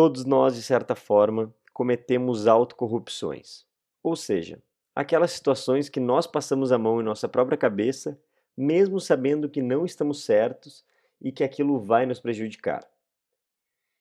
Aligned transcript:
todos 0.00 0.24
nós, 0.24 0.54
de 0.54 0.62
certa 0.62 0.94
forma, 0.94 1.54
cometemos 1.74 2.46
autocorrupções. 2.46 3.66
Ou 4.02 4.16
seja, 4.16 4.62
aquelas 4.96 5.30
situações 5.32 5.90
que 5.90 6.00
nós 6.00 6.26
passamos 6.26 6.72
a 6.72 6.78
mão 6.78 7.02
em 7.02 7.04
nossa 7.04 7.28
própria 7.28 7.58
cabeça, 7.58 8.18
mesmo 8.56 8.98
sabendo 8.98 9.46
que 9.46 9.60
não 9.60 9.84
estamos 9.84 10.24
certos 10.24 10.82
e 11.20 11.30
que 11.30 11.44
aquilo 11.44 11.78
vai 11.78 12.06
nos 12.06 12.18
prejudicar. 12.18 12.82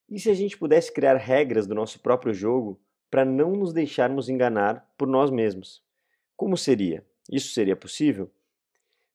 E 0.10 0.18
se 0.18 0.30
a 0.30 0.34
gente 0.34 0.58
pudesse 0.58 0.90
criar 0.90 1.18
regras 1.18 1.68
do 1.68 1.76
nosso 1.76 2.00
próprio 2.00 2.34
jogo 2.34 2.80
para 3.12 3.26
não 3.26 3.52
nos 3.52 3.74
deixarmos 3.74 4.30
enganar 4.30 4.90
por 4.98 5.06
nós 5.06 5.30
mesmos? 5.30 5.84
Como 6.38 6.56
seria? 6.56 7.06
Isso 7.30 7.54
seria 7.54 7.76
possível? 7.76 8.32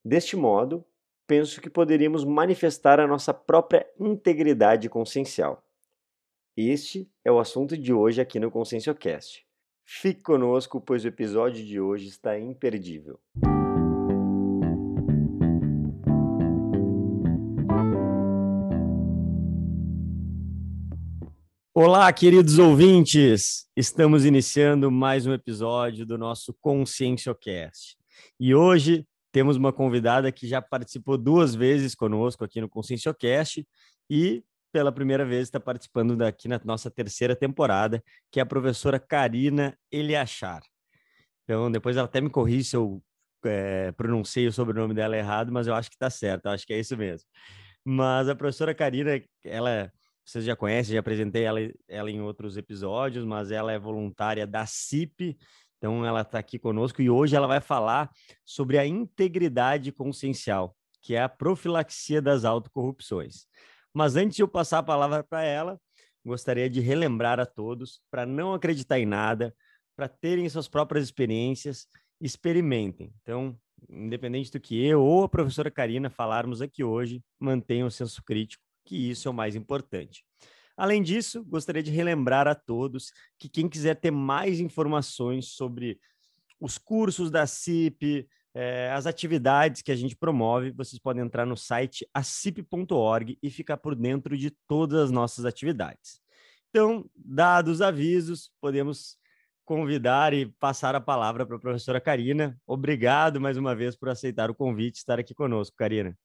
Deste 0.05 0.37
modo, 0.37 0.85
penso 1.27 1.63
que 1.63 1.71
poderíamos 1.71 2.27
manifestar 2.27 3.01
a 3.01 3.07
nossa 3.07 3.33
própria 3.33 3.91
integridade 3.99 4.91
consciencial. 4.91 5.64
Este 6.57 7.11
é 7.25 7.33
o 7.33 7.41
assunto 7.41 7.77
de 7.77 7.93
hoje 7.93 8.21
aqui 8.21 8.39
no 8.39 8.49
Conscienciocast. 8.49 9.45
Fique 9.85 10.23
conosco, 10.23 10.81
pois 10.81 11.05
o 11.05 11.09
episódio 11.09 11.67
de 11.67 11.81
hoje 11.81 12.07
está 12.07 12.39
imperdível. 12.39 13.19
Olá, 21.75 22.13
queridos 22.13 22.61
ouvintes! 22.61 23.67
Estamos 23.77 24.25
iniciando 24.25 24.93
mais 24.93 25.27
um 25.27 25.33
episódio 25.33 26.07
do 26.07 26.17
nosso 26.17 26.55
Conscienciocast. 26.61 27.99
E 28.39 28.55
hoje 28.55 29.05
temos 29.33 29.57
uma 29.57 29.73
convidada 29.73 30.31
que 30.31 30.47
já 30.47 30.63
participou 30.63 31.19
duas 31.19 31.53
vezes 31.53 31.97
conosco 31.97 32.45
aqui 32.45 32.61
no 32.61 32.69
Conscienciocast 32.69 33.67
e 34.09 34.45
pela 34.75 34.91
primeira 34.91 35.25
vez 35.25 35.43
está 35.43 35.61
participando 35.61 36.17
daqui 36.17 36.49
na 36.49 36.61
nossa 36.65 36.91
terceira 36.91 37.37
temporada, 37.37 38.03
que 38.29 38.41
é 38.41 38.43
a 38.43 38.47
professora 38.47 38.99
Karina 38.99 39.79
Eliachar. 39.89 40.65
Então, 41.45 41.71
depois 41.71 41.97
ela 41.97 42.07
até 42.07 42.21
me 42.21 42.29
corrige 42.29 42.65
se 42.71 42.77
eu 42.77 43.01
é, 43.45 43.93
pronunciei 43.93 44.49
o 44.49 44.53
sobrenome 44.53 44.93
dela 44.93 45.17
errado, 45.17 45.53
mas 45.53 45.69
eu 45.69 45.75
acho 45.77 45.89
que 45.89 45.95
está 45.95 46.11
certo, 46.11 46.49
acho 46.49 46.67
que 46.67 46.73
é 46.75 46.81
isso 46.81 46.97
mesmo. 46.97 47.25
Mas 47.85 48.29
a 48.29 48.35
professora 48.35 48.75
Karina, 48.75 49.23
ela 49.45 49.93
vocês 50.27 50.45
já 50.45 50.57
conhecem, 50.57 50.95
já 50.95 51.01
apresentei 51.01 51.45
ela, 51.45 51.61
ela 51.87 52.11
em 52.11 52.21
outros 52.21 52.57
episódios, 52.57 53.25
mas 53.25 53.53
ela 53.53 53.71
é 53.71 53.79
voluntária 53.79 54.45
da 54.45 54.67
CIP, 54.67 55.39
então 55.79 56.05
ela 56.05 56.23
está 56.23 56.41
aqui 56.41 56.59
conosco 56.59 57.01
e 57.01 57.09
hoje 57.09 57.37
ela 57.37 57.47
vai 57.47 57.61
falar 57.61 58.11
sobre 58.45 58.77
a 58.77 58.85
integridade 58.85 59.93
consciencial, 59.93 60.75
que 61.01 61.15
é 61.15 61.23
a 61.23 61.29
profilaxia 61.29 62.21
das 62.21 62.45
autocorrupções. 62.45 63.47
Mas 63.95 64.17
antes 64.17 64.37
de 64.37 64.43
eu 64.43 64.49
passar 64.49 64.79
a 64.81 64.83
palavra 64.83 65.23
para 65.23 65.43
ela, 65.43 65.81
gostaria 66.25 66.69
de 66.69 66.81
relembrar 66.81 67.39
a 67.39 67.47
todos 67.47 68.01
para 68.11 68.27
não 68.27 68.53
acreditar 68.53 68.99
em 68.99 69.07
nada, 69.07 69.55
para 69.97 70.09
terem 70.09 70.49
suas 70.49 70.67
próprias 70.67 71.05
experiências, 71.05 71.87
experimentem. 72.21 73.13
Então, 73.23 73.57
independente 73.89 74.51
do 74.51 74.59
que 74.59 74.85
eu 74.85 75.01
ou 75.01 75.25
a 75.25 75.29
professora 75.29 75.71
Karina 75.71 76.11
falarmos 76.11 76.61
aqui 76.61 76.83
hoje, 76.83 77.23
mantenham 77.39 77.87
o 77.87 77.91
senso 77.91 78.23
crítico 78.25 78.65
que 78.85 79.11
isso 79.11 79.29
é 79.29 79.31
o 79.31 79.35
mais 79.35 79.55
importante. 79.55 80.25
Além 80.77 81.03
disso, 81.03 81.45
gostaria 81.45 81.83
de 81.83 81.91
relembrar 81.91 82.49
a 82.49 82.55
todos 82.55 83.13
que 83.39 83.49
quem 83.49 83.69
quiser 83.69 83.95
ter 83.95 84.11
mais 84.11 84.61
informações 84.61 85.51
sobre 85.51 85.99
os 86.61 86.79
cursos 86.79 87.31
da 87.31 87.47
CIP, 87.47 88.29
eh, 88.55 88.91
as 88.93 89.07
atividades 89.07 89.83
que 89.83 89.91
a 89.91 89.97
gente 89.97 90.17
promove, 90.17 90.71
vocês 90.71 90.99
podem 90.99 91.25
entrar 91.25 91.45
no 91.45 91.57
site 91.57 92.09
acip.org 92.15 93.37
e 93.43 93.51
ficar 93.51 93.77
por 93.77 93.97
dentro 93.97 94.37
de 94.37 94.51
todas 94.69 95.01
as 95.01 95.11
nossas 95.11 95.45
atividades. 95.45 96.23
Então, 96.71 97.05
dados 97.15 97.75
os 97.75 97.83
avisos, 97.83 98.53
podemos 98.61 99.19
convidar 99.65 100.33
e 100.33 100.47
passar 100.47 100.95
a 100.95 101.01
palavra 101.01 101.45
para 101.45 101.57
a 101.57 101.61
professora 101.61 102.01
Karina. 102.01 102.57
Obrigado 102.67 103.41
mais 103.41 103.57
uma 103.57 103.75
vez 103.75 103.97
por 103.97 104.09
aceitar 104.09 104.51
o 104.51 104.55
convite 104.55 104.97
e 104.97 104.99
estar 104.99 105.19
aqui 105.19 105.35
conosco, 105.35 105.77
Karina. 105.77 106.17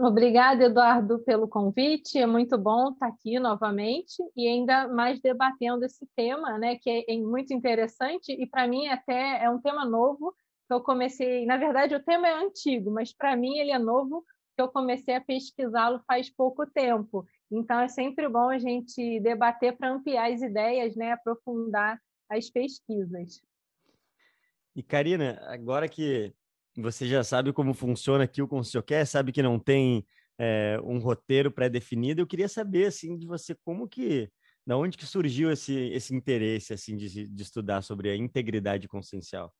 Obrigada, 0.00 0.64
Eduardo, 0.64 1.18
pelo 1.20 1.48
convite. 1.48 2.18
É 2.18 2.26
muito 2.26 2.56
bom 2.56 2.92
estar 2.92 3.08
aqui 3.08 3.38
novamente 3.40 4.22
e 4.36 4.46
ainda 4.46 4.86
mais 4.86 5.20
debatendo 5.20 5.84
esse 5.84 6.06
tema, 6.14 6.56
né, 6.56 6.76
que 6.76 7.04
é 7.08 7.16
muito 7.18 7.52
interessante 7.52 8.30
e 8.32 8.46
para 8.46 8.68
mim 8.68 8.88
até 8.88 9.42
é 9.42 9.50
um 9.50 9.60
tema 9.60 9.84
novo 9.84 10.34
eu 10.74 10.80
comecei. 10.80 11.46
Na 11.46 11.56
verdade, 11.56 11.94
o 11.94 12.02
tema 12.02 12.28
é 12.28 12.34
antigo, 12.34 12.90
mas 12.90 13.12
para 13.12 13.36
mim 13.36 13.58
ele 13.58 13.70
é 13.70 13.78
novo, 13.78 14.24
que 14.54 14.62
eu 14.62 14.68
comecei 14.68 15.14
a 15.14 15.20
pesquisá-lo 15.20 16.02
faz 16.06 16.28
pouco 16.30 16.66
tempo. 16.66 17.26
Então 17.50 17.80
é 17.80 17.88
sempre 17.88 18.28
bom 18.28 18.50
a 18.50 18.58
gente 18.58 19.20
debater 19.20 19.76
para 19.76 19.90
ampliar 19.90 20.32
as 20.32 20.42
ideias, 20.42 20.96
né, 20.96 21.12
aprofundar 21.12 22.00
as 22.28 22.50
pesquisas. 22.50 23.40
E 24.76 24.82
Karina, 24.82 25.40
agora 25.46 25.88
que 25.88 26.32
você 26.76 27.06
já 27.08 27.24
sabe 27.24 27.52
como 27.52 27.74
funciona 27.74 28.24
aqui 28.24 28.40
o 28.40 28.48
Conselho 28.48 28.84
sabe 29.06 29.32
que 29.32 29.42
não 29.42 29.58
tem 29.58 30.06
é, 30.38 30.78
um 30.84 30.98
roteiro 30.98 31.50
pré-definido. 31.50 32.20
Eu 32.20 32.26
queria 32.26 32.48
saber, 32.48 32.86
assim, 32.86 33.16
de 33.16 33.26
você, 33.26 33.54
como 33.64 33.88
que, 33.88 34.30
da 34.66 34.76
onde 34.76 34.96
que 34.96 35.04
surgiu 35.04 35.50
esse, 35.50 35.74
esse 35.90 36.14
interesse, 36.14 36.72
assim, 36.72 36.96
de, 36.96 37.26
de 37.26 37.42
estudar 37.42 37.82
sobre 37.82 38.10
a 38.10 38.16
integridade 38.16 38.86
consciencial? 38.86 39.52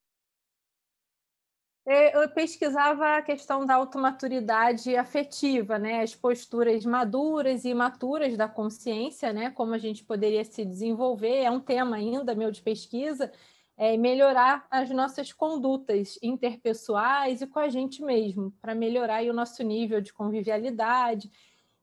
É, 1.90 2.14
eu 2.22 2.28
pesquisava 2.28 3.16
a 3.16 3.22
questão 3.22 3.64
da 3.64 3.76
automaturidade 3.76 4.94
afetiva, 4.94 5.78
né? 5.78 6.02
as 6.02 6.14
posturas 6.14 6.84
maduras 6.84 7.64
e 7.64 7.70
imaturas 7.70 8.36
da 8.36 8.46
consciência, 8.46 9.32
né? 9.32 9.50
como 9.50 9.72
a 9.72 9.78
gente 9.78 10.04
poderia 10.04 10.44
se 10.44 10.66
desenvolver, 10.66 11.44
é 11.44 11.50
um 11.50 11.58
tema 11.60 11.96
ainda 11.96 12.34
meu 12.34 12.50
de 12.50 12.60
pesquisa, 12.60 13.32
é, 13.74 13.96
melhorar 13.96 14.66
as 14.70 14.90
nossas 14.90 15.32
condutas 15.32 16.18
interpessoais 16.22 17.40
e 17.40 17.46
com 17.46 17.58
a 17.58 17.70
gente 17.70 18.02
mesmo, 18.02 18.52
para 18.60 18.74
melhorar 18.74 19.24
o 19.24 19.32
nosso 19.32 19.62
nível 19.62 20.02
de 20.02 20.12
convivialidade. 20.12 21.30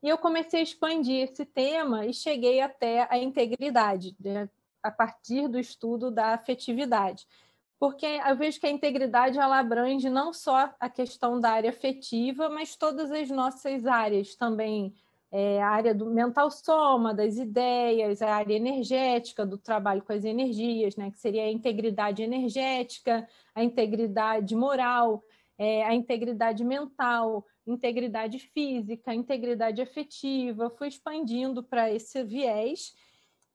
E 0.04 0.08
eu 0.08 0.20
comecei 0.20 0.60
a 0.60 0.64
expandir 0.64 1.24
esse 1.24 1.46
tema 1.46 2.06
e 2.06 2.14
cheguei 2.14 2.62
até 2.62 3.08
a 3.10 3.18
integridade, 3.18 4.16
né? 4.20 4.48
a 4.84 4.92
partir 4.92 5.48
do 5.48 5.58
estudo 5.58 6.12
da 6.12 6.36
afetividade. 6.36 7.26
Porque 7.80 8.06
eu 8.06 8.36
vejo 8.38 8.60
que 8.60 8.68
a 8.68 8.72
integridade 8.72 9.38
ela 9.38 9.60
abrange 9.60 10.10
não 10.10 10.34
só 10.34 10.74
a 10.80 10.90
questão 10.90 11.40
da 11.40 11.52
área 11.52 11.70
afetiva, 11.70 12.50
mas 12.50 12.76
todas 12.76 13.12
as 13.12 13.30
nossas 13.30 13.86
áreas 13.86 14.36
também 14.36 14.94
é, 15.38 15.62
a 15.62 15.68
área 15.68 15.94
do 15.94 16.06
mental 16.06 16.50
soma, 16.50 17.14
das 17.14 17.36
ideias, 17.36 18.22
a 18.22 18.36
área 18.36 18.54
energética, 18.56 19.46
do 19.46 19.58
trabalho 19.58 20.02
com 20.02 20.14
as 20.14 20.24
energias, 20.24 20.96
né, 20.96 21.12
que 21.12 21.20
seria 21.20 21.44
a 21.44 21.52
integridade 21.52 22.24
energética, 22.24 23.28
a 23.54 23.62
integridade 23.62 24.56
moral, 24.56 25.22
é, 25.58 25.84
a 25.84 25.94
integridade 25.94 26.64
mental, 26.64 27.46
integridade 27.68 28.40
física, 28.40 29.14
integridade 29.14 29.82
afetiva. 29.82 30.70
Fui 30.70 30.88
expandindo 30.88 31.62
para 31.62 31.92
esse 31.92 32.24
viés 32.24 32.96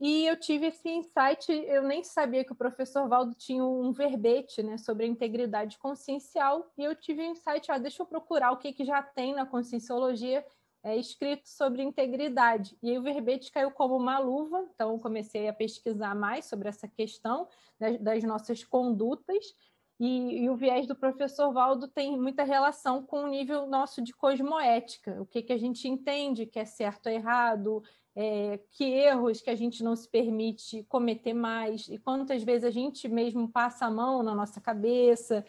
e 0.01 0.27
eu 0.27 0.37
tive 0.37 0.69
esse 0.69 0.89
insight. 0.89 1.53
Eu 1.53 1.83
nem 1.83 2.03
sabia 2.03 2.43
que 2.43 2.53
o 2.53 2.57
professor 2.57 3.07
Valdo 3.07 3.35
tinha 3.35 3.63
um 3.63 3.93
verbete 3.93 4.63
né, 4.63 4.79
sobre 4.79 5.05
a 5.05 5.09
integridade 5.09 5.79
consciencial, 5.79 6.73
e 6.79 6.85
eu 6.85 6.97
tive 6.97 7.23
um 7.23 7.33
insight: 7.33 7.71
ah, 7.71 7.79
deixa 7.79 8.03
eu 8.03 8.07
procurar 8.07 8.51
o 8.53 8.57
que, 8.57 8.73
que 8.73 8.85
já 8.85 9.03
tem 9.03 9.35
na 9.35 9.45
conscienciologia 9.45 10.45
é, 10.83 10.97
escrito 10.97 11.49
sobre 11.49 11.83
integridade. 11.83 12.77
E 12.83 12.97
o 12.97 13.03
verbete 13.03 13.53
caiu 13.53 13.71
como 13.71 13.97
uma 13.97 14.19
luva, 14.19 14.67
então 14.75 14.99
comecei 14.99 15.49
a 15.49 15.53
pesquisar 15.53 16.15
mais 16.15 16.47
sobre 16.47 16.69
essa 16.69 16.89
questão 16.89 17.47
das, 17.79 17.99
das 17.99 18.25
nossas 18.25 18.65
condutas. 18.65 19.55
E, 19.99 20.45
e, 20.45 20.49
o 20.49 20.57
viés 20.57 20.87
do 20.87 20.97
professor 20.97 21.53
Valdo 21.53 21.87
tem 21.87 22.19
muita 22.19 22.43
relação 22.43 23.03
com 23.03 23.25
o 23.25 23.27
nível 23.27 23.67
nosso 23.67 24.01
de 24.01 24.15
cosmoética, 24.15 25.21
o 25.21 25.27
que, 25.27 25.43
que 25.43 25.53
a 25.53 25.59
gente 25.59 25.87
entende 25.87 26.47
que 26.47 26.59
é 26.59 26.65
certo 26.65 27.09
ou 27.09 27.13
errado, 27.13 27.83
é, 28.23 28.61
que 28.73 28.85
erros 28.85 29.41
que 29.41 29.49
a 29.49 29.55
gente 29.55 29.83
não 29.83 29.97
se 29.97 30.07
permite 30.07 30.85
cometer 30.91 31.33
mais, 31.33 31.89
e 31.89 31.97
quantas 31.97 32.43
vezes 32.43 32.65
a 32.65 32.71
gente 32.71 33.09
mesmo 33.09 33.49
passa 33.49 33.87
a 33.87 33.91
mão 33.91 34.23
na 34.23 34.35
nossa 34.35 34.61
cabeça, 34.61 35.43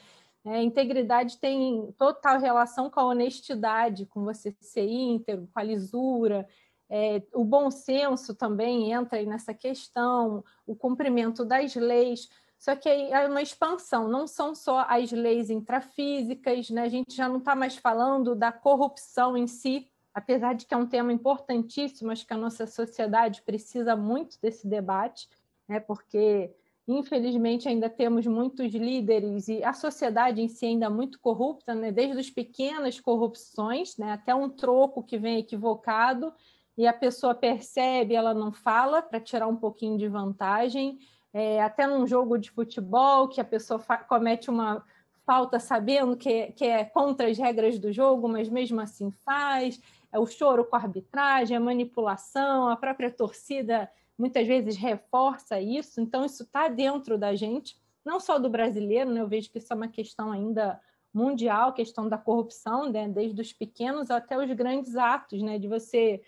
é, 0.46 0.64
integridade 0.64 1.38
tem 1.38 1.94
total 1.98 2.40
relação 2.40 2.90
com 2.90 3.02
a 3.02 3.06
honestidade, 3.08 4.06
com 4.06 4.24
você 4.24 4.56
ser 4.62 4.88
íntegro, 4.88 5.50
com 5.54 5.60
a 5.60 5.64
lisura. 5.64 6.48
É, 6.90 7.22
o 7.34 7.44
bom 7.44 7.70
senso 7.70 8.34
também 8.34 8.94
entra 8.94 9.20
aí 9.20 9.26
nessa 9.26 9.54
questão, 9.54 10.42
o 10.66 10.74
cumprimento 10.74 11.44
das 11.44 11.76
leis. 11.76 12.30
Só 12.58 12.74
que 12.74 12.88
aí 12.88 13.12
é 13.12 13.28
uma 13.28 13.42
expansão, 13.42 14.08
não 14.08 14.26
são 14.26 14.56
só 14.56 14.86
as 14.88 15.12
leis 15.12 15.50
intrafísicas, 15.50 16.70
né? 16.70 16.84
a 16.84 16.90
gente 16.90 17.14
já 17.14 17.28
não 17.28 17.40
está 17.40 17.54
mais 17.54 17.76
falando 17.76 18.34
da 18.34 18.52
corrupção 18.52 19.36
em 19.36 19.46
si, 19.46 19.91
apesar 20.13 20.54
de 20.54 20.66
que 20.66 20.74
é 20.74 20.78
um 20.78 20.88
tema 20.88 21.13
importantíssimo, 21.13 22.12
acho 22.12 22.25
que 22.25 22.34
a 22.34 22.38
nossa 22.38 22.66
sociedade 22.68 23.42
precisa 23.42 23.96
muito 23.96 24.38
desse 24.42 24.68
debate, 24.68 25.30
né? 25.68 25.80
porque 25.80 26.54
Infelizmente, 26.88 27.69
ainda 27.69 27.90
temos 27.90 28.25
muitos 28.25 28.74
líderes 28.74 29.48
e 29.48 29.63
a 29.63 29.72
sociedade 29.72 30.42
em 30.42 30.48
si 30.48 30.66
ainda 30.66 30.90
muito 30.90 31.19
corrupta, 31.19 31.75
né? 31.75 31.92
desde 31.92 32.19
as 32.19 32.30
pequenas 32.30 33.00
corrupções 33.00 33.98
né? 33.98 34.12
até 34.12 34.34
um 34.34 34.50
troco 34.50 35.04
que 35.04 35.18
vem 35.18 35.40
equivocado. 35.40 36.34
e 36.78 36.88
a 36.88 36.94
pessoa 36.94 37.36
percebe, 37.36 38.16
ela 38.16 38.34
não 38.34 38.52
fala 38.52 39.02
para 39.02 39.19
tirar 39.19 39.48
um 39.48 39.56
pouquinho 39.56 39.98
de 39.98 40.08
vantagem. 40.08 40.98
É, 41.34 41.62
até 41.62 41.88
num 41.88 42.06
jogo 42.06 42.38
de 42.38 42.52
futebol, 42.52 43.30
que 43.30 43.40
a 43.40 43.46
pessoa 43.46 43.80
comete 44.10 44.50
uma 44.50 44.84
falta 45.25 45.60
sabendo 45.60 46.18
que, 46.18 46.52
que 46.54 46.66
é 46.66 46.84
contra 46.84 47.30
as 47.30 47.38
regras 47.38 47.80
do 47.80 47.94
jogo, 47.94 48.28
mas 48.28 48.50
mesmo 48.50 48.81
assim 48.81 49.12
faz. 49.12 49.80
É 50.12 50.19
o 50.19 50.25
choro 50.25 50.66
com 50.66 50.75
a 50.75 50.80
arbitragem, 50.80 51.56
a 51.56 51.60
manipulação, 51.60 52.69
a 52.69 52.75
própria 52.75 53.10
torcida 53.10 53.90
muitas 54.18 54.46
vezes 54.46 54.75
reforça 54.75 55.60
isso. 55.60 56.00
Então, 56.00 56.25
isso 56.25 56.44
está 56.44 56.68
dentro 56.68 57.18
da 57.18 57.36
gente, 57.36 57.75
não 58.06 58.19
só 58.19 58.38
do 58.38 58.50
brasileiro, 58.50 59.10
né? 59.10 59.22
eu 59.22 59.28
vejo 59.28 59.50
que 59.50 59.58
isso 59.58 59.72
é 59.72 59.75
uma 59.75 59.88
questão 59.88 60.31
ainda 60.31 60.80
mundial, 61.13 61.74
questão 61.74 62.08
da 62.08 62.18
corrupção, 62.18 62.90
né? 62.90 63.10
desde 63.10 63.42
os 63.42 63.52
pequenos 63.52 64.12
até 64.12 64.38
os 64.38 64.52
grandes 64.54 64.96
atos, 64.96 65.42
né? 65.42 65.58
de 65.58 65.68
você 65.68 66.22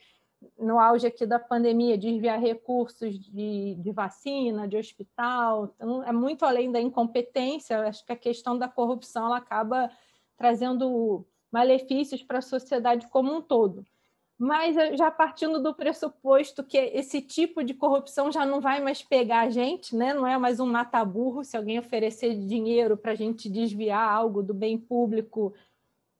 no 0.57 0.79
auge 0.79 1.07
aqui 1.07 1.25
da 1.25 1.39
pandemia, 1.39 1.97
desviar 1.97 2.39
recursos 2.39 3.17
de, 3.17 3.75
de 3.75 3.91
vacina, 3.91 4.67
de 4.67 4.75
hospital. 4.75 5.73
Então, 5.75 6.03
é 6.03 6.11
muito 6.11 6.43
além 6.45 6.71
da 6.71 6.81
incompetência. 6.81 7.87
Acho 7.87 8.05
que 8.05 8.11
a 8.11 8.17
questão 8.17 8.57
da 8.57 8.67
corrupção 8.67 9.27
ela 9.27 9.37
acaba 9.37 9.89
trazendo 10.35 11.25
malefícios 11.53 12.23
para 12.23 12.39
a 12.39 12.41
sociedade 12.41 13.07
como 13.07 13.31
um 13.31 13.39
todo. 13.39 13.85
Mas 14.39 14.75
já 14.97 15.11
partindo 15.11 15.61
do 15.61 15.75
pressuposto 15.75 16.63
que 16.63 16.77
esse 16.77 17.21
tipo 17.21 17.63
de 17.63 17.75
corrupção 17.75 18.31
já 18.31 18.43
não 18.43 18.59
vai 18.59 18.81
mais 18.81 19.03
pegar 19.03 19.41
a 19.41 19.49
gente, 19.51 19.95
né? 19.95 20.15
não 20.15 20.25
é 20.25 20.35
mais 20.35 20.59
um 20.59 20.65
mata-burro. 20.65 21.43
Se 21.43 21.55
alguém 21.55 21.77
oferecer 21.77 22.35
dinheiro 22.35 22.97
para 22.97 23.11
a 23.11 23.15
gente 23.15 23.47
desviar 23.47 24.09
algo 24.09 24.41
do 24.41 24.53
bem 24.53 24.79
público, 24.79 25.53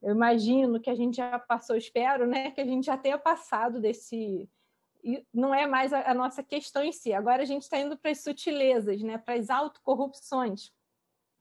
eu 0.00 0.12
imagino 0.12 0.78
que 0.78 0.88
a 0.88 0.94
gente 0.94 1.16
já 1.16 1.36
passou, 1.38 1.74
espero, 1.74 2.26
né, 2.26 2.52
que 2.52 2.60
a 2.60 2.64
gente 2.64 2.86
já 2.86 2.96
tenha 2.96 3.18
passado 3.18 3.80
desse. 3.80 4.48
Não 5.32 5.52
é 5.52 5.66
mais 5.66 5.92
a, 5.92 6.14
nossa 6.14 6.42
questão 6.42 6.84
em 6.84 6.92
si. 6.92 7.12
Agora 7.12 7.42
a 7.42 7.46
gente 7.46 7.62
está 7.62 7.78
indo 7.78 7.96
para 7.96 8.12
as 8.12 8.22
sutilezas, 8.22 9.02
né, 9.02 9.18
para 9.18 9.34
as 9.34 9.50
autocorrupções. 9.50 10.72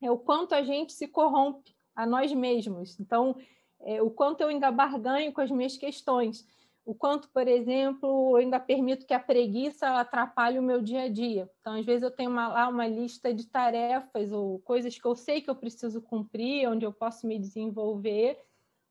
É 0.01 0.09
o 0.09 0.17
quanto 0.17 0.55
a 0.55 0.63
gente 0.63 0.91
se 0.91 1.07
corrompe 1.07 1.75
a 1.95 2.05
nós 2.05 2.33
mesmos. 2.33 2.99
Então, 2.99 3.37
é, 3.83 4.01
o 4.01 4.09
quanto 4.09 4.41
eu 4.41 4.47
ainda 4.47 4.71
barganho 4.71 5.31
com 5.31 5.41
as 5.41 5.51
minhas 5.51 5.77
questões. 5.77 6.47
O 6.85 6.93
quanto, 6.93 7.29
por 7.29 7.47
exemplo, 7.47 8.31
eu 8.31 8.35
ainda 8.37 8.59
permito 8.59 9.05
que 9.05 9.13
a 9.13 9.19
preguiça 9.19 9.87
atrapalhe 9.99 10.59
o 10.59 10.63
meu 10.63 10.81
dia 10.81 11.03
a 11.03 11.09
dia. 11.09 11.49
Então, 11.61 11.73
às 11.73 11.85
vezes, 11.85 12.03
eu 12.03 12.11
tenho 12.11 12.29
uma, 12.29 12.49
lá 12.49 12.67
uma 12.67 12.85
lista 12.85 13.33
de 13.33 13.47
tarefas 13.47 14.31
ou 14.33 14.59
coisas 14.59 14.97
que 14.97 15.05
eu 15.05 15.15
sei 15.15 15.41
que 15.41 15.49
eu 15.49 15.55
preciso 15.55 16.01
cumprir, 16.01 16.67
onde 16.67 16.85
eu 16.85 16.91
posso 16.91 17.25
me 17.25 17.39
desenvolver, 17.39 18.37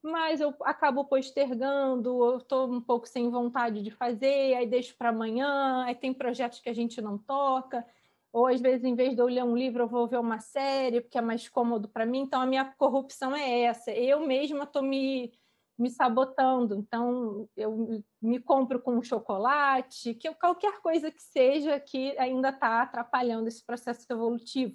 mas 0.03 0.41
eu 0.41 0.55
acabo 0.63 1.05
postergando, 1.05 2.25
eu 2.25 2.39
estou 2.39 2.71
um 2.73 2.81
pouco 2.81 3.07
sem 3.07 3.31
vontade 3.31 3.83
de 3.83 3.91
fazer, 3.91 4.55
aí 4.55 4.67
deixo 4.67 4.97
para 4.97 5.11
amanhã, 5.11 5.85
aí 5.85 5.95
tem 5.95 6.13
projetos 6.13 6.61
que 6.61 6.69
a 6.69 6.75
gente 6.75 7.01
não 7.01 7.19
toca, 7.19 7.87
ou 8.33 8.47
às 8.47 8.61
vezes, 8.61 8.85
em 8.85 8.95
vez 8.95 9.15
de 9.15 9.21
eu 9.21 9.27
ler 9.27 9.45
um 9.45 9.57
livro, 9.57 9.83
eu 9.83 9.89
vou 9.89 10.09
ver 10.09 10.19
uma 10.19 10.41
série, 10.41 11.03
porque 11.03 11.19
é 11.19 11.21
mais 11.21 11.49
cômodo 11.49 11.89
para 11.89 12.07
mim. 12.07 12.21
Então, 12.21 12.41
a 12.41 12.47
minha 12.47 12.65
corrupção 12.65 13.37
é 13.37 13.63
essa. 13.65 13.91
Eu 13.91 14.27
mesma 14.27 14.65
estou 14.65 14.83
me, 14.83 15.31
me 15.79 15.91
sabotando. 15.91 16.75
Então, 16.77 17.47
eu 17.55 18.03
me 18.23 18.41
compro 18.41 18.81
com 18.81 18.97
um 18.97 19.03
chocolate, 19.03 20.15
que 20.15 20.33
qualquer 20.35 20.81
coisa 20.81 21.11
que 21.11 21.23
seja 21.23 21.79
que 21.79 22.17
ainda 22.19 22.49
está 22.49 22.83
atrapalhando 22.83 23.49
esse 23.49 23.65
processo 23.65 24.07
evolutivo. 24.11 24.75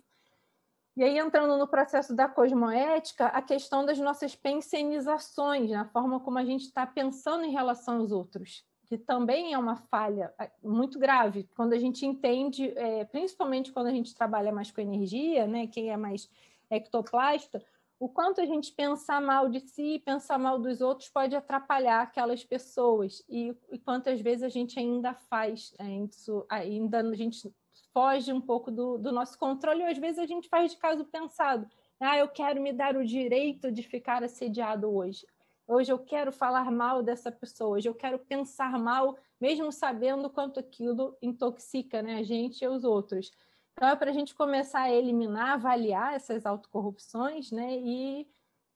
E 0.96 1.04
aí, 1.04 1.18
entrando 1.18 1.58
no 1.58 1.68
processo 1.68 2.16
da 2.16 2.28
cosmoética, 2.28 3.28
a 3.28 3.42
questão 3.42 3.86
das 3.86 4.00
nossas 4.00 4.36
pensenizações, 4.36 5.72
a 5.72 5.86
forma 5.86 6.20
como 6.20 6.38
a 6.38 6.46
gente 6.46 6.66
está 6.66 6.86
pensando 6.86 7.44
em 7.44 7.52
relação 7.52 7.98
aos 8.00 8.12
outros, 8.12 8.64
que 8.88 8.98
também 8.98 9.54
é 9.54 9.58
uma 9.58 9.76
falha 9.76 10.34
é, 10.40 10.50
muito 10.64 10.98
grave. 10.98 11.48
Quando 11.56 11.74
a 11.74 11.80
gente 11.80 12.06
entende, 12.06 12.72
é, 12.78 13.04
principalmente 13.06 13.72
quando 13.72 13.88
a 13.88 13.92
gente 13.92 14.16
trabalha 14.16 14.52
mais 14.52 14.72
com 14.72 14.82
energia, 14.82 15.46
né, 15.46 15.68
quem 15.68 15.90
é 15.90 15.98
mais 15.98 16.30
ectoplasta, 16.70 17.64
o 18.00 18.08
quanto 18.08 18.40
a 18.40 18.46
gente 18.46 18.72
pensar 18.72 19.20
mal 19.22 19.50
de 19.50 19.60
si, 19.60 20.02
pensar 20.06 20.38
mal 20.38 20.60
dos 20.60 20.82
outros 20.82 21.10
pode 21.10 21.36
atrapalhar 21.36 22.02
aquelas 22.02 22.44
pessoas 22.44 23.24
e, 23.28 23.56
e 23.72 23.80
quantas 23.80 24.22
vezes 24.22 24.44
a 24.44 24.50
gente 24.50 24.80
ainda 24.80 25.14
faz 25.14 25.74
é, 25.80 25.90
isso, 25.90 26.46
ainda 26.48 27.00
a 27.00 27.16
gente 27.16 27.54
foge 27.94 28.32
um 28.32 28.40
pouco 28.40 28.72
do, 28.72 28.98
do 28.98 29.12
nosso 29.12 29.38
controle, 29.38 29.82
ou 29.82 29.90
às 29.90 29.98
vezes 29.98 30.20
a 30.20 30.26
gente 30.26 30.48
faz 30.48 30.72
de 30.72 30.78
caso 30.78 31.04
pensado. 31.06 31.68
Ah, 32.00 32.18
eu 32.18 32.28
quero 32.28 32.62
me 32.62 32.72
dar 32.72 32.96
o 32.96 33.04
direito 33.04 33.72
de 33.72 33.82
ficar 33.82 34.24
assediado 34.24 34.88
hoje. 34.88 35.26
Hoje 35.68 35.92
eu 35.92 36.00
quero 36.00 36.32
falar 36.32 36.72
mal 36.72 37.04
dessa 37.04 37.30
pessoa, 37.30 37.78
hoje 37.78 37.90
eu 37.90 37.94
quero 37.94 38.18
pensar 38.18 38.80
mal, 38.80 39.18
mesmo 39.40 39.70
sabendo 39.70 40.30
quanto 40.30 40.62
aquilo 40.62 41.18
intoxica 41.22 42.02
né, 42.02 42.20
a 42.20 42.24
gente 42.24 42.64
e 42.64 42.68
os 42.70 42.86
outros. 42.86 43.34
Então, 43.74 43.90
é 43.90 43.96
para 43.96 44.10
a 44.10 44.14
gente 44.14 44.34
começar 44.34 44.84
a 44.84 44.92
eliminar, 44.92 45.56
avaliar 45.56 46.14
essas 46.14 46.46
autocorrupções 46.46 47.52
né, 47.52 47.78
e 47.80 48.26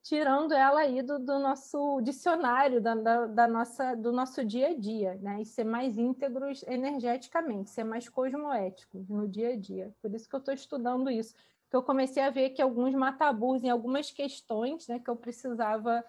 tirando 0.04 0.54
ela 0.54 0.82
aí 0.82 1.02
do, 1.02 1.18
do 1.18 1.40
nosso 1.40 2.02
dicionário, 2.02 2.82
da, 2.82 2.94
da, 2.94 3.26
da, 3.26 3.48
nossa, 3.48 3.96
do 3.96 4.12
nosso 4.12 4.44
dia 4.44 4.68
a 4.70 4.78
dia, 4.78 5.16
né? 5.22 5.42
E 5.42 5.46
ser 5.46 5.64
mais 5.64 5.98
íntegros 5.98 6.64
energeticamente, 6.64 7.70
ser 7.70 7.84
mais 7.84 8.10
cosmoéticos 8.10 9.08
no 9.08 9.28
dia 9.28 9.54
a 9.54 9.56
dia. 9.56 9.94
Por 10.02 10.14
isso 10.14 10.28
que 10.28 10.36
eu 10.36 10.40
estou 10.40 10.54
estudando 10.54 11.10
isso. 11.10 11.36
Que 11.70 11.76
eu 11.76 11.84
comecei 11.84 12.22
a 12.24 12.30
ver 12.32 12.50
que 12.50 12.62
alguns 12.62 12.94
matabus 12.96 13.64
em 13.64 13.70
algumas 13.70 14.12
questões 14.12 14.88
né, 14.88 15.00
que 15.00 15.10
eu 15.10 15.16
precisava 15.16 16.04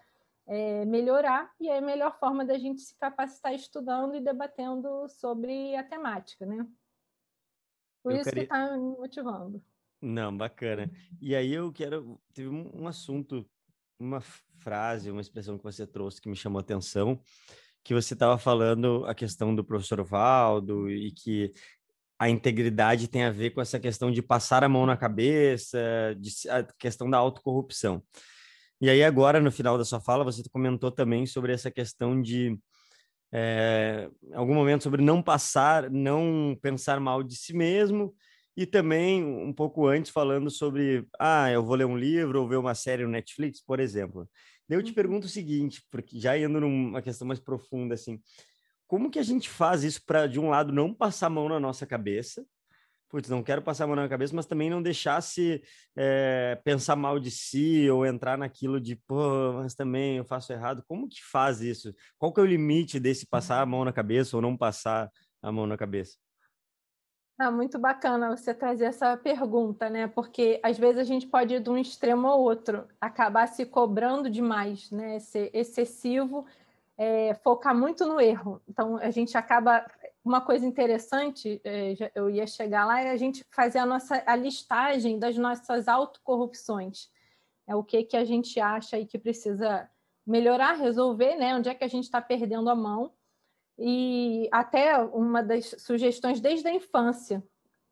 é, 0.47 0.85
melhorar, 0.85 1.51
e 1.61 1.69
é 1.69 1.79
a 1.79 1.83
melhor 1.83 2.19
forma 2.19 2.45
da 2.45 2.59
gente 2.59 2.81
se 2.81 2.97
capacitar 2.97 3.55
estudando 3.55 4.15
e 4.15 4.21
debatendo 4.21 5.09
sobre 5.09 5.75
a 5.77 5.83
temática, 5.83 6.45
né? 6.45 6.67
Por 8.03 8.13
eu 8.13 8.21
isso 8.21 8.29
queria... 8.29 8.47
que 8.47 8.53
está 8.53 8.77
me 8.77 8.97
motivando. 8.97 9.63
Não, 10.01 10.37
bacana. 10.37 10.91
E 11.21 11.37
aí 11.37 11.53
eu 11.53 11.73
quero. 11.73 12.21
Teve 12.35 12.49
um, 12.49 12.89
assunto 12.89 13.49
uma 13.99 14.21
frase, 14.59 15.13
uma 15.13 15.21
expressão 15.21 15.57
que 15.57 15.63
você 15.63 15.87
trouxe 15.87 16.21
que 16.21 16.29
me 16.29 16.35
chamou 16.35 16.59
a 16.59 16.63
atenção, 16.63 17.21
que 17.85 17.95
você 17.95 18.15
estava 18.15 18.37
falando 18.37 19.05
a 19.07 19.15
questão 19.15 19.55
do 19.55 19.65
professor 19.65 20.03
Valdo 20.03 20.91
e 20.91 21.13
que 21.13 21.53
a 22.19 22.29
integridade 22.29 23.07
tem 23.07 23.25
a 23.25 23.31
ver 23.31 23.51
com 23.51 23.61
essa 23.61 23.79
questão 23.79 24.11
de 24.11 24.21
passar 24.21 24.65
a 24.65 24.69
mão 24.69 24.87
na 24.87 24.97
cabeça, 24.97 25.79
de, 26.19 26.49
a 26.49 26.65
questão 26.65 27.09
da 27.09 27.19
autocorrupção. 27.19 28.03
E 28.83 28.91
aí 28.91 29.05
agora, 29.05 29.41
no 29.41 29.53
final 29.53 29.79
da 29.79 29.85
sua 29.85 30.01
fala, 30.01 30.25
você 30.25 30.43
comentou 30.51 30.91
também 30.91 31.25
sobre 31.25 31.53
essa 31.53 31.71
questão 31.71 32.21
de 32.21 32.59
é, 33.33 34.11
algum 34.35 34.57
momento 34.57 34.83
sobre 34.83 35.01
não 35.01 35.23
passar, 35.23 35.89
não 35.89 36.59
pensar 36.61 36.99
mal 36.99 37.23
de 37.23 37.37
si 37.37 37.55
mesmo 37.55 38.13
e 38.57 38.67
também, 38.67 39.25
um 39.25 39.53
pouco 39.53 39.87
antes, 39.87 40.11
falando 40.11 40.51
sobre, 40.51 41.07
ah, 41.17 41.49
eu 41.49 41.65
vou 41.65 41.77
ler 41.77 41.85
um 41.85 41.97
livro 41.97 42.43
ou 42.43 42.49
ver 42.49 42.57
uma 42.57 42.75
série 42.75 43.05
no 43.05 43.11
Netflix, 43.11 43.63
por 43.65 43.79
exemplo. 43.79 44.29
Eu 44.69 44.83
te 44.83 44.89
uhum. 44.89 44.95
pergunto 44.95 45.27
o 45.29 45.31
seguinte, 45.31 45.81
porque 45.89 46.19
já 46.19 46.37
indo 46.37 46.61
numa 46.61 47.01
questão 47.01 47.25
mais 47.25 47.39
profunda, 47.39 47.95
assim, 47.95 48.21
como 48.89 49.13
que 49.13 49.21
a 49.21 49.23
gente 49.23 49.49
faz 49.49 49.85
isso 49.85 50.03
para, 50.05 50.27
de 50.27 50.41
um 50.41 50.51
lado, 50.51 50.73
não 50.73 50.93
passar 50.93 51.29
a 51.29 51.31
mão 51.31 51.49
na 51.49 51.61
nossa 51.61 51.87
cabeça, 51.87 52.45
putz, 53.13 53.29
não 53.29 53.43
quero 53.43 53.61
passar 53.61 53.85
a 53.85 53.87
mão 53.87 53.95
na 53.95 54.09
cabeça, 54.09 54.35
mas 54.35 54.47
também 54.47 54.71
não 54.71 54.83
deixar 54.83 55.21
se 55.21 55.63
é, 55.95 56.59
pensar 56.65 56.97
mal 56.97 57.21
de 57.21 57.31
si 57.31 57.89
ou 57.91 58.07
entrar 58.07 58.39
naquilo 58.39 58.81
de, 58.81 58.97
pô, 58.97 59.53
mas 59.53 59.75
também 59.75 60.17
eu 60.17 60.25
faço 60.25 60.51
errado. 60.51 60.83
Como 60.89 61.07
que 61.07 61.23
faz 61.23 61.61
isso? 61.61 61.95
Qual 62.19 62.33
que 62.33 62.41
é 62.41 62.43
o 62.43 62.47
limite 62.47 62.99
desse 62.99 63.27
passar 63.27 63.61
a 63.61 63.67
mão 63.67 63.85
na 63.85 63.93
cabeça 63.93 64.35
ou 64.35 64.41
não 64.41 64.57
passar 64.57 65.11
a 65.43 65.53
mão 65.53 65.67
na 65.67 65.77
cabeça? 65.77 66.17
Ah, 67.39 67.51
muito 67.51 67.79
bacana 67.79 68.35
você 68.35 68.55
trazer 68.55 68.85
essa 68.85 69.15
pergunta, 69.17 69.91
né? 69.91 70.07
Porque 70.07 70.59
às 70.63 70.79
vezes 70.79 70.99
a 70.99 71.05
gente 71.05 71.27
pode 71.27 71.55
ir 71.55 71.61
de 71.61 71.69
um 71.69 71.77
extremo 71.77 72.27
ao 72.29 72.41
outro, 72.41 72.87
acabar 73.01 73.47
se 73.47 73.67
cobrando 73.67 74.31
demais, 74.31 74.91
né? 74.91 75.19
Ser 75.19 75.51
excessivo, 75.53 76.47
é, 76.97 77.35
focar 77.43 77.75
muito 77.77 78.07
no 78.07 78.21
erro. 78.21 78.63
Então 78.69 78.97
a 78.97 79.11
gente 79.11 79.37
acaba. 79.37 79.85
Uma 80.25 80.41
coisa 80.41 80.65
interessante, 80.65 81.61
é, 81.65 81.95
eu 82.15 82.31
ia 82.31 82.47
chegar 82.47 82.87
lá, 82.87 83.01
é 83.01 83.11
a 83.11 83.17
gente 83.17 83.45
fazer 83.51 83.79
a 83.79 83.87
nossa 83.87 84.23
a 84.25 84.37
listagem 84.37 85.19
das 85.19 85.37
nossas 85.37 85.89
autocorrupções. 85.89 87.11
É 87.67 87.75
o 87.75 87.83
que, 87.83 88.05
que 88.05 88.17
a 88.17 88.25
gente 88.25 88.61
acha 88.61 88.99
e 88.99 89.07
que 89.07 89.19
precisa 89.19 89.89
melhorar, 90.27 90.75
resolver, 90.75 91.37
né? 91.37 91.57
Onde 91.57 91.69
é 91.69 91.75
que 91.75 91.85
a 91.85 91.89
gente 91.89 92.05
está 92.05 92.21
perdendo 92.21 92.71
a 92.71 92.75
mão 92.75 93.13
e 93.79 94.49
até 94.53 94.97
uma 94.99 95.43
das 95.43 95.75
sugestões 95.79 96.41
desde 96.41 96.69
a 96.69 96.75
infância. 96.75 97.43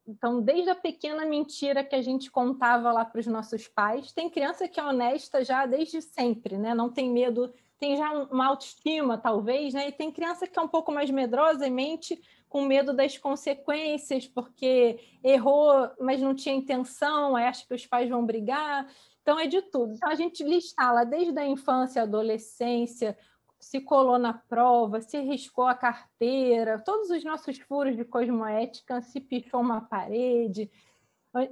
Então, 0.07 0.41
desde 0.41 0.71
a 0.71 0.75
pequena 0.75 1.25
mentira 1.25 1.85
que 1.85 1.95
a 1.95 2.03
gente 2.03 2.31
contava 2.31 2.93
lá 2.93 3.05
para 3.05 3.21
os 3.21 3.27
nossos 3.27 3.69
pais, 3.69 4.13
tem 4.13 4.31
criança 4.31 4.69
que 4.69 4.81
é 4.81 4.85
honesta 4.85 5.45
já 5.45 5.67
desde 5.67 6.03
sempre, 6.03 6.59
né? 6.59 6.75
Não 6.75 6.91
tem 6.91 7.11
medo, 7.11 7.53
tem 7.81 7.97
já 7.97 8.13
uma 8.13 8.47
autoestima, 8.47 9.17
talvez, 9.17 9.73
né? 9.73 9.89
E 9.89 9.93
tem 9.93 10.13
criança 10.13 10.47
que 10.47 10.59
é 10.59 10.63
um 10.63 10.69
pouco 10.69 10.93
mais 10.93 11.11
medrosa 11.11 11.67
e 11.67 11.71
mente 11.71 12.21
com 12.47 12.63
medo 12.63 12.93
das 12.93 13.17
consequências, 13.17 14.29
porque 14.29 15.01
errou, 15.25 15.91
mas 15.99 16.21
não 16.21 16.35
tinha 16.35 16.55
intenção, 16.55 17.37
acha 17.37 17.67
que 17.67 17.75
os 17.75 17.87
pais 17.87 18.11
vão 18.11 18.27
brigar. 18.27 18.87
Então, 19.23 19.39
é 19.39 19.47
de 19.47 19.63
tudo. 19.63 19.95
Então, 19.95 20.11
a 20.11 20.15
gente 20.15 20.45
lista 20.45 20.93
lá 20.93 21.05
desde 21.05 21.39
a 21.39 21.47
infância, 21.47 22.03
adolescência, 22.03 23.17
se 23.59 23.81
colou 23.81 24.19
na 24.19 24.35
prova, 24.35 25.01
se 25.01 25.19
riscou 25.21 25.67
a 25.67 25.75
carteira, 25.75 26.83
todos 26.85 27.09
os 27.11 27.25
nossos 27.25 27.59
furos 27.61 27.97
de 27.97 28.05
cosmoética, 28.05 29.01
se 29.01 29.21
pichou 29.21 29.61
uma 29.61 29.81
parede, 29.83 30.71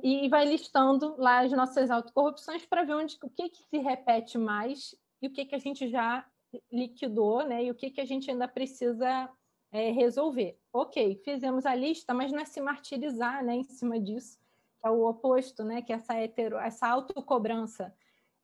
e 0.03 0.29
vai 0.29 0.45
listando 0.45 1.15
lá 1.17 1.41
as 1.41 1.53
nossas 1.53 1.91
autocorrupções 1.91 2.67
para 2.67 2.85
ver 2.85 2.95
onde, 2.95 3.17
o 3.23 3.31
que, 3.31 3.49
que 3.49 3.63
se 3.63 3.79
repete 3.79 4.37
mais 4.37 4.95
e 5.21 5.27
o 5.27 5.31
que, 5.31 5.45
que 5.45 5.55
a 5.55 5.59
gente 5.59 5.89
já 5.89 6.27
liquidou, 6.73 7.45
né? 7.47 7.65
E 7.65 7.71
o 7.71 7.75
que, 7.75 7.91
que 7.91 8.01
a 8.01 8.05
gente 8.05 8.31
ainda 8.31 8.49
precisa 8.49 9.31
é, 9.71 9.91
resolver. 9.91 10.59
Ok, 10.73 11.21
fizemos 11.25 11.67
a 11.67 11.75
lista, 11.75 12.15
mas 12.15 12.33
não 12.33 12.41
é 12.41 12.45
se 12.45 12.61
martirizar 12.61 13.45
né, 13.45 13.57
em 13.57 13.65
cima 13.65 14.01
disso, 14.01 14.39
que 14.81 14.87
é 14.87 14.91
o 14.91 15.07
oposto, 15.07 15.65
né? 15.65 15.83
Que 15.83 15.93
é 15.93 15.97
essa, 15.97 16.21
hetero, 16.21 16.57
essa 16.57 16.89
autocobrança 16.89 17.95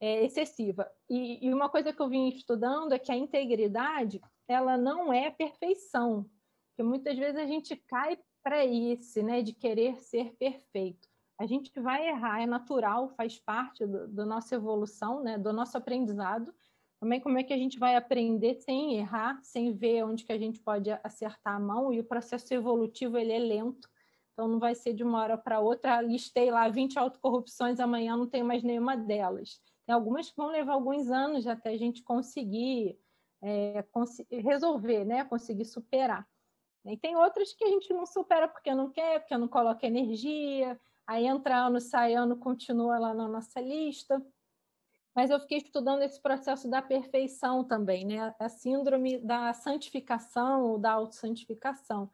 é, 0.01 0.25
excessiva. 0.25 0.91
E, 1.09 1.47
e 1.47 1.55
uma 1.55 1.69
coisa 1.69 1.93
que 1.93 2.01
eu 2.01 2.09
vim 2.09 2.29
estudando 2.29 2.93
é 2.93 2.99
que 2.99 3.13
a 3.13 3.17
integridade 3.17 4.21
ela 4.47 4.77
não 4.77 5.13
é 5.13 5.31
perfeição, 5.31 6.29
porque 6.69 6.83
muitas 6.83 7.17
vezes 7.17 7.41
a 7.41 7.47
gente 7.47 7.75
cai 7.77 8.19
para 8.43 8.65
isso, 8.65 9.23
né? 9.23 9.41
De 9.41 9.55
querer 9.55 10.01
ser 10.03 10.35
perfeito 10.35 11.09
a 11.39 11.47
gente 11.47 11.79
vai 11.81 12.09
errar, 12.09 12.43
é 12.43 12.47
natural, 12.47 13.09
faz 13.11 13.39
parte 13.39 13.85
da 13.87 14.25
nossa 14.25 14.55
evolução, 14.55 15.23
né, 15.23 15.37
do 15.37 15.53
nosso 15.53 15.77
aprendizado. 15.77 16.55
Também 17.05 17.21
como 17.21 17.37
é 17.37 17.43
que 17.43 17.53
a 17.53 17.59
gente 17.59 17.79
vai 17.79 17.97
aprender 17.97 18.55
sem 18.55 18.97
errar, 18.97 19.39
sem 19.43 19.75
ver 19.75 20.07
onde 20.07 20.25
que 20.25 20.33
a 20.33 20.39
gente 20.39 20.59
pode 20.59 20.91
acertar 21.03 21.55
a 21.55 21.61
mão, 21.61 21.93
e 21.93 22.01
o 22.01 22.05
processo 22.05 22.55
evolutivo 22.55 23.19
ele 23.19 23.31
é 23.31 23.39
lento, 23.39 23.87
então 24.33 24.49
não 24.49 24.59
vai 24.59 24.75
ser 24.75 24.95
de 24.95 25.05
uma 25.05 25.21
hora 25.21 25.37
para 25.37 25.61
outra, 25.61 26.01
listei 26.01 26.51
lá 26.51 26.67
20 26.67 26.99
autocorrupções, 26.99 27.79
amanhã 27.79 28.17
não 28.17 28.27
tenho 28.27 28.47
mais 28.47 28.63
nenhuma 28.63 28.97
delas. 28.97 29.61
Tem 29.85 29.95
algumas 29.95 30.31
que 30.31 30.37
vão 30.39 30.47
levar 30.47 30.73
alguns 30.73 31.11
anos 31.11 31.47
até 31.47 31.73
a 31.73 31.77
gente 31.77 32.03
conseguir 32.03 32.99
é, 33.43 33.83
cons 33.93 34.23
resolver, 34.31 35.05
né, 35.05 35.25
conseguir 35.25 35.67
superar. 35.67 36.27
E 36.87 36.97
tem 36.97 37.17
outras 37.17 37.53
que 37.53 37.65
a 37.65 37.69
gente 37.69 37.93
não 37.93 38.07
supera 38.07 38.49
porque 38.49 38.75
não 38.75 38.91
quer, 38.91 39.21
porque 39.21 39.37
não 39.37 39.47
coloca 39.47 39.87
energia, 39.87 40.81
Aí 41.07 41.27
entra 41.27 41.67
ano, 41.67 41.81
sai 41.81 42.15
ano, 42.15 42.37
continua 42.37 42.99
lá 42.99 43.13
na 43.13 43.29
nossa 43.29 43.61
lista. 43.61 44.25
Mas 45.15 45.31
eu 45.31 45.39
fiquei 45.39 45.59
estudando 45.59 46.03
esse 46.03 46.21
processo 46.21 46.69
da 46.69 46.83
perfeição 46.83 47.63
também, 47.63 48.05
né? 48.05 48.35
A 48.39 48.49
síndrome 48.49 49.19
da 49.19 49.53
santificação 49.53 50.63
ou 50.65 50.79
da 50.79 50.93
autossantificação, 50.93 52.11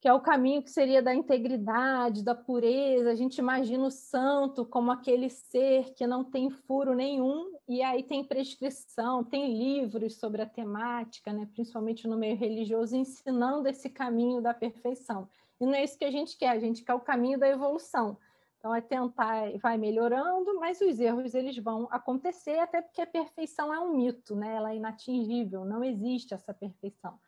que 0.00 0.08
é 0.08 0.12
o 0.12 0.20
caminho 0.20 0.62
que 0.62 0.70
seria 0.70 1.02
da 1.02 1.14
integridade, 1.14 2.24
da 2.24 2.34
pureza. 2.34 3.10
A 3.10 3.14
gente 3.14 3.36
imagina 3.38 3.86
o 3.86 3.90
santo 3.90 4.64
como 4.64 4.90
aquele 4.90 5.28
ser 5.28 5.92
que 5.94 6.06
não 6.06 6.24
tem 6.24 6.50
furo 6.50 6.94
nenhum, 6.94 7.54
e 7.68 7.82
aí 7.82 8.02
tem 8.02 8.24
prescrição, 8.24 9.22
tem 9.22 9.56
livros 9.56 10.16
sobre 10.16 10.42
a 10.42 10.46
temática, 10.46 11.32
né? 11.32 11.46
principalmente 11.52 12.08
no 12.08 12.16
meio 12.16 12.36
religioso, 12.36 12.96
ensinando 12.96 13.68
esse 13.68 13.90
caminho 13.90 14.40
da 14.40 14.54
perfeição. 14.54 15.28
E 15.60 15.66
não 15.66 15.74
é 15.74 15.84
isso 15.84 15.98
que 15.98 16.06
a 16.06 16.10
gente 16.10 16.36
quer, 16.36 16.48
a 16.48 16.58
gente 16.58 16.82
quer 16.82 16.94
o 16.94 17.00
caminho 17.00 17.38
da 17.38 17.46
evolução. 17.46 18.16
Então, 18.60 18.74
é 18.74 18.82
tentar, 18.82 19.56
vai 19.58 19.78
melhorando, 19.78 20.60
mas 20.60 20.78
os 20.82 21.00
erros 21.00 21.34
eles 21.34 21.56
vão 21.56 21.88
acontecer, 21.90 22.58
até 22.58 22.82
porque 22.82 23.00
a 23.00 23.06
perfeição 23.06 23.72
é 23.72 23.80
um 23.80 23.96
mito, 23.96 24.36
né? 24.36 24.54
ela 24.54 24.72
é 24.72 24.76
inatingível, 24.76 25.64
não 25.64 25.82
existe 25.82 26.34
essa 26.34 26.52
perfeição. 26.52 27.18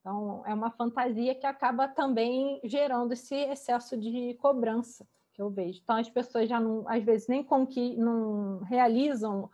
Então, 0.00 0.42
é 0.46 0.54
uma 0.54 0.70
fantasia 0.70 1.34
que 1.34 1.44
acaba 1.44 1.86
também 1.86 2.58
gerando 2.64 3.12
esse 3.12 3.34
excesso 3.34 3.98
de 3.98 4.32
cobrança 4.40 5.06
que 5.34 5.42
eu 5.42 5.50
vejo. 5.50 5.78
Então, 5.82 5.96
as 5.96 6.08
pessoas 6.08 6.48
já 6.48 6.58
não, 6.58 6.88
às 6.88 7.04
vezes, 7.04 7.28
nem 7.28 7.44
conqui, 7.44 7.94
não 7.94 8.60
realizam, 8.60 9.50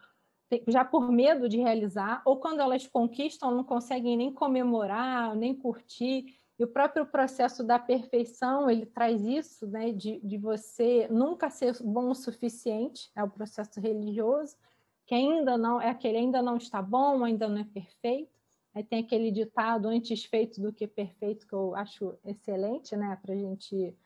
já 0.69 0.85
por 0.85 1.11
medo 1.11 1.49
de 1.49 1.59
realizar, 1.59 2.23
ou 2.25 2.37
quando 2.37 2.61
elas 2.61 2.87
conquistam, 2.87 3.51
não 3.51 3.65
conseguem 3.65 4.17
nem 4.17 4.33
comemorar, 4.33 5.35
nem 5.35 5.53
curtir. 5.53 6.27
E 6.57 6.63
o 6.63 6.69
próprio 6.69 7.05
processo 7.05 7.65
da 7.65 7.81
perfeição, 7.81 8.71
ele 8.71 8.87
traz 8.87 9.21
isso, 9.23 9.67
né, 9.67 9.91
de, 9.91 10.21
de 10.21 10.39
você 10.39 11.09
nunca 11.11 11.51
ser 11.51 11.77
bom 11.83 12.11
o 12.11 12.15
suficiente, 12.15 13.11
é 13.17 13.25
o 13.25 13.31
processo 13.31 13.81
religioso, 13.81 14.57
que 15.05 15.15
ainda 15.15 15.59
não, 15.59 15.81
é 15.81 15.91
aquele 15.91 16.19
ainda 16.19 16.41
não 16.41 16.57
está 16.57 16.81
bom, 16.81 17.25
ainda 17.25 17.49
não 17.49 17.59
é 17.59 17.65
perfeito. 17.65 18.33
Aí 18.73 18.85
tem 18.85 19.01
aquele 19.01 19.33
ditado 19.33 19.89
antes 19.89 20.25
feito 20.25 20.61
do 20.61 20.73
que 20.73 20.87
perfeito, 20.87 21.47
que 21.47 21.53
eu 21.53 21.75
acho 21.75 22.17
excelente, 22.25 22.95
né, 22.97 23.19
para 23.21 23.35
a 23.35 23.37
gente 23.37 23.97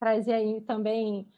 trazer 0.00 0.32
aí 0.32 0.62
também. 0.62 1.28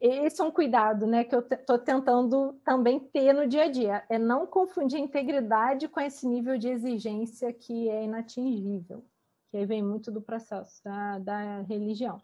Esse 0.00 0.40
é 0.40 0.44
um 0.44 0.50
cuidado 0.50 1.06
né, 1.06 1.24
que 1.24 1.34
eu 1.34 1.40
estou 1.40 1.78
tentando 1.78 2.54
também 2.64 2.98
ter 2.98 3.34
no 3.34 3.46
dia 3.46 3.64
a 3.64 3.70
dia, 3.70 4.04
é 4.08 4.18
não 4.18 4.46
confundir 4.46 4.98
a 4.98 5.02
integridade 5.02 5.88
com 5.88 6.00
esse 6.00 6.26
nível 6.26 6.56
de 6.56 6.68
exigência 6.68 7.52
que 7.52 7.88
é 7.90 8.04
inatingível 8.04 9.04
que 9.50 9.56
aí 9.56 9.66
vem 9.66 9.82
muito 9.82 10.10
do 10.10 10.20
processo 10.20 10.82
da, 10.82 11.18
da 11.18 11.60
religião. 11.62 12.20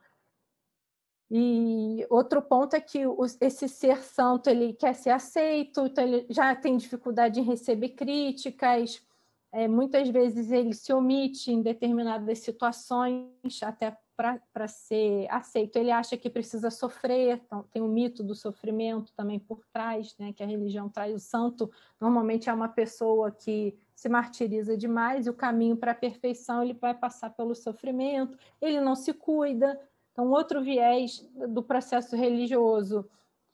E 1.31 2.07
outro 2.11 2.43
ponto 2.43 2.77
é 2.77 2.81
que 2.81 3.01
esse 3.41 3.67
ser 3.67 4.03
santo 4.03 4.51
ele 4.51 4.75
quer 4.75 4.95
ser 4.95 5.11
aceito, 5.11 5.87
então 5.87 6.05
ele 6.05 6.27
já 6.29 6.55
tem 6.55 6.77
dificuldade 6.77 7.41
em 7.41 7.45
receber 7.45 7.91
críticas, 7.91 9.03
é, 9.51 9.69
muitas 9.69 10.09
vezes 10.09 10.51
ele 10.51 10.73
se 10.73 10.93
omite 10.93 11.53
em 11.53 11.63
determinadas 11.63 12.39
situações, 12.39 13.63
até 13.63 13.97
para 14.17 14.69
ser 14.69 15.27
aceito. 15.31 15.77
Ele 15.77 15.91
acha 15.91 16.17
que 16.17 16.31
precisa 16.31 16.71
sofrer, 16.71 17.41
então 17.45 17.65
tem 17.73 17.83
o 17.83 17.89
mito 17.89 18.23
do 18.23 18.35
sofrimento 18.35 19.13
também 19.15 19.39
por 19.39 19.65
trás, 19.73 20.15
né, 20.19 20.33
que 20.33 20.43
a 20.43 20.47
religião 20.47 20.89
traz. 20.89 21.15
O 21.15 21.19
santo 21.19 21.71
normalmente 22.01 22.49
é 22.49 22.53
uma 22.53 22.69
pessoa 22.69 23.31
que 23.31 23.77
se 23.95 24.09
martiriza 24.09 24.77
demais 24.77 25.27
e 25.27 25.31
o 25.31 25.35
caminho 25.35 25.77
para 25.77 25.93
a 25.93 25.95
perfeição 25.95 26.63
ele 26.63 26.75
vai 26.75 26.95
passar 26.95 27.31
pelo 27.31 27.55
sofrimento, 27.55 28.37
ele 28.61 28.81
não 28.81 28.95
se 28.95 29.13
cuida. 29.13 29.81
Então, 30.13 30.31
outro 30.31 30.63
viés 30.63 31.27
do 31.49 31.63
processo 31.63 32.15
religioso, 32.17 33.09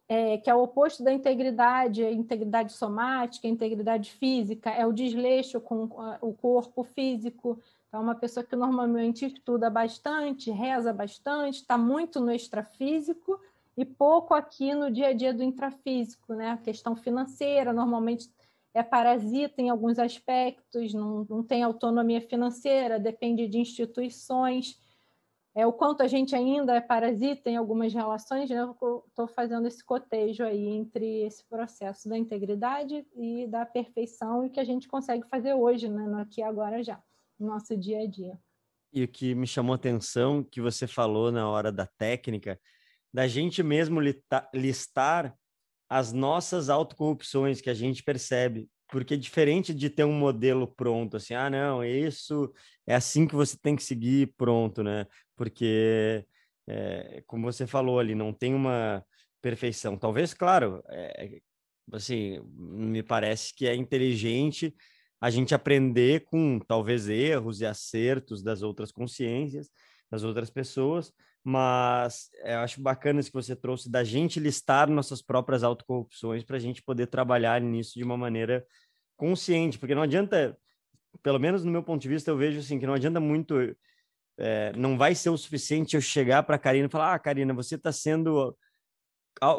é, 0.08 0.38
que 0.38 0.48
é 0.48 0.54
o 0.54 0.62
oposto 0.62 1.04
da 1.04 1.12
integridade, 1.12 2.02
a 2.02 2.10
integridade 2.10 2.72
somática, 2.72 3.46
a 3.46 3.50
integridade 3.50 4.10
física, 4.12 4.70
é 4.70 4.86
o 4.86 4.92
desleixo 4.92 5.60
com 5.60 5.84
o 6.20 6.32
corpo 6.32 6.82
físico. 6.82 7.60
Então, 7.88 8.02
uma 8.02 8.14
pessoa 8.14 8.44
que 8.44 8.54
normalmente 8.54 9.26
estuda 9.26 9.70
bastante, 9.70 10.50
reza 10.50 10.92
bastante, 10.92 11.56
está 11.56 11.78
muito 11.78 12.20
no 12.20 12.30
extrafísico 12.30 13.40
e 13.76 13.84
pouco 13.84 14.34
aqui 14.34 14.74
no 14.74 14.90
dia 14.90 15.08
a 15.08 15.12
dia 15.12 15.32
do 15.32 15.42
intrafísico, 15.42 16.34
né? 16.34 16.50
A 16.50 16.58
questão 16.58 16.94
financeira, 16.94 17.72
normalmente 17.72 18.30
é 18.74 18.82
parasita 18.82 19.62
em 19.62 19.70
alguns 19.70 19.98
aspectos, 19.98 20.92
não, 20.92 21.26
não 21.28 21.42
tem 21.42 21.62
autonomia 21.62 22.20
financeira, 22.20 22.98
depende 22.98 23.48
de 23.48 23.58
instituições. 23.58 24.78
É, 25.54 25.66
o 25.66 25.72
quanto 25.72 26.02
a 26.02 26.06
gente 26.06 26.36
ainda 26.36 26.74
é 26.74 26.80
parasita 26.80 27.50
em 27.50 27.56
algumas 27.56 27.92
relações, 27.92 28.50
né? 28.50 28.62
estou 28.62 29.26
fazendo 29.28 29.66
esse 29.66 29.82
cotejo 29.82 30.44
aí 30.44 30.66
entre 30.68 31.22
esse 31.22 31.42
processo 31.44 32.08
da 32.08 32.18
integridade 32.18 33.06
e 33.16 33.46
da 33.46 33.64
perfeição 33.64 34.44
e 34.44 34.50
que 34.50 34.60
a 34.60 34.64
gente 34.64 34.86
consegue 34.86 35.26
fazer 35.26 35.54
hoje, 35.54 35.88
né? 35.88 36.06
no 36.06 36.18
aqui 36.18 36.42
agora 36.42 36.82
já, 36.82 37.02
no 37.38 37.48
nosso 37.48 37.76
dia 37.76 38.00
a 38.02 38.06
dia. 38.06 38.38
E 38.92 39.02
o 39.02 39.08
que 39.08 39.34
me 39.34 39.46
chamou 39.46 39.74
a 39.74 39.76
atenção, 39.76 40.42
que 40.42 40.60
você 40.60 40.86
falou 40.86 41.30
na 41.30 41.48
hora 41.48 41.70
da 41.70 41.86
técnica, 41.86 42.58
da 43.12 43.26
gente 43.26 43.62
mesmo 43.62 44.00
listar 44.54 45.34
as 45.88 46.12
nossas 46.12 46.68
autocorrupções 46.68 47.60
que 47.60 47.70
a 47.70 47.74
gente 47.74 48.02
percebe. 48.02 48.68
Porque 48.90 49.16
diferente 49.16 49.74
de 49.74 49.90
ter 49.90 50.04
um 50.04 50.18
modelo 50.18 50.66
pronto, 50.66 51.18
assim, 51.18 51.34
ah, 51.34 51.50
não, 51.50 51.84
isso 51.84 52.50
é 52.86 52.94
assim 52.94 53.26
que 53.26 53.34
você 53.34 53.56
tem 53.58 53.76
que 53.76 53.82
seguir, 53.82 54.32
pronto, 54.36 54.82
né? 54.82 55.06
Porque, 55.36 56.24
é, 56.66 57.22
como 57.26 57.44
você 57.52 57.66
falou 57.66 57.98
ali, 57.98 58.14
não 58.14 58.32
tem 58.32 58.54
uma 58.54 59.04
perfeição. 59.42 59.96
Talvez, 59.98 60.32
claro, 60.32 60.82
é, 60.88 61.38
assim, 61.92 62.40
me 62.54 63.02
parece 63.02 63.54
que 63.54 63.66
é 63.66 63.74
inteligente 63.74 64.74
a 65.20 65.30
gente 65.30 65.54
aprender 65.54 66.24
com 66.24 66.58
talvez 66.60 67.08
erros 67.08 67.60
e 67.60 67.66
acertos 67.66 68.42
das 68.42 68.62
outras 68.62 68.92
consciências, 68.92 69.70
das 70.10 70.22
outras 70.22 70.48
pessoas, 70.50 71.12
mas 71.42 72.30
eh, 72.42 72.54
eu 72.54 72.60
acho 72.60 72.80
bacana 72.80 73.20
isso 73.20 73.30
que 73.30 73.36
você 73.36 73.56
trouxe 73.56 73.90
da 73.90 74.04
gente 74.04 74.38
listar 74.38 74.88
nossas 74.88 75.20
próprias 75.22 75.62
autocorrupções 75.62 76.44
para 76.44 76.56
a 76.56 76.60
gente 76.60 76.82
poder 76.82 77.06
trabalhar 77.06 77.60
nisso 77.60 77.94
de 77.94 78.04
uma 78.04 78.16
maneira 78.16 78.66
consciente, 79.16 79.78
porque 79.78 79.94
não 79.94 80.02
adianta, 80.02 80.56
pelo 81.22 81.38
menos 81.38 81.64
no 81.64 81.72
meu 81.72 81.82
ponto 81.82 82.00
de 82.00 82.08
vista, 82.08 82.30
eu 82.30 82.36
vejo 82.36 82.60
assim 82.60 82.78
que 82.78 82.86
não 82.86 82.94
adianta 82.94 83.18
muito, 83.18 83.54
é, 84.38 84.72
não 84.76 84.96
vai 84.96 85.14
ser 85.14 85.30
o 85.30 85.36
suficiente 85.36 85.96
eu 85.96 86.00
chegar 86.00 86.42
para 86.44 86.56
a 86.56 86.58
Karina 86.58 86.86
e 86.86 86.90
falar, 86.90 87.14
ah, 87.14 87.18
Karina, 87.18 87.52
você 87.52 87.74
está 87.74 87.92
sendo 87.92 88.56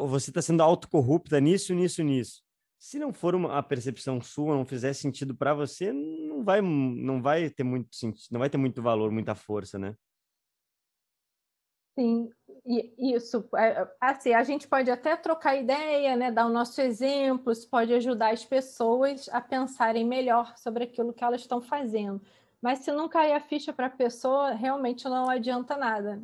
você 0.06 0.30
está 0.30 0.42
sendo 0.42 0.62
autocorrupta 0.62 1.40
nisso, 1.40 1.74
nisso, 1.74 2.02
nisso. 2.02 2.42
Se 2.80 2.98
não 2.98 3.12
for 3.12 3.34
uma 3.34 3.58
a 3.58 3.62
percepção 3.62 4.22
sua, 4.22 4.56
não 4.56 4.64
fizer 4.64 4.94
sentido 4.94 5.36
para 5.36 5.52
você, 5.52 5.92
não 5.92 6.42
vai, 6.42 6.62
não 6.62 7.20
vai 7.20 7.50
ter 7.50 7.62
muito 7.62 7.94
sentido, 7.94 8.32
não 8.32 8.40
vai 8.40 8.48
ter 8.48 8.56
muito 8.56 8.82
valor, 8.82 9.10
muita 9.10 9.34
força, 9.34 9.78
né? 9.78 9.94
Sim, 11.98 12.30
Isso, 12.98 13.46
é, 13.54 13.86
assim, 14.00 14.32
a 14.32 14.42
gente 14.42 14.66
pode 14.66 14.90
até 14.90 15.14
trocar 15.14 15.56
ideia, 15.56 16.16
né, 16.16 16.30
dar 16.30 16.46
o 16.46 16.48
nosso 16.48 16.80
exemplo, 16.80 17.52
isso 17.52 17.68
pode 17.68 17.92
ajudar 17.92 18.32
as 18.32 18.44
pessoas 18.46 19.28
a 19.28 19.40
pensarem 19.42 20.06
melhor 20.06 20.56
sobre 20.56 20.84
aquilo 20.84 21.12
que 21.12 21.22
elas 21.22 21.42
estão 21.42 21.60
fazendo. 21.60 22.22
Mas 22.62 22.78
se 22.78 22.92
não 22.92 23.08
cair 23.10 23.32
a 23.32 23.40
ficha 23.40 23.72
para 23.74 23.86
a 23.86 23.90
pessoa, 23.90 24.52
realmente 24.52 25.04
não 25.04 25.28
adianta 25.28 25.76
nada. 25.76 26.22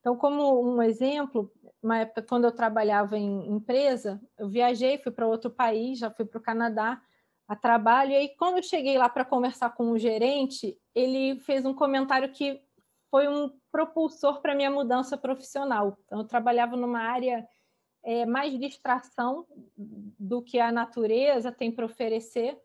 Então, 0.00 0.16
como 0.16 0.62
um 0.62 0.82
exemplo, 0.82 1.50
uma 1.84 1.98
época 1.98 2.22
quando 2.22 2.44
eu 2.44 2.52
trabalhava 2.52 3.18
em 3.18 3.46
empresa, 3.48 4.20
eu 4.38 4.48
viajei, 4.48 4.96
fui 4.98 5.12
para 5.12 5.26
outro 5.26 5.50
país, 5.50 5.98
já 5.98 6.10
fui 6.10 6.24
para 6.24 6.38
o 6.38 6.42
Canadá 6.42 7.00
a 7.46 7.54
trabalho, 7.54 8.12
e 8.12 8.16
aí 8.16 8.28
quando 8.36 8.56
eu 8.56 8.62
cheguei 8.62 8.96
lá 8.96 9.06
para 9.08 9.24
conversar 9.24 9.70
com 9.74 9.90
o 9.90 9.98
gerente, 9.98 10.78
ele 10.94 11.38
fez 11.40 11.66
um 11.66 11.74
comentário 11.74 12.32
que 12.32 12.58
foi 13.10 13.28
um 13.28 13.50
propulsor 13.70 14.40
para 14.40 14.54
minha 14.54 14.70
mudança 14.70 15.16
profissional. 15.16 15.98
Então, 16.06 16.20
eu 16.20 16.26
trabalhava 16.26 16.74
numa 16.74 17.00
área 17.00 17.46
é, 18.02 18.24
mais 18.24 18.58
de 18.58 18.64
extração 18.64 19.46
do 19.76 20.42
que 20.42 20.58
a 20.58 20.72
natureza 20.72 21.52
tem 21.52 21.70
para 21.70 21.84
oferecer, 21.84 22.58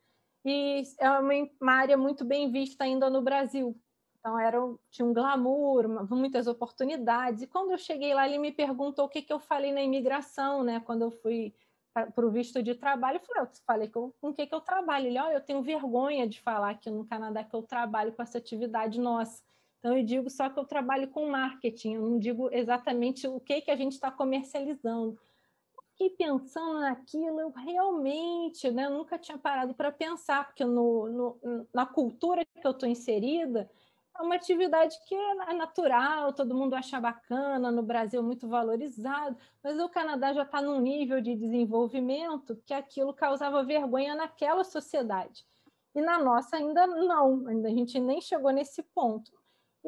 e 0.46 0.84
é 0.98 1.10
uma, 1.10 1.74
área 1.74 1.98
muito 1.98 2.24
bem 2.24 2.50
vista 2.50 2.86
ainda 2.86 3.10
no 3.10 3.22
Brasil. 3.22 3.78
Então, 4.20 4.38
era, 4.38 4.58
tinha 4.92 5.06
um 5.06 5.14
glamour, 5.14 5.88
muitas 6.10 6.46
oportunidades. 6.46 7.42
E 7.42 7.48
quando 7.48 7.72
eu 7.72 7.78
cheguei 7.78 8.14
lá, 8.14 8.28
ele 8.28 8.38
me 8.38 8.52
perguntou 8.52 9.06
o 9.06 9.10
que, 9.10 9.22
que 9.22 9.32
eu 9.32 9.40
falei 9.40 9.72
na 9.72 9.82
imigração, 9.82 10.64
né? 10.64 10.82
Quando 10.82 11.04
eu 11.04 11.12
fui 11.12 11.54
para 11.94 12.26
o 12.26 12.30
visto 12.30 12.62
de 12.62 12.76
trabalho, 12.76 13.18
eu 13.18 13.22
falei, 13.22 13.44
eu 13.44 13.50
falei 13.66 13.88
com 13.88 14.14
o 14.22 14.34
que, 14.34 14.46
que 14.46 14.54
eu 14.54 14.62
trabalho. 14.62 15.08
Ele, 15.08 15.20
olha, 15.20 15.34
eu 15.36 15.42
tenho 15.42 15.62
vergonha 15.62 16.28
de 16.28 16.42
falar 16.42 16.72
aqui 16.72 16.90
no 16.90 17.06
Canadá 17.06 17.44
que 17.44 17.56
eu 17.56 17.64
trabalho 17.64 18.12
com 18.12 18.22
essa 18.22 18.38
atividade 18.38 19.00
nossa. 19.00 19.42
Então, 19.80 19.98
eu 19.98 20.04
digo 20.04 20.30
só 20.30 20.50
que 20.50 20.60
eu 20.60 20.66
trabalho 20.66 21.08
com 21.08 21.30
marketing, 21.30 21.94
eu 21.96 22.02
não 22.02 22.20
digo 22.20 22.50
exatamente 22.52 23.28
o 23.28 23.40
que, 23.40 23.62
que 23.62 23.72
a 23.72 23.76
gente 23.78 23.94
está 23.94 24.12
comercializando. 24.12 25.18
Fiquei 25.92 26.10
pensando 26.10 26.80
naquilo, 26.82 27.40
eu 27.40 27.50
realmente 27.52 28.70
né, 28.72 28.90
nunca 28.90 29.18
tinha 29.18 29.38
parado 29.38 29.74
para 29.74 29.92
pensar, 29.92 30.46
porque 30.46 30.66
no, 30.66 31.08
no, 31.10 31.68
na 31.74 31.86
cultura 31.86 32.44
que 32.46 32.68
eu 32.68 32.72
estou 32.72 32.88
inserida, 32.88 33.70
é 34.20 34.22
uma 34.22 34.36
atividade 34.36 35.00
que 35.08 35.16
é 35.16 35.54
natural, 35.54 36.34
todo 36.34 36.54
mundo 36.54 36.74
acha 36.76 37.00
bacana, 37.00 37.72
no 37.72 37.82
Brasil 37.82 38.22
muito 38.22 38.50
valorizado, 38.50 39.38
mas 39.64 39.80
o 39.80 39.88
Canadá 39.88 40.34
já 40.34 40.44
está 40.44 40.62
num 40.62 40.82
nível 40.82 41.22
de 41.22 41.36
desenvolvimento 41.36 42.62
que 42.66 42.74
aquilo 42.74 43.14
causava 43.14 43.64
vergonha 43.64 44.16
naquela 44.16 44.66
sociedade. 44.66 45.46
E 45.96 46.02
na 46.02 46.20
nossa 46.20 46.58
ainda 46.58 46.86
não, 46.86 47.48
ainda 47.48 47.70
a 47.70 47.72
gente 47.72 47.98
nem 47.98 48.20
chegou 48.20 48.52
nesse 48.52 48.84
ponto. 48.84 49.32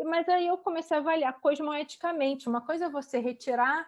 Mas 0.06 0.28
aí 0.30 0.48
eu 0.48 0.58
comecei 0.58 0.96
a 0.96 1.00
avaliar 1.02 1.40
cosmoeticamente. 1.42 2.48
Uma 2.48 2.62
coisa 2.62 2.86
é 2.86 2.90
você 2.90 3.20
retirar 3.20 3.88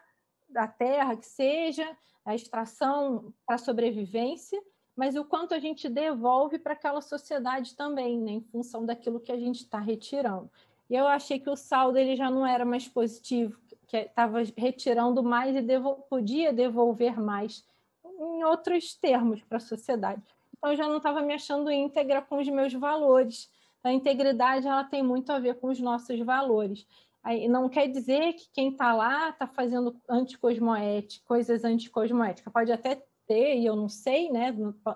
da 0.50 0.68
terra, 0.68 1.16
que 1.16 1.26
seja 1.26 1.90
a 2.26 2.36
extração 2.36 3.34
para 3.46 3.58
sobrevivência, 3.58 4.62
mas 4.96 5.16
o 5.16 5.26
quanto 5.26 5.54
a 5.54 5.60
gente 5.60 5.90
devolve 5.90 6.60
para 6.60 6.74
aquela 6.74 7.02
sociedade 7.02 7.76
também, 7.76 8.20
né, 8.20 8.32
em 8.32 8.42
função 8.42 8.86
daquilo 8.86 9.20
que 9.20 9.32
a 9.32 9.38
gente 9.38 9.62
está 9.62 9.80
retirando. 9.80 10.50
E 10.90 10.96
eu 10.96 11.08
achei 11.08 11.40
que 11.40 11.50
o 11.50 11.56
saldo 11.56 11.98
ele 11.98 12.16
já 12.16 12.30
não 12.30 12.46
era 12.46 12.64
mais 12.64 12.88
positivo, 12.88 13.58
que 13.88 13.98
estava 13.98 14.40
retirando 14.58 15.24
mais 15.24 15.56
e 15.56 15.62
devo 15.62 15.96
podia 16.10 16.54
devolver 16.54 17.20
mais, 17.20 17.66
em 18.06 18.44
outros 18.44 18.94
termos, 18.94 19.42
para 19.44 19.58
a 19.58 19.62
sociedade. 19.62 20.22
Então, 20.58 20.72
eu 20.72 20.78
já 20.78 20.88
não 20.88 20.98
estava 20.98 21.22
me 21.22 21.34
achando 21.34 21.72
íntegra 21.72 22.22
com 22.22 22.38
os 22.38 22.48
meus 22.48 22.74
valores. 22.74 23.52
A 23.84 23.92
integridade 23.92 24.66
ela 24.66 24.84
tem 24.84 25.04
muito 25.04 25.32
a 25.32 25.40
ver 25.40 25.56
com 25.60 25.68
os 25.68 25.80
nossos 25.80 26.20
valores. 26.20 26.88
Aí, 27.24 27.48
não 27.48 27.68
quer 27.68 27.88
dizer 27.88 28.34
que 28.34 28.50
quem 28.52 28.70
está 28.70 28.94
lá 28.94 29.30
está 29.30 29.46
fazendo 29.48 29.96
anticosmoética, 30.10 31.26
coisas 31.26 31.64
anticosmoéticas. 31.64 32.52
Pode 32.52 32.72
até 32.72 33.04
ter, 33.28 33.58
e 33.58 33.66
eu 33.66 33.76
não 33.76 33.90
sei, 33.90 34.32
né? 34.32 34.54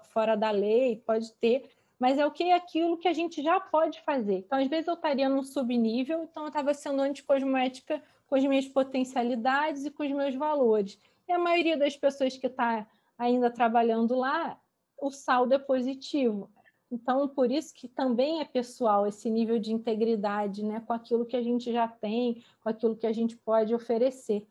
Fora 0.09 0.35
da 0.35 0.51
lei, 0.51 1.01
pode 1.05 1.33
ter, 1.33 1.69
mas 1.99 2.17
é 2.17 2.25
o 2.25 2.31
que 2.31 2.43
é 2.43 2.53
aquilo 2.53 2.97
que 2.97 3.07
a 3.07 3.13
gente 3.13 3.41
já 3.41 3.59
pode 3.59 4.01
fazer. 4.01 4.39
Então, 4.39 4.59
às 4.59 4.67
vezes, 4.67 4.87
eu 4.87 4.93
estaria 4.93 5.27
num 5.27 5.43
subnível, 5.43 6.23
então 6.23 6.43
eu 6.43 6.47
estava 6.47 6.73
sendo 6.73 7.01
anticosmoética 7.01 8.01
com 8.27 8.35
as 8.35 8.43
minhas 8.43 8.67
potencialidades 8.67 9.85
e 9.85 9.91
com 9.91 10.03
os 10.03 10.11
meus 10.11 10.35
valores. 10.35 10.99
E 11.27 11.31
a 11.31 11.39
maioria 11.39 11.77
das 11.77 11.97
pessoas 11.97 12.37
que 12.37 12.47
está 12.47 12.87
ainda 13.17 13.49
trabalhando 13.49 14.15
lá, 14.15 14.59
o 14.99 15.09
saldo 15.09 15.53
é 15.53 15.59
positivo. 15.59 16.49
Então, 16.89 17.27
por 17.27 17.51
isso 17.51 17.73
que 17.73 17.87
também 17.87 18.39
é 18.39 18.45
pessoal 18.45 19.05
esse 19.05 19.29
nível 19.29 19.59
de 19.59 19.73
integridade, 19.73 20.63
né, 20.63 20.81
com 20.85 20.93
aquilo 20.93 21.25
que 21.25 21.35
a 21.35 21.41
gente 21.41 21.71
já 21.71 21.87
tem, 21.87 22.43
com 22.61 22.69
aquilo 22.69 22.95
que 22.95 23.05
a 23.05 23.11
gente 23.11 23.35
pode 23.35 23.75
oferecer. 23.75 24.47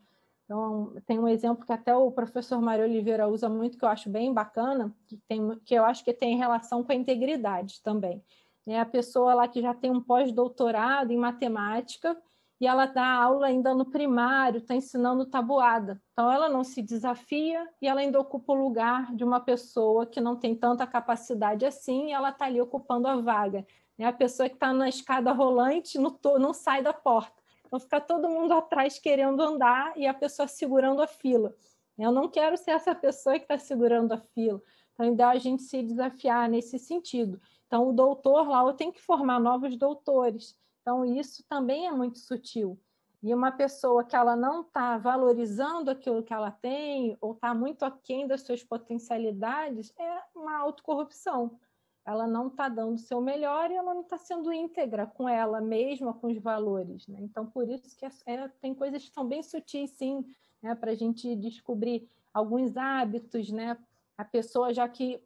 Então, 0.46 0.94
tem 1.04 1.18
um 1.18 1.26
exemplo 1.26 1.66
que 1.66 1.72
até 1.72 1.94
o 1.94 2.10
professor 2.12 2.62
Mário 2.62 2.84
Oliveira 2.84 3.26
usa 3.28 3.48
muito, 3.48 3.76
que 3.76 3.84
eu 3.84 3.88
acho 3.88 4.08
bem 4.08 4.32
bacana, 4.32 4.94
que, 5.08 5.16
tem, 5.28 5.58
que 5.64 5.74
eu 5.74 5.84
acho 5.84 6.04
que 6.04 6.12
tem 6.12 6.36
relação 6.36 6.84
com 6.84 6.92
a 6.92 6.94
integridade 6.94 7.82
também. 7.82 8.24
É 8.64 8.80
a 8.80 8.86
pessoa 8.86 9.34
lá 9.34 9.48
que 9.48 9.60
já 9.60 9.74
tem 9.74 9.90
um 9.90 10.00
pós-doutorado 10.00 11.12
em 11.12 11.16
matemática 11.16 12.16
e 12.60 12.66
ela 12.66 12.86
dá 12.86 13.06
aula 13.06 13.48
ainda 13.48 13.74
no 13.74 13.84
primário, 13.84 14.58
está 14.58 14.74
ensinando 14.74 15.26
tabuada. 15.26 16.00
Então, 16.12 16.30
ela 16.30 16.48
não 16.48 16.62
se 16.62 16.80
desafia 16.80 17.68
e 17.82 17.88
ela 17.88 18.00
ainda 18.00 18.20
ocupa 18.20 18.52
o 18.52 18.56
lugar 18.56 19.14
de 19.16 19.24
uma 19.24 19.40
pessoa 19.40 20.06
que 20.06 20.20
não 20.20 20.36
tem 20.36 20.54
tanta 20.54 20.86
capacidade 20.86 21.66
assim 21.66 22.08
e 22.08 22.12
ela 22.12 22.30
está 22.30 22.46
ali 22.46 22.60
ocupando 22.60 23.08
a 23.08 23.16
vaga. 23.16 23.66
É 23.98 24.06
a 24.06 24.12
pessoa 24.12 24.48
que 24.48 24.54
está 24.54 24.72
na 24.72 24.88
escada 24.88 25.32
rolante 25.32 25.98
não, 25.98 26.16
não 26.38 26.52
sai 26.52 26.82
da 26.82 26.92
porta. 26.92 27.35
Então, 27.66 27.80
fica 27.80 28.00
todo 28.00 28.28
mundo 28.28 28.52
atrás 28.52 28.98
querendo 28.98 29.42
andar 29.42 29.96
e 29.96 30.06
a 30.06 30.14
pessoa 30.14 30.46
segurando 30.46 31.02
a 31.02 31.06
fila. 31.06 31.54
Eu 31.98 32.12
não 32.12 32.28
quero 32.28 32.56
ser 32.56 32.72
essa 32.72 32.94
pessoa 32.94 33.38
que 33.38 33.44
está 33.44 33.58
segurando 33.58 34.12
a 34.12 34.18
fila. 34.18 34.62
Então, 34.92 35.06
ainda 35.06 35.24
é 35.24 35.26
a 35.26 35.38
gente 35.38 35.62
se 35.62 35.82
desafiar 35.82 36.48
nesse 36.48 36.78
sentido. 36.78 37.40
Então, 37.66 37.88
o 37.88 37.92
doutor 37.92 38.48
lá, 38.48 38.62
eu 38.62 38.74
tenho 38.74 38.92
que 38.92 39.02
formar 39.02 39.40
novos 39.40 39.76
doutores. 39.76 40.56
Então, 40.80 41.04
isso 41.04 41.44
também 41.48 41.86
é 41.86 41.90
muito 41.90 42.18
sutil. 42.18 42.78
E 43.22 43.34
uma 43.34 43.50
pessoa 43.50 44.04
que 44.04 44.14
ela 44.14 44.36
não 44.36 44.60
está 44.60 44.96
valorizando 44.98 45.90
aquilo 45.90 46.22
que 46.22 46.32
ela 46.32 46.50
tem, 46.50 47.16
ou 47.20 47.32
está 47.32 47.52
muito 47.52 47.84
aquém 47.84 48.26
das 48.26 48.42
suas 48.42 48.62
potencialidades, 48.62 49.92
é 49.98 50.22
uma 50.34 50.56
autocorrupção 50.58 51.58
ela 52.06 52.24
não 52.24 52.46
está 52.46 52.68
dando 52.68 52.94
o 52.94 52.98
seu 52.98 53.20
melhor 53.20 53.68
e 53.68 53.74
ela 53.74 53.92
não 53.92 54.02
está 54.02 54.16
sendo 54.16 54.52
íntegra 54.52 55.08
com 55.08 55.28
ela 55.28 55.60
mesma, 55.60 56.14
com 56.14 56.28
os 56.28 56.38
valores. 56.38 57.04
Né? 57.08 57.18
Então, 57.20 57.44
por 57.44 57.68
isso 57.68 57.96
que 57.96 58.06
é, 58.06 58.10
é, 58.26 58.48
tem 58.60 58.72
coisas 58.72 59.02
que 59.02 59.12
são 59.12 59.26
bem 59.26 59.42
sutis, 59.42 59.90
sim, 59.90 60.24
né? 60.62 60.76
para 60.76 60.92
a 60.92 60.94
gente 60.94 61.34
descobrir 61.34 62.08
alguns 62.32 62.76
hábitos, 62.76 63.50
né? 63.50 63.76
A 64.16 64.24
pessoa, 64.24 64.72
já 64.72 64.88
que 64.88 65.20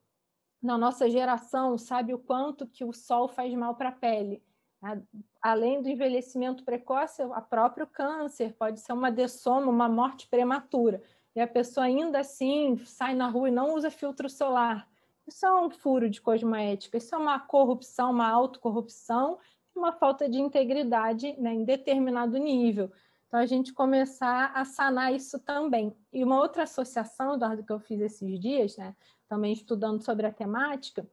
na 0.63 0.79
nossa 0.79 1.09
geração 1.11 1.77
sabe 1.77 2.15
o 2.15 2.19
quanto 2.19 2.67
que 2.67 2.85
o 2.85 2.93
sol 2.93 3.29
faz 3.29 3.53
mal 3.53 3.75
para 3.75 3.91
a 3.91 3.93
pele. 3.93 4.43
Né? 4.83 5.03
Além 5.43 5.83
do 5.83 5.89
envelhecimento 5.89 6.65
precoce, 6.65 7.23
o 7.23 7.43
próprio 7.43 7.87
câncer 7.87 8.55
pode 8.55 8.81
ser 8.81 8.95
uma 8.95 9.13
dessoma, 9.13 9.71
uma 9.71 9.89
morte 9.89 10.27
prematura. 10.29 11.03
E 11.37 11.41
a 11.41 11.47
pessoa 11.47 11.85
ainda 11.85 12.21
assim 12.21 12.79
sai 12.87 13.15
na 13.15 13.29
rua 13.29 13.49
e 13.49 13.53
não 13.53 13.75
usa 13.75 13.91
filtro 13.91 14.31
solar 14.31 14.90
isso 15.31 15.47
é 15.47 15.61
um 15.61 15.71
furo 15.71 16.11
de 16.11 16.21
cosmoética, 16.21 16.99
isso 16.99 17.15
é 17.15 17.19
uma 17.19 17.39
corrupção, 17.39 18.11
uma 18.11 18.29
autocorrupção, 18.29 19.39
uma 19.75 19.93
falta 19.93 20.29
de 20.29 20.41
integridade 20.41 21.35
né, 21.39 21.55
em 21.55 21.65
determinado 21.65 22.37
nível. 22.37 22.91
Então, 23.29 23.39
a 23.39 23.47
gente 23.47 23.73
começar 23.73 24.51
a 24.53 24.65
sanar 24.65 25.15
isso 25.15 25.39
também. 25.39 25.95
E 26.13 26.25
uma 26.25 26.41
outra 26.41 26.65
associação, 26.65 27.35
Eduardo, 27.35 27.63
que 27.63 27.73
eu 27.73 27.79
fiz 27.79 28.01
esses 28.01 28.41
dias, 28.41 28.77
né, 28.77 28.95
também 29.29 29.53
estudando 29.53 30.03
sobre 30.03 30.27
a 30.27 30.33
temática, 30.33 31.07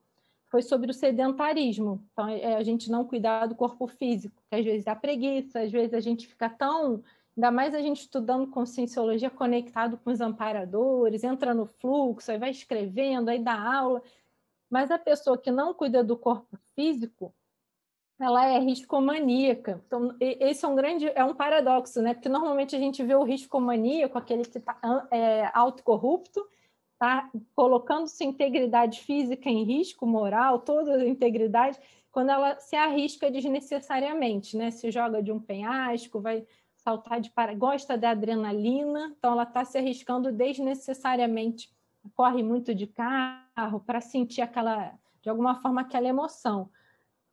foi 0.50 0.64
sobre 0.64 0.90
o 0.90 0.94
sedentarismo. 0.94 2.04
Então, 2.12 2.28
é 2.28 2.56
a 2.56 2.64
gente 2.64 2.90
não 2.90 3.06
cuidar 3.06 3.46
do 3.46 3.54
corpo 3.54 3.86
físico, 3.86 4.42
que 4.50 4.56
às 4.56 4.66
vezes 4.66 4.84
dá 4.84 4.96
preguiça, 4.96 5.60
às 5.60 5.72
vezes 5.72 5.94
a 5.94 6.00
gente 6.00 6.26
fica 6.26 6.50
tão 6.50 7.04
Ainda 7.38 7.52
mais 7.52 7.76
a 7.76 7.82
gente 7.82 8.02
estudando 8.02 8.47
conscienciologia 8.47 9.30
conectado 9.30 9.95
com 10.00 10.10
os 10.10 10.19
amparadores, 10.19 11.23
entra 11.23 11.54
no 11.54 11.67
fluxo, 11.67 12.32
aí 12.32 12.39
vai 12.39 12.50
escrevendo, 12.50 13.30
aí 13.30 13.38
dá 13.38 13.54
aula. 13.54 14.02
Mas 14.67 14.89
a 14.89 14.97
pessoa 14.97 15.38
que 15.38 15.52
não 15.52 15.71
cuida 15.71 16.04
do 16.04 16.17
corpo 16.17 16.58
físico, 16.73 17.32
ela 18.19 18.47
é 18.47 18.58
riscomaníaca. 18.58 19.84
Então, 19.86 20.15
esse 20.19 20.65
é 20.65 20.67
um 20.67 20.76
grande, 20.76 21.06
é 21.13 21.23
um 21.23 21.36
paradoxo, 21.36 22.02
né? 22.02 22.15
Porque 22.15 22.28
normalmente 22.28 22.76
a 22.76 22.80
gente 22.80 23.04
vê 23.04 23.13
o 23.13 23.23
riscomaníaco, 23.23 24.17
aquele 24.17 24.43
que 24.43 24.58
está 24.58 25.08
é, 25.12 25.52
autocorrupto, 25.54 26.43
tá 26.97 27.30
colocando 27.56 28.08
sua 28.08 28.26
integridade 28.26 29.02
física 29.02 29.47
em 29.47 29.63
risco, 29.63 30.08
moral, 30.08 30.62
toda 30.62 30.95
a 30.95 31.08
integridade, 31.08 31.80
quando 32.12 32.32
ela 32.32 32.60
se 32.60 32.76
arrisca 32.76 33.30
desnecessariamente, 33.30 34.58
né? 34.58 34.71
Se 34.71 34.89
joga 34.89 35.21
de 35.21 35.32
um 35.32 35.39
penhasco, 35.39 36.19
vai 36.19 36.43
saltar 36.88 37.19
de 37.19 37.30
para, 37.30 37.54
gosta 37.54 37.97
da 37.97 38.12
adrenalina, 38.12 39.13
então 39.17 39.34
ela 39.34 39.43
está 39.43 39.65
se 39.65 39.78
arriscando 39.78 40.32
desnecessariamente, 40.32 41.69
corre 42.15 42.41
muito 42.41 42.73
de 42.73 42.88
carro 42.88 43.82
para 43.86 44.00
sentir 44.00 44.41
aquela, 44.41 44.97
de 45.21 45.30
alguma 45.30 45.62
forma, 45.62 45.82
aquela 45.82 46.08
emoção. 46.08 46.69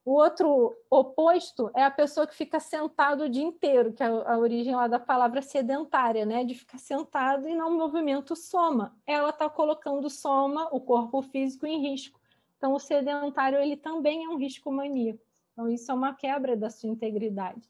O 0.04 0.14
outro 0.14 0.76
oposto 0.90 1.70
é 1.72 1.84
a 1.84 1.90
pessoa 1.90 2.26
que 2.26 2.34
fica 2.34 2.58
sentado 2.58 3.24
o 3.24 3.28
dia 3.28 3.44
inteiro, 3.44 3.92
que 3.92 4.02
é 4.02 4.06
a 4.06 4.36
origem 4.36 4.74
lá 4.74 4.88
da 4.88 4.98
palavra 4.98 5.40
sedentária, 5.40 6.26
né? 6.26 6.44
De 6.44 6.54
ficar 6.54 6.78
sentado 6.78 7.48
e 7.48 7.54
não 7.54 7.78
movimento 7.78 8.34
soma. 8.34 8.94
Ela 9.06 9.30
está 9.30 9.48
colocando 9.48 10.10
soma, 10.10 10.68
o 10.72 10.80
corpo 10.80 11.22
físico, 11.22 11.64
em 11.64 11.80
risco. 11.80 12.20
Então, 12.58 12.74
o 12.74 12.80
sedentário 12.80 13.58
ele 13.58 13.76
também 13.76 14.24
é 14.24 14.28
um 14.28 14.36
risco 14.36 14.70
maníaco. 14.70 15.22
Então, 15.52 15.68
isso 15.68 15.90
é 15.90 15.94
uma 15.94 16.12
quebra 16.12 16.54
da 16.56 16.68
sua 16.68 16.90
integridade. 16.90 17.62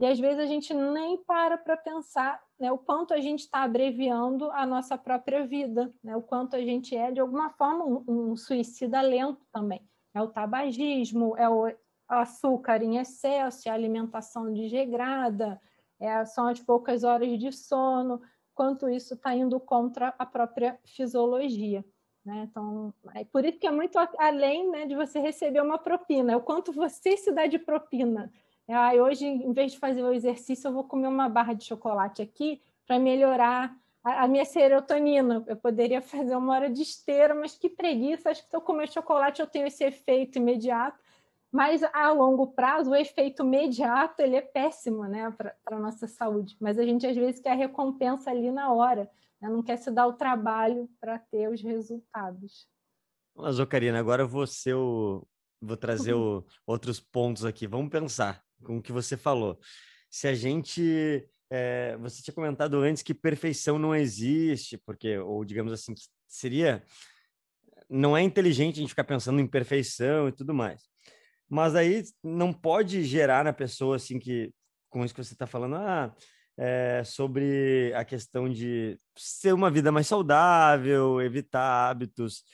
E 0.00 0.06
às 0.06 0.18
vezes 0.18 0.38
a 0.38 0.46
gente 0.46 0.72
nem 0.72 1.16
para 1.24 1.58
para 1.58 1.76
pensar 1.76 2.40
né, 2.58 2.70
o 2.70 2.78
quanto 2.78 3.12
a 3.12 3.20
gente 3.20 3.40
está 3.40 3.62
abreviando 3.62 4.50
a 4.52 4.64
nossa 4.64 4.96
própria 4.96 5.46
vida, 5.46 5.92
né, 6.02 6.16
o 6.16 6.22
quanto 6.22 6.54
a 6.54 6.60
gente 6.60 6.96
é, 6.96 7.10
de 7.10 7.20
alguma 7.20 7.50
forma, 7.50 7.84
um, 7.84 8.04
um 8.06 8.36
suicida 8.36 9.00
lento 9.00 9.44
também 9.52 9.82
é 10.18 10.22
o 10.22 10.28
tabagismo, 10.28 11.36
é 11.36 11.48
o 11.48 11.72
açúcar 12.08 12.82
em 12.82 12.98
excesso, 12.98 13.68
é 13.68 13.70
a 13.70 13.74
alimentação 13.74 14.52
desregrada, 14.52 15.60
é, 16.00 16.24
são 16.24 16.48
as 16.48 16.60
poucas 16.60 17.04
horas 17.04 17.38
de 17.38 17.52
sono, 17.52 18.20
quanto 18.54 18.88
isso 18.88 19.14
está 19.14 19.34
indo 19.34 19.58
contra 19.60 20.14
a 20.18 20.26
própria 20.26 20.78
fisiologia. 20.84 21.84
Né? 22.24 22.46
Então, 22.50 22.92
é 23.14 23.24
por 23.24 23.44
isso 23.44 23.58
que 23.58 23.66
é 23.66 23.70
muito 23.70 23.98
além 24.18 24.70
né, 24.70 24.86
de 24.86 24.94
você 24.94 25.18
receber 25.20 25.62
uma 25.62 25.78
propina, 25.78 26.32
é 26.32 26.36
o 26.36 26.42
quanto 26.42 26.72
você 26.72 27.16
se 27.16 27.32
dá 27.32 27.46
de 27.46 27.58
propina. 27.58 28.32
Ah, 28.70 28.92
hoje, 28.92 29.26
em 29.26 29.52
vez 29.52 29.72
de 29.72 29.78
fazer 29.78 30.02
o 30.02 30.12
exercício, 30.12 30.68
eu 30.68 30.72
vou 30.72 30.84
comer 30.84 31.08
uma 31.08 31.28
barra 31.28 31.54
de 31.54 31.64
chocolate 31.64 32.20
aqui 32.20 32.60
para 32.86 32.98
melhorar 32.98 33.74
a, 34.04 34.28
minha 34.28 34.44
serotonina. 34.44 35.42
Eu 35.46 35.56
poderia 35.56 36.02
fazer 36.02 36.36
uma 36.36 36.54
hora 36.54 36.70
de 36.70 36.82
esteira, 36.82 37.34
mas 37.34 37.56
que 37.56 37.70
preguiça. 37.70 38.30
Acho 38.30 38.42
que 38.42 38.50
se 38.50 38.56
eu 38.56 38.60
comer 38.60 38.90
chocolate 38.90 39.40
eu 39.40 39.46
tenho 39.46 39.66
esse 39.66 39.84
efeito 39.84 40.38
imediato. 40.38 40.98
Mas 41.50 41.82
a 41.82 42.12
longo 42.12 42.48
prazo, 42.48 42.90
o 42.90 42.94
efeito 42.94 43.42
imediato 43.42 44.20
ele 44.20 44.36
é 44.36 44.42
péssimo 44.42 45.04
né, 45.04 45.30
para 45.30 45.54
a 45.64 45.78
nossa 45.78 46.06
saúde. 46.06 46.54
Mas 46.60 46.78
a 46.78 46.84
gente 46.84 47.06
às 47.06 47.16
vezes 47.16 47.40
quer 47.40 47.56
recompensa 47.56 48.30
ali 48.30 48.50
na 48.50 48.70
hora, 48.70 49.10
né? 49.40 49.48
não 49.48 49.62
quer 49.62 49.78
se 49.78 49.90
dar 49.90 50.06
o 50.06 50.12
trabalho 50.12 50.90
para 51.00 51.18
ter 51.18 51.48
os 51.48 51.62
resultados. 51.62 52.68
Mas, 53.34 53.58
ô 53.58 53.66
Karina, 53.66 53.98
agora 53.98 54.26
você 54.26 54.74
o... 54.74 55.26
vou 55.58 55.76
trazer 55.76 56.12
o... 56.12 56.44
outros 56.66 57.00
pontos 57.00 57.46
aqui. 57.46 57.66
Vamos 57.66 57.88
pensar 57.88 58.46
com 58.62 58.78
o 58.78 58.82
que 58.82 58.92
você 58.92 59.16
falou. 59.16 59.58
Se 60.10 60.26
a 60.26 60.34
gente 60.34 61.28
é, 61.50 61.96
você 61.98 62.22
tinha 62.22 62.34
comentado 62.34 62.78
antes 62.78 63.02
que 63.02 63.14
perfeição 63.14 63.78
não 63.78 63.94
existe, 63.94 64.76
porque, 64.78 65.18
ou 65.18 65.44
digamos 65.44 65.72
assim, 65.72 65.94
seria. 66.26 66.82
Não 67.88 68.16
é 68.16 68.22
inteligente 68.22 68.76
a 68.76 68.80
gente 68.80 68.90
ficar 68.90 69.04
pensando 69.04 69.40
em 69.40 69.46
perfeição 69.46 70.28
e 70.28 70.32
tudo 70.32 70.52
mais. 70.52 70.82
Mas 71.48 71.74
aí 71.74 72.02
não 72.22 72.52
pode 72.52 73.02
gerar 73.04 73.44
na 73.44 73.52
pessoa, 73.52 73.96
assim, 73.96 74.18
que, 74.18 74.52
com 74.90 75.04
isso 75.04 75.14
que 75.14 75.24
você 75.24 75.32
está 75.32 75.46
falando, 75.46 75.76
ah, 75.76 76.14
é, 76.58 77.02
sobre 77.04 77.92
a 77.94 78.04
questão 78.04 78.50
de 78.50 78.98
ser 79.16 79.54
uma 79.54 79.70
vida 79.70 79.90
mais 79.90 80.06
saudável, 80.06 81.22
evitar 81.22 81.88
hábitos 81.88 82.44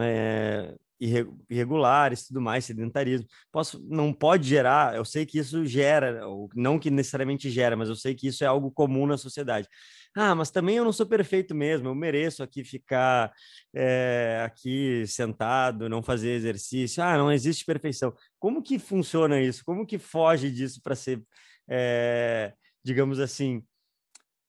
é, 0.00 0.74
irregulares, 1.00 2.26
tudo 2.26 2.40
mais, 2.40 2.64
sedentarismo. 2.64 3.26
Posso, 3.52 3.80
não 3.88 4.12
pode 4.12 4.48
gerar, 4.48 4.96
eu 4.96 5.04
sei 5.04 5.24
que 5.24 5.38
isso 5.38 5.64
gera, 5.64 6.20
não 6.54 6.78
que 6.78 6.90
necessariamente 6.90 7.50
gera, 7.50 7.76
mas 7.76 7.88
eu 7.88 7.96
sei 7.96 8.14
que 8.14 8.26
isso 8.26 8.42
é 8.42 8.46
algo 8.46 8.70
comum 8.70 9.06
na 9.06 9.16
sociedade. 9.16 9.68
Ah, 10.16 10.34
mas 10.34 10.50
também 10.50 10.76
eu 10.76 10.84
não 10.84 10.92
sou 10.92 11.06
perfeito 11.06 11.54
mesmo, 11.54 11.88
eu 11.88 11.94
mereço 11.94 12.42
aqui 12.42 12.64
ficar 12.64 13.32
é, 13.74 14.42
aqui 14.44 15.06
sentado, 15.06 15.88
não 15.88 16.02
fazer 16.02 16.30
exercício. 16.30 17.02
Ah, 17.02 17.16
não 17.16 17.30
existe 17.30 17.64
perfeição. 17.64 18.12
Como 18.38 18.62
que 18.62 18.78
funciona 18.78 19.40
isso? 19.40 19.64
Como 19.64 19.86
que 19.86 19.98
foge 19.98 20.50
disso 20.50 20.80
para 20.82 20.96
ser, 20.96 21.22
é, 21.68 22.52
digamos 22.84 23.20
assim, 23.20 23.62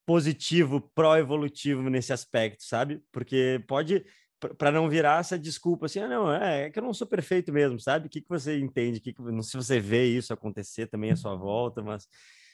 positivo, 0.06 0.82
pró-evolutivo 0.96 1.88
nesse 1.88 2.12
aspecto, 2.12 2.64
sabe? 2.64 3.00
Porque 3.12 3.64
pode 3.68 4.04
para 4.40 4.72
não 4.72 4.90
virar 4.90 5.20
essa 5.20 5.38
desculpa 5.38 5.86
assim, 5.86 6.00
ah, 6.00 6.08
não, 6.08 6.32
é, 6.32 6.66
é, 6.66 6.70
que 6.70 6.80
eu 6.80 6.84
não 6.84 6.94
sou 6.94 7.06
perfeito 7.06 7.52
mesmo, 7.52 7.80
sabe? 7.80 8.08
O 8.08 8.10
que, 8.10 8.22
que 8.22 8.30
você 8.30 8.58
entende? 8.60 9.00
Que 9.00 9.14
que, 9.14 9.22
não 9.22 9.42
sei 9.42 9.60
se 9.60 9.68
você 9.68 9.80
vê 9.80 10.06
isso 10.06 10.34
acontecer 10.34 10.88
também 10.88 11.12
à 11.12 11.16
sua 11.16 11.36
volta, 11.36 11.82
mas, 11.82 12.08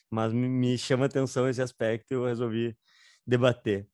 mas 0.10 0.34
me, 0.34 0.78
chama 0.78 1.06
atenção 1.06 1.48
esse 1.48 1.62
aspecto 1.62 2.12
e 2.12 2.16
eu 2.16 2.26
resolvi 2.26 2.76
debater. 3.26 3.88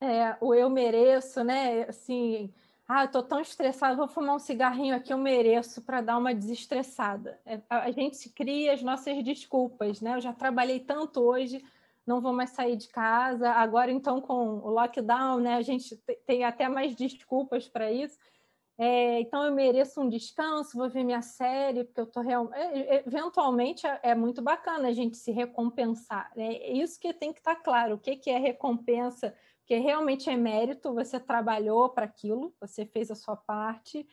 É, 0.00 0.36
o 0.40 0.52
eu 0.52 0.68
mereço, 0.68 1.44
né? 1.44 1.84
Assim, 1.84 2.52
ah, 2.86 3.04
eu 3.04 3.10
tô 3.10 3.22
tão 3.22 3.40
estressado, 3.40 3.96
vou 3.96 4.08
fumar 4.08 4.36
um 4.36 4.38
cigarrinho 4.38 4.94
aqui, 4.94 5.12
eu 5.12 5.18
mereço 5.18 5.80
para 5.82 6.00
dar 6.00 6.18
uma 6.18 6.34
desestressada. 6.34 7.40
É, 7.46 7.60
a 7.70 7.90
gente 7.90 8.28
cria 8.28 8.74
as 8.74 8.82
nossas 8.82 9.22
desculpas, 9.24 10.00
né? 10.00 10.16
Eu 10.16 10.20
já 10.20 10.32
trabalhei 10.32 10.80
tanto 10.80 11.20
hoje, 11.20 11.64
não 12.06 12.20
vou 12.20 12.32
mais 12.32 12.50
sair 12.50 12.76
de 12.76 12.88
casa. 12.88 13.50
Agora, 13.50 13.90
então, 13.90 14.20
com 14.20 14.58
o 14.58 14.70
lockdown, 14.70 15.40
né, 15.40 15.54
a 15.54 15.62
gente 15.62 15.96
tem 16.26 16.44
até 16.44 16.68
mais 16.68 16.94
desculpas 16.94 17.68
para 17.68 17.90
isso. 17.90 18.18
É, 18.76 19.20
então, 19.20 19.44
eu 19.44 19.52
mereço 19.52 20.00
um 20.00 20.08
descanso, 20.08 20.76
vou 20.76 20.90
ver 20.90 21.04
minha 21.04 21.22
série, 21.22 21.84
porque 21.84 22.00
eu 22.00 22.04
estou 22.04 22.22
realmente. 22.22 22.58
É, 22.58 23.04
eventualmente, 23.06 23.86
é, 23.86 24.00
é, 24.02 24.14
muito 24.14 24.42
bacana 24.42 24.88
a 24.88 24.92
gente 24.92 25.16
se 25.16 25.30
recompensar. 25.30 26.30
Né? 26.36 26.56
É 26.56 26.72
isso 26.72 26.98
que 26.98 27.12
tem 27.14 27.32
que 27.32 27.38
estar 27.40 27.54
tá 27.54 27.60
claro: 27.60 27.94
o 27.94 27.98
que, 27.98 28.16
que 28.16 28.30
é 28.30 28.38
recompensa, 28.38 29.34
que 29.64 29.76
realmente 29.76 30.28
é 30.28 30.36
mérito, 30.36 30.92
você 30.92 31.20
trabalhou 31.20 31.88
para 31.90 32.04
aquilo, 32.04 32.52
você 32.60 32.84
fez 32.84 33.10
a 33.10 33.14
sua 33.14 33.36
parte, 33.36 34.06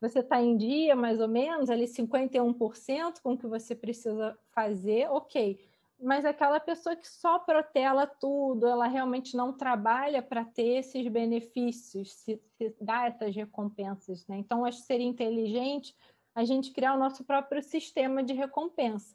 você 0.00 0.18
está 0.18 0.40
em 0.42 0.56
dia, 0.56 0.94
mais 0.94 1.18
ou 1.20 1.28
menos, 1.28 1.70
ali 1.70 1.86
51% 1.86 3.20
com 3.22 3.32
o 3.32 3.38
que 3.38 3.46
você 3.46 3.74
precisa 3.74 4.38
fazer, 4.52 5.08
ok 5.10 5.71
mas 6.02 6.24
aquela 6.24 6.58
pessoa 6.58 6.96
que 6.96 7.08
só 7.08 7.38
protela 7.38 8.06
tudo, 8.06 8.66
ela 8.66 8.86
realmente 8.86 9.36
não 9.36 9.52
trabalha 9.52 10.20
para 10.20 10.44
ter 10.44 10.78
esses 10.78 11.06
benefícios, 11.08 12.12
se, 12.12 12.40
se 12.58 12.74
essas 13.06 13.34
recompensas. 13.34 14.26
Né? 14.26 14.36
Então, 14.38 14.64
acho 14.64 14.80
que 14.80 14.86
seria 14.86 15.06
inteligente 15.06 15.94
a 16.34 16.44
gente 16.44 16.72
criar 16.72 16.94
o 16.94 16.98
nosso 16.98 17.24
próprio 17.24 17.62
sistema 17.62 18.22
de 18.22 18.32
recompensa. 18.32 19.14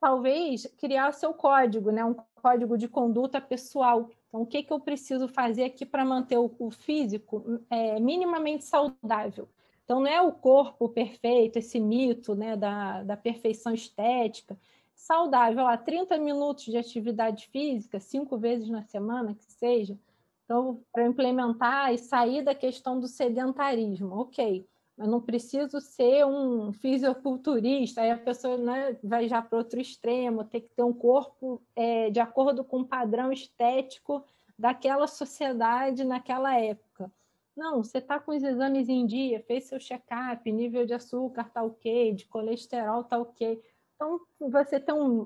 Talvez 0.00 0.66
criar 0.76 1.08
o 1.08 1.12
seu 1.12 1.32
código, 1.32 1.90
né? 1.90 2.04
um 2.04 2.14
código 2.34 2.76
de 2.76 2.88
conduta 2.88 3.40
pessoal. 3.40 4.10
Então, 4.28 4.42
o 4.42 4.46
que, 4.46 4.62
que 4.62 4.72
eu 4.72 4.78
preciso 4.78 5.26
fazer 5.26 5.64
aqui 5.64 5.86
para 5.86 6.04
manter 6.04 6.36
o, 6.36 6.54
o 6.58 6.70
físico 6.70 7.60
é, 7.70 7.98
minimamente 7.98 8.64
saudável? 8.64 9.48
Então, 9.84 10.00
não 10.00 10.06
é 10.06 10.20
o 10.20 10.32
corpo 10.32 10.88
perfeito, 10.88 11.58
esse 11.58 11.80
mito 11.80 12.34
né, 12.34 12.56
da, 12.56 13.02
da 13.02 13.16
perfeição 13.16 13.74
estética, 13.74 14.58
saudável, 14.94 15.64
lá, 15.64 15.76
30 15.76 16.18
minutos 16.18 16.64
de 16.64 16.76
atividade 16.76 17.48
física, 17.48 17.98
cinco 18.00 18.38
vezes 18.38 18.68
na 18.68 18.82
semana, 18.82 19.34
que 19.34 19.44
seja, 19.44 19.98
então, 20.44 20.80
para 20.92 21.06
implementar 21.06 21.92
e 21.92 21.98
sair 21.98 22.42
da 22.42 22.54
questão 22.54 23.00
do 23.00 23.08
sedentarismo, 23.08 24.14
ok, 24.14 24.66
mas 24.96 25.08
não 25.08 25.20
preciso 25.20 25.80
ser 25.80 26.26
um 26.26 26.72
fisiculturista, 26.72 28.02
aí 28.02 28.10
a 28.10 28.18
pessoa 28.18 28.58
né, 28.58 28.96
vai 29.02 29.28
já 29.28 29.40
para 29.40 29.58
outro 29.58 29.80
extremo, 29.80 30.44
tem 30.44 30.60
que 30.60 30.68
ter 30.68 30.82
um 30.82 30.92
corpo 30.92 31.62
é, 31.74 32.10
de 32.10 32.20
acordo 32.20 32.62
com 32.62 32.80
o 32.80 32.86
padrão 32.86 33.32
estético 33.32 34.24
daquela 34.58 35.06
sociedade 35.06 36.04
naquela 36.04 36.58
época. 36.58 37.10
Não, 37.56 37.82
você 37.82 37.98
está 37.98 38.18
com 38.18 38.34
os 38.34 38.42
exames 38.42 38.88
em 38.88 39.04
dia, 39.06 39.42
fez 39.46 39.64
seu 39.64 39.78
check-up, 39.78 40.50
nível 40.50 40.86
de 40.86 40.94
açúcar 40.94 41.46
está 41.46 41.62
ok, 41.62 42.14
de 42.14 42.26
colesterol 42.26 43.02
está 43.02 43.18
ok. 43.18 43.60
Então, 44.02 44.20
você 44.50 44.80
tem 44.80 44.94
um, 44.94 45.24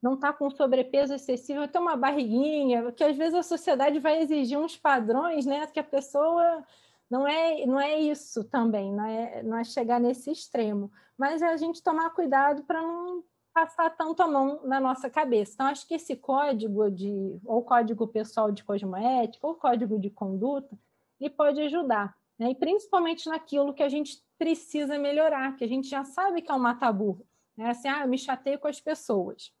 não 0.00 0.14
está 0.14 0.32
com 0.32 0.48
sobrepeso 0.50 1.12
excessivo, 1.14 1.66
tem 1.66 1.80
uma 1.80 1.96
barriguinha, 1.96 2.92
que 2.92 3.02
às 3.02 3.16
vezes 3.16 3.34
a 3.34 3.42
sociedade 3.42 3.98
vai 3.98 4.22
exigir 4.22 4.58
uns 4.58 4.76
padrões, 4.76 5.44
né? 5.44 5.66
Que 5.66 5.80
a 5.80 5.84
pessoa 5.84 6.64
não 7.10 7.26
é, 7.26 7.66
não 7.66 7.80
é 7.80 7.98
isso 7.98 8.44
também, 8.44 8.92
não 8.92 9.04
é, 9.04 9.42
não 9.42 9.58
é 9.58 9.64
chegar 9.64 9.98
nesse 9.98 10.30
extremo, 10.30 10.90
mas 11.18 11.42
é 11.42 11.46
a 11.46 11.56
gente 11.56 11.82
tomar 11.82 12.10
cuidado 12.10 12.62
para 12.62 12.80
não 12.80 13.24
passar 13.52 13.90
tanto 13.96 14.22
a 14.22 14.28
mão 14.28 14.60
na 14.64 14.78
nossa 14.78 15.08
cabeça. 15.10 15.52
Então, 15.54 15.66
acho 15.66 15.88
que 15.88 15.94
esse 15.94 16.14
código 16.14 16.90
de, 16.90 17.40
ou 17.44 17.62
código 17.62 18.06
pessoal 18.06 18.52
de 18.52 18.62
cosmoética, 18.62 19.46
ou 19.46 19.54
código 19.54 19.98
de 19.98 20.10
conduta, 20.10 20.78
ele 21.18 21.30
pode 21.30 21.60
ajudar, 21.62 22.14
né? 22.38 22.50
E 22.50 22.54
principalmente 22.54 23.28
naquilo 23.28 23.74
que 23.74 23.82
a 23.82 23.88
gente 23.88 24.22
precisa 24.38 24.98
melhorar, 24.98 25.56
que 25.56 25.64
a 25.64 25.68
gente 25.68 25.88
já 25.88 26.04
sabe 26.04 26.42
que 26.42 26.52
é 26.52 26.54
um 26.54 26.58
mata-burro. 26.58 27.26
Né? 27.56 27.70
Assim, 27.70 27.88
ah, 27.88 28.02
eu 28.02 28.08
me 28.08 28.18
chateio 28.18 28.58
com 28.58 28.68
as 28.68 28.80
pessoas. 28.80 29.52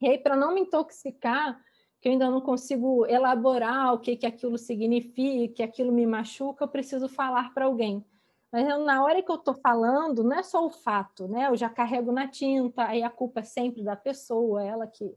E 0.00 0.08
aí, 0.08 0.18
para 0.18 0.36
não 0.36 0.54
me 0.54 0.60
intoxicar, 0.62 1.60
que 2.00 2.08
eu 2.08 2.12
ainda 2.12 2.30
não 2.30 2.40
consigo 2.40 3.06
elaborar 3.06 3.94
o 3.94 3.98
que, 3.98 4.16
que 4.16 4.26
aquilo 4.26 4.58
significa, 4.58 5.54
que 5.54 5.62
aquilo 5.62 5.90
me 5.90 6.06
machuca, 6.06 6.64
eu 6.64 6.68
preciso 6.68 7.08
falar 7.08 7.54
para 7.54 7.64
alguém. 7.64 8.04
Mas 8.52 8.68
eu, 8.68 8.84
na 8.84 9.02
hora 9.02 9.22
que 9.22 9.30
eu 9.30 9.36
estou 9.36 9.54
falando, 9.54 10.22
não 10.22 10.36
é 10.36 10.42
só 10.42 10.64
o 10.66 10.70
fato, 10.70 11.26
né? 11.26 11.48
Eu 11.48 11.56
já 11.56 11.68
carrego 11.70 12.12
na 12.12 12.28
tinta, 12.28 12.84
aí 12.84 13.02
a 13.02 13.10
culpa 13.10 13.40
é 13.40 13.42
sempre 13.42 13.82
da 13.82 13.96
pessoa, 13.96 14.62
ela 14.62 14.86
que 14.86 15.16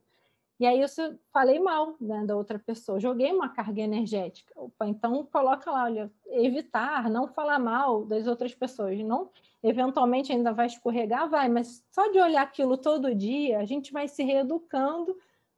E 0.59 0.65
aí 0.65 0.81
eu 0.81 0.87
falei 1.31 1.59
mal 1.59 1.95
né, 2.01 2.25
da 2.25 2.35
outra 2.35 2.57
pessoa, 2.57 2.99
joguei 2.99 3.31
uma 3.31 3.49
carga 3.49 3.81
energética. 3.81 4.51
Opa, 4.55 4.87
então 4.87 5.23
coloca 5.31 5.69
lá, 5.69 5.83
olha, 5.83 6.11
evitar, 6.25 7.09
não 7.09 7.27
falar 7.27 7.59
mal 7.59 8.03
das 8.05 8.25
outras 8.25 8.55
pessoas, 8.55 8.97
não 8.99 9.29
eventualmente 9.61 10.31
ainda 10.31 10.53
vai 10.53 10.67
escorregar, 10.67 11.29
vai, 11.29 11.49
mas 11.49 11.83
só 11.91 12.09
de 12.11 12.19
olhar 12.19 12.41
aquilo 12.41 12.77
todo 12.77 13.13
dia, 13.13 13.59
a 13.59 13.65
gente 13.65 13.91
vai 13.91 14.07
se 14.07 14.23
reeducando 14.23 15.15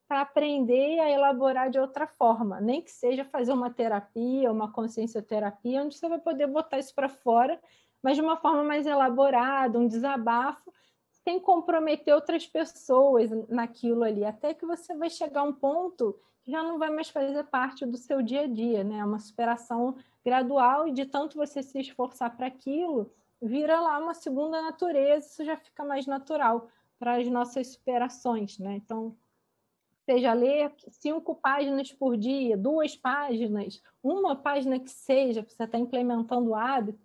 para 0.07 0.21
aprender 0.21 0.99
a 0.99 1.09
elaborar 1.09 1.69
de 1.69 1.79
outra 1.79 2.07
forma, 2.07 2.59
nem 2.59 2.81
que 2.81 2.91
seja 2.91 3.23
fazer 3.23 3.53
uma 3.53 3.69
terapia, 3.69 4.51
uma 4.51 4.71
consciência 4.71 5.21
terapia, 5.21 5.83
onde 5.83 5.95
você 5.95 6.09
vai 6.09 6.19
poder 6.19 6.47
botar 6.47 6.79
isso 6.79 6.95
para 6.95 7.07
fora, 7.07 7.59
mas 8.01 8.15
de 8.15 8.21
uma 8.21 8.35
forma 8.35 8.63
mais 8.63 8.87
elaborada, 8.87 9.77
um 9.77 9.87
desabafo, 9.87 10.73
sem 11.23 11.39
comprometer 11.39 12.13
outras 12.13 12.45
pessoas 12.47 13.29
naquilo 13.49 14.03
ali, 14.03 14.23
até 14.25 14.53
que 14.53 14.65
você 14.65 14.95
vai 14.95 15.09
chegar 15.09 15.41
a 15.41 15.43
um 15.43 15.53
ponto 15.53 16.17
que 16.43 16.51
já 16.51 16.63
não 16.63 16.79
vai 16.79 16.89
mais 16.89 17.09
fazer 17.09 17.43
parte 17.45 17.85
do 17.85 17.97
seu 17.97 18.21
dia 18.21 18.41
a 18.41 18.47
dia, 18.47 18.83
né? 18.83 19.03
Uma 19.03 19.19
superação 19.19 19.95
gradual 20.23 20.87
e 20.87 20.91
de 20.91 21.05
tanto 21.05 21.37
você 21.37 21.61
se 21.61 21.79
esforçar 21.79 22.35
para 22.35 22.47
aquilo, 22.47 23.11
vira 23.41 23.79
lá 23.79 23.99
uma 23.99 24.13
segunda 24.13 24.61
natureza, 24.61 25.27
isso 25.27 25.45
já 25.45 25.57
fica 25.57 25.83
mais 25.83 26.05
natural 26.05 26.69
para 26.97 27.17
as 27.17 27.27
nossas 27.27 27.67
superações, 27.67 28.57
né? 28.57 28.75
Então, 28.75 29.15
seja 30.05 30.33
ler 30.33 30.73
cinco 30.89 31.35
páginas 31.35 31.91
por 31.93 32.17
dia, 32.17 32.57
duas 32.57 32.95
páginas, 32.95 33.81
uma 34.01 34.35
página 34.35 34.79
que 34.79 34.89
seja, 34.89 35.43
você 35.43 35.63
está 35.63 35.77
implementando 35.77 36.49
o 36.49 36.55
hábito, 36.55 36.99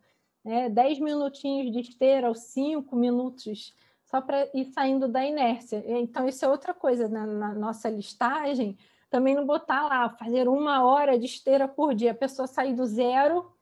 né? 0.44 0.68
dez 0.68 0.98
minutinhos 0.98 1.70
de 1.70 1.80
esteira 1.80 2.28
ou 2.28 2.34
cinco 2.34 2.96
minutos 2.96 3.74
só 4.14 4.20
para 4.20 4.48
ir 4.54 4.66
saindo 4.66 5.08
da 5.08 5.26
inércia. 5.26 5.82
Então, 5.84 6.28
isso 6.28 6.44
é 6.44 6.48
outra 6.48 6.72
coisa 6.72 7.08
né? 7.08 7.26
na 7.26 7.52
nossa 7.52 7.90
listagem, 7.90 8.78
também 9.10 9.34
não 9.34 9.44
botar 9.44 9.88
lá, 9.88 10.08
fazer 10.08 10.48
uma 10.48 10.84
hora 10.84 11.18
de 11.18 11.26
esteira 11.26 11.66
por 11.66 11.92
dia. 11.96 12.12
A 12.12 12.14
pessoa 12.14 12.46
sair 12.46 12.74
do 12.74 12.86
zero 12.86 13.52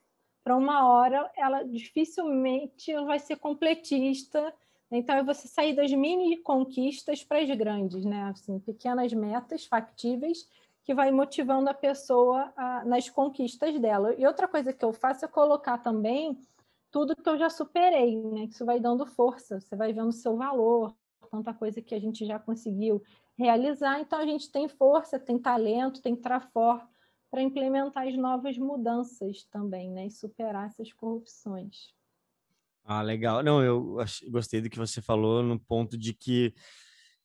para 0.44 0.54
uma 0.54 0.86
hora, 0.86 1.30
ela 1.38 1.62
dificilmente 1.62 2.92
vai 3.06 3.18
ser 3.18 3.36
completista. 3.36 4.52
Então, 4.90 5.16
é 5.16 5.22
você 5.22 5.48
sair 5.48 5.74
das 5.74 5.90
mini 5.90 6.36
conquistas 6.36 7.24
para 7.24 7.38
as 7.38 7.48
grandes, 7.56 8.04
né? 8.04 8.24
Assim, 8.24 8.58
pequenas 8.58 9.10
metas 9.14 9.64
factíveis 9.64 10.46
que 10.84 10.92
vai 10.92 11.10
motivando 11.10 11.70
a 11.70 11.74
pessoa 11.74 12.52
a, 12.54 12.84
nas 12.84 13.08
conquistas 13.08 13.78
dela. 13.80 14.14
E 14.18 14.26
outra 14.26 14.46
coisa 14.46 14.70
que 14.70 14.84
eu 14.84 14.92
faço 14.92 15.24
é 15.24 15.28
colocar 15.28 15.78
também 15.78 16.38
tudo 16.92 17.16
que 17.16 17.28
eu 17.28 17.38
já 17.38 17.48
superei, 17.48 18.22
né? 18.22 18.44
Isso 18.44 18.64
vai 18.64 18.78
dando 18.78 19.06
força, 19.06 19.58
você 19.58 19.74
vai 19.74 19.92
vendo 19.92 20.10
o 20.10 20.12
seu 20.12 20.36
valor, 20.36 20.94
tanta 21.30 21.54
coisa 21.54 21.80
que 21.80 21.94
a 21.94 21.98
gente 21.98 22.26
já 22.26 22.38
conseguiu 22.38 23.02
realizar. 23.36 23.98
Então 23.98 24.18
a 24.18 24.26
gente 24.26 24.52
tem 24.52 24.68
força, 24.68 25.18
tem 25.18 25.38
talento, 25.38 26.02
tem 26.02 26.14
trafor 26.14 26.86
para 27.30 27.42
implementar 27.42 28.06
as 28.06 28.14
novas 28.14 28.58
mudanças 28.58 29.44
também, 29.44 29.90
né? 29.90 30.06
E 30.06 30.10
superar 30.10 30.66
essas 30.66 30.92
corrupções. 30.92 31.94
Ah, 32.84 33.00
legal. 33.00 33.42
Não, 33.42 33.62
eu 33.62 33.96
gostei 34.28 34.60
do 34.60 34.68
que 34.68 34.78
você 34.78 35.00
falou 35.00 35.42
no 35.42 35.58
ponto 35.58 35.96
de 35.96 36.12
que 36.12 36.52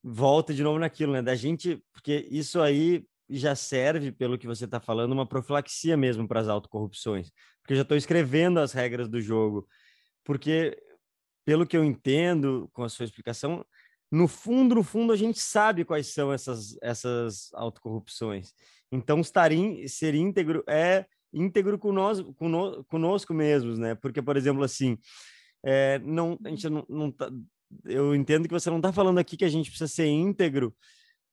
volta 0.01 0.53
de 0.53 0.63
novo 0.63 0.79
naquilo, 0.79 1.11
né? 1.11 1.21
Da 1.21 1.35
gente, 1.35 1.83
porque 1.91 2.25
isso 2.31 2.61
aí 2.61 3.05
já 3.29 3.55
serve, 3.55 4.11
pelo 4.11 4.37
que 4.37 4.47
você 4.47 4.65
está 4.65 4.79
falando, 4.79 5.11
uma 5.11 5.27
profilaxia 5.27 5.97
mesmo 5.97 6.27
para 6.27 6.39
as 6.39 6.47
autocorrupções 6.47 7.31
porque 7.67 7.73
eu 7.73 7.77
já 7.77 7.81
estou 7.81 7.97
escrevendo 7.97 8.61
as 8.61 8.71
regras 8.71 9.09
do 9.09 9.19
jogo. 9.19 9.67
Porque, 10.23 10.81
pelo 11.43 11.67
que 11.67 11.75
eu 11.75 11.83
entendo 11.83 12.69
com 12.71 12.81
a 12.81 12.87
sua 12.87 13.03
explicação, 13.03 13.65
no 14.09 14.25
fundo, 14.25 14.73
no 14.73 14.83
fundo, 14.83 15.11
a 15.11 15.17
gente 15.17 15.37
sabe 15.41 15.83
quais 15.83 16.07
são 16.07 16.31
essas, 16.31 16.77
essas 16.81 17.53
autocorrupções. 17.53 18.53
Então, 18.89 19.19
estar 19.19 19.51
in, 19.51 19.85
ser 19.85 20.15
íntegro 20.15 20.63
é 20.65 21.05
íntegro 21.33 21.77
nós, 21.91 22.21
com 22.37 22.85
conosco 22.87 23.33
mesmos, 23.33 23.77
né? 23.77 23.95
Porque, 23.95 24.21
por 24.21 24.37
exemplo, 24.37 24.63
assim, 24.63 24.97
é, 25.61 25.99
não, 25.99 26.39
a 26.45 26.49
gente 26.49 26.69
não, 26.69 26.85
não 26.87 27.11
tá, 27.11 27.29
eu 27.83 28.15
entendo 28.15 28.47
que 28.47 28.53
você 28.53 28.69
não 28.69 28.77
está 28.77 28.93
falando 28.93 29.17
aqui 29.17 29.35
que 29.35 29.43
a 29.43 29.49
gente 29.49 29.69
precisa 29.69 29.89
ser 29.89 30.07
íntegro 30.07 30.73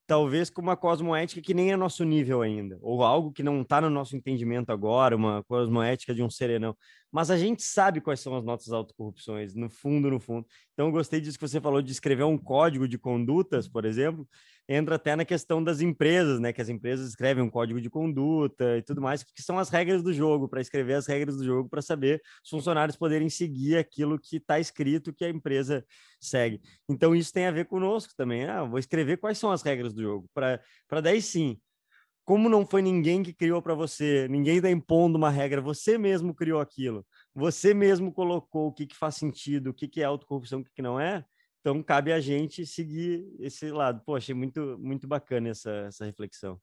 talvez 0.06 0.50
com 0.50 0.60
uma 0.60 0.76
cosmoética 0.76 1.40
que 1.40 1.54
nem 1.54 1.72
é 1.72 1.76
nosso 1.76 2.04
nível 2.04 2.42
ainda, 2.42 2.78
ou 2.82 3.02
algo 3.02 3.32
que 3.32 3.42
não 3.42 3.62
está 3.62 3.80
no 3.80 3.90
nosso 3.90 4.16
entendimento 4.16 4.70
agora, 4.70 5.16
uma 5.16 5.42
cosmoética 5.44 6.14
de 6.14 6.22
um 6.22 6.30
serenão. 6.30 6.76
Mas 7.14 7.30
a 7.30 7.38
gente 7.38 7.62
sabe 7.62 8.00
quais 8.00 8.18
são 8.18 8.34
as 8.36 8.42
nossas 8.42 8.72
autocorrupções, 8.72 9.54
no 9.54 9.70
fundo, 9.70 10.10
no 10.10 10.18
fundo. 10.18 10.44
Então, 10.72 10.90
gostei 10.90 11.20
disso 11.20 11.38
que 11.38 11.46
você 11.46 11.60
falou 11.60 11.80
de 11.80 11.92
escrever 11.92 12.24
um 12.24 12.36
código 12.36 12.88
de 12.88 12.98
condutas, 12.98 13.68
por 13.68 13.84
exemplo, 13.84 14.28
entra 14.68 14.96
até 14.96 15.14
na 15.14 15.24
questão 15.24 15.62
das 15.62 15.80
empresas, 15.80 16.40
né? 16.40 16.52
Que 16.52 16.60
as 16.60 16.68
empresas 16.68 17.08
escrevem 17.10 17.44
um 17.44 17.48
código 17.48 17.80
de 17.80 17.88
conduta 17.88 18.78
e 18.78 18.82
tudo 18.82 19.00
mais, 19.00 19.22
que 19.22 19.42
são 19.42 19.60
as 19.60 19.68
regras 19.68 20.02
do 20.02 20.12
jogo, 20.12 20.48
para 20.48 20.60
escrever 20.60 20.94
as 20.94 21.06
regras 21.06 21.36
do 21.36 21.44
jogo, 21.44 21.68
para 21.68 21.80
saber 21.80 22.20
os 22.42 22.50
funcionários 22.50 22.96
poderem 22.96 23.30
seguir 23.30 23.76
aquilo 23.76 24.18
que 24.18 24.38
está 24.38 24.58
escrito 24.58 25.14
que 25.14 25.24
a 25.24 25.28
empresa 25.28 25.86
segue. 26.20 26.60
Então, 26.88 27.14
isso 27.14 27.32
tem 27.32 27.46
a 27.46 27.52
ver 27.52 27.66
conosco 27.66 28.12
também. 28.16 28.44
Ah, 28.44 28.64
vou 28.64 28.80
escrever 28.80 29.18
quais 29.18 29.38
são 29.38 29.52
as 29.52 29.62
regras 29.62 29.94
do 29.94 30.02
jogo, 30.02 30.28
para 30.34 31.00
daí 31.00 31.22
sim. 31.22 31.60
Como 32.24 32.48
não 32.48 32.66
foi 32.66 32.80
ninguém 32.80 33.22
que 33.22 33.32
criou 33.32 33.60
para 33.60 33.74
você, 33.74 34.26
ninguém 34.28 34.56
está 34.56 34.70
impondo 34.70 35.18
uma 35.18 35.30
regra, 35.30 35.60
você 35.60 35.98
mesmo 35.98 36.34
criou 36.34 36.60
aquilo, 36.60 37.06
você 37.34 37.74
mesmo 37.74 38.12
colocou 38.12 38.68
o 38.68 38.72
que, 38.72 38.86
que 38.86 38.96
faz 38.96 39.16
sentido, 39.16 39.70
o 39.70 39.74
que, 39.74 39.86
que 39.86 40.00
é 40.00 40.04
autocorrupção, 40.04 40.60
o 40.60 40.64
que, 40.64 40.72
que 40.72 40.82
não 40.82 40.98
é, 40.98 41.24
então, 41.64 41.82
cabe 41.82 42.12
a 42.12 42.20
gente 42.20 42.66
seguir 42.66 43.26
esse 43.40 43.70
lado. 43.70 44.02
Pô, 44.04 44.16
achei 44.16 44.34
muito, 44.34 44.78
muito 44.78 45.08
bacana 45.08 45.48
essa, 45.48 45.70
essa 45.88 46.04
reflexão. 46.04 46.60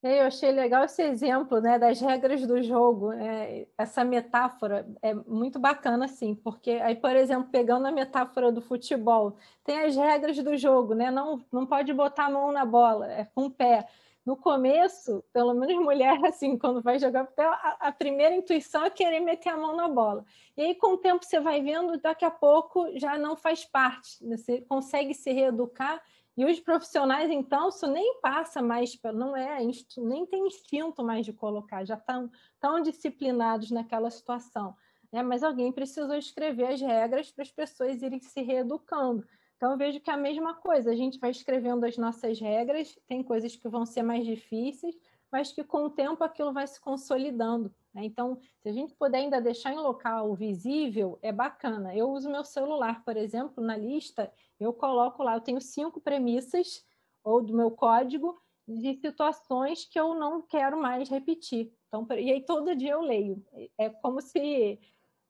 Eu 0.00 0.22
achei 0.22 0.52
legal 0.52 0.84
esse 0.84 1.02
exemplo 1.02 1.60
né, 1.60 1.80
das 1.80 2.00
regras 2.00 2.46
do 2.46 2.62
jogo. 2.62 3.12
É, 3.12 3.66
essa 3.76 4.04
metáfora 4.04 4.86
é 5.02 5.12
muito 5.12 5.58
bacana, 5.58 6.04
assim, 6.04 6.32
porque 6.32 6.70
aí, 6.70 6.94
por 6.94 7.16
exemplo, 7.16 7.50
pegando 7.50 7.86
a 7.88 7.90
metáfora 7.90 8.52
do 8.52 8.60
futebol, 8.60 9.36
tem 9.64 9.80
as 9.80 9.96
regras 9.96 10.38
do 10.38 10.56
jogo, 10.56 10.94
né? 10.94 11.10
Não, 11.10 11.44
não 11.52 11.66
pode 11.66 11.92
botar 11.92 12.26
a 12.26 12.30
mão 12.30 12.52
na 12.52 12.64
bola, 12.64 13.12
é 13.12 13.24
com 13.24 13.46
o 13.46 13.50
pé 13.50 13.88
no 14.24 14.36
começo, 14.36 15.24
pelo 15.32 15.52
menos 15.54 15.76
mulher, 15.82 16.24
assim, 16.24 16.56
quando 16.56 16.80
vai 16.80 16.98
jogar 16.98 17.28
a, 17.36 17.88
a, 17.88 17.92
primeira 17.92 18.34
intuição 18.34 18.84
é 18.84 18.90
querer 18.90 19.20
meter 19.20 19.50
a 19.50 19.56
mão 19.56 19.76
na 19.76 19.88
bola. 19.88 20.24
E 20.56 20.62
aí, 20.62 20.74
com 20.74 20.94
o 20.94 20.98
tempo, 20.98 21.24
você 21.24 21.40
vai 21.40 21.60
vendo, 21.60 21.98
daqui 22.00 22.24
a 22.24 22.30
pouco 22.30 22.86
já 22.98 23.18
não 23.18 23.36
faz 23.36 23.64
parte, 23.64 24.24
né? 24.24 24.36
você 24.36 24.60
consegue 24.62 25.14
se 25.14 25.32
reeducar. 25.32 26.02
E 26.34 26.46
os 26.46 26.58
profissionais, 26.58 27.30
então, 27.30 27.68
isso 27.68 27.86
nem 27.86 28.18
passa 28.22 28.62
mais, 28.62 28.98
não 29.12 29.36
é, 29.36 29.58
nem 29.98 30.24
tem 30.24 30.46
instinto 30.46 31.04
mais 31.04 31.26
de 31.26 31.32
colocar, 31.32 31.84
já 31.84 31.94
estão 31.94 32.30
tão 32.58 32.80
disciplinados 32.80 33.70
naquela 33.70 34.10
situação. 34.10 34.74
Né? 35.12 35.22
Mas 35.22 35.42
alguém 35.42 35.70
precisou 35.70 36.16
escrever 36.16 36.68
as 36.68 36.80
regras 36.80 37.30
para 37.30 37.42
as 37.42 37.50
pessoas 37.50 38.00
irem 38.00 38.18
se 38.18 38.40
reeducando. 38.40 39.26
Então, 39.62 39.70
eu 39.70 39.78
vejo 39.78 40.00
que 40.00 40.10
é 40.10 40.14
a 40.14 40.16
mesma 40.16 40.54
coisa, 40.54 40.90
a 40.90 40.96
gente 40.96 41.20
vai 41.20 41.30
escrevendo 41.30 41.84
as 41.84 41.96
nossas 41.96 42.40
regras, 42.40 42.98
tem 43.06 43.22
coisas 43.22 43.54
que 43.54 43.68
vão 43.68 43.86
ser 43.86 44.02
mais 44.02 44.26
difíceis, 44.26 44.98
mas 45.30 45.52
que 45.52 45.62
com 45.62 45.84
o 45.84 45.90
tempo 45.90 46.24
aquilo 46.24 46.52
vai 46.52 46.66
se 46.66 46.80
consolidando. 46.80 47.72
Né? 47.94 48.04
Então, 48.04 48.36
se 48.58 48.68
a 48.68 48.72
gente 48.72 48.92
puder 48.92 49.18
ainda 49.18 49.40
deixar 49.40 49.72
em 49.72 49.76
local 49.78 50.34
visível, 50.34 51.16
é 51.22 51.30
bacana. 51.30 51.94
Eu 51.94 52.10
uso 52.10 52.28
meu 52.28 52.42
celular, 52.42 53.04
por 53.04 53.16
exemplo, 53.16 53.62
na 53.62 53.76
lista, 53.76 54.32
eu 54.58 54.72
coloco 54.72 55.22
lá, 55.22 55.36
eu 55.36 55.40
tenho 55.40 55.60
cinco 55.60 56.00
premissas, 56.00 56.84
ou 57.22 57.40
do 57.40 57.54
meu 57.54 57.70
código, 57.70 58.42
de 58.66 58.94
situações 58.94 59.84
que 59.84 60.00
eu 60.00 60.12
não 60.16 60.42
quero 60.42 60.76
mais 60.76 61.08
repetir. 61.08 61.72
Então, 61.86 62.04
e 62.18 62.32
aí 62.32 62.40
todo 62.44 62.74
dia 62.74 62.94
eu 62.94 63.00
leio. 63.00 63.40
É 63.78 63.88
como 63.88 64.20
se 64.20 64.80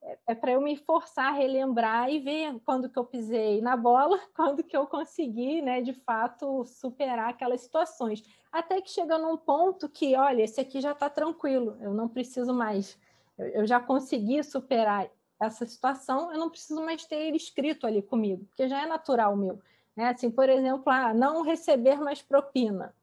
é, 0.02 0.18
é 0.28 0.34
para 0.34 0.52
eu 0.52 0.60
me 0.60 0.76
forçar 0.76 1.28
a 1.28 1.36
relembrar 1.36 2.10
e 2.10 2.18
ver 2.18 2.58
quando 2.64 2.88
que 2.88 2.98
eu 2.98 3.04
pisei 3.04 3.60
na 3.60 3.76
bola, 3.76 4.18
quando 4.34 4.62
que 4.62 4.76
eu 4.76 4.86
consegui, 4.86 5.62
né, 5.62 5.80
de 5.80 5.92
fato, 5.92 6.64
superar 6.64 7.30
aquelas 7.30 7.60
situações. 7.60 8.22
Até 8.50 8.80
que 8.80 8.90
chega 8.90 9.16
num 9.16 9.36
ponto 9.36 9.88
que, 9.88 10.16
olha, 10.16 10.42
esse 10.42 10.60
aqui 10.60 10.80
já 10.80 10.92
está 10.92 11.08
tranquilo, 11.08 11.76
eu 11.80 11.94
não 11.94 12.08
preciso 12.08 12.52
mais. 12.52 12.98
Eu, 13.38 13.46
eu, 13.46 13.66
já 13.66 13.80
consegui 13.80 14.42
superar 14.42 15.08
essa 15.40 15.66
situação, 15.66 16.32
eu 16.32 16.38
não 16.38 16.50
preciso 16.50 16.82
mais 16.82 17.04
ter 17.04 17.16
ele 17.16 17.36
escrito 17.36 17.86
ali 17.86 18.02
comigo, 18.02 18.44
porque 18.46 18.68
já 18.68 18.82
é 18.82 18.86
natural 18.86 19.36
meu. 19.36 19.60
Né? 19.96 20.08
Assim, 20.08 20.30
por 20.30 20.48
exemplo, 20.48 20.84
ah, 20.86 21.14
não 21.14 21.42
receber 21.42 21.96
mais 22.00 22.22
propina. 22.22 22.94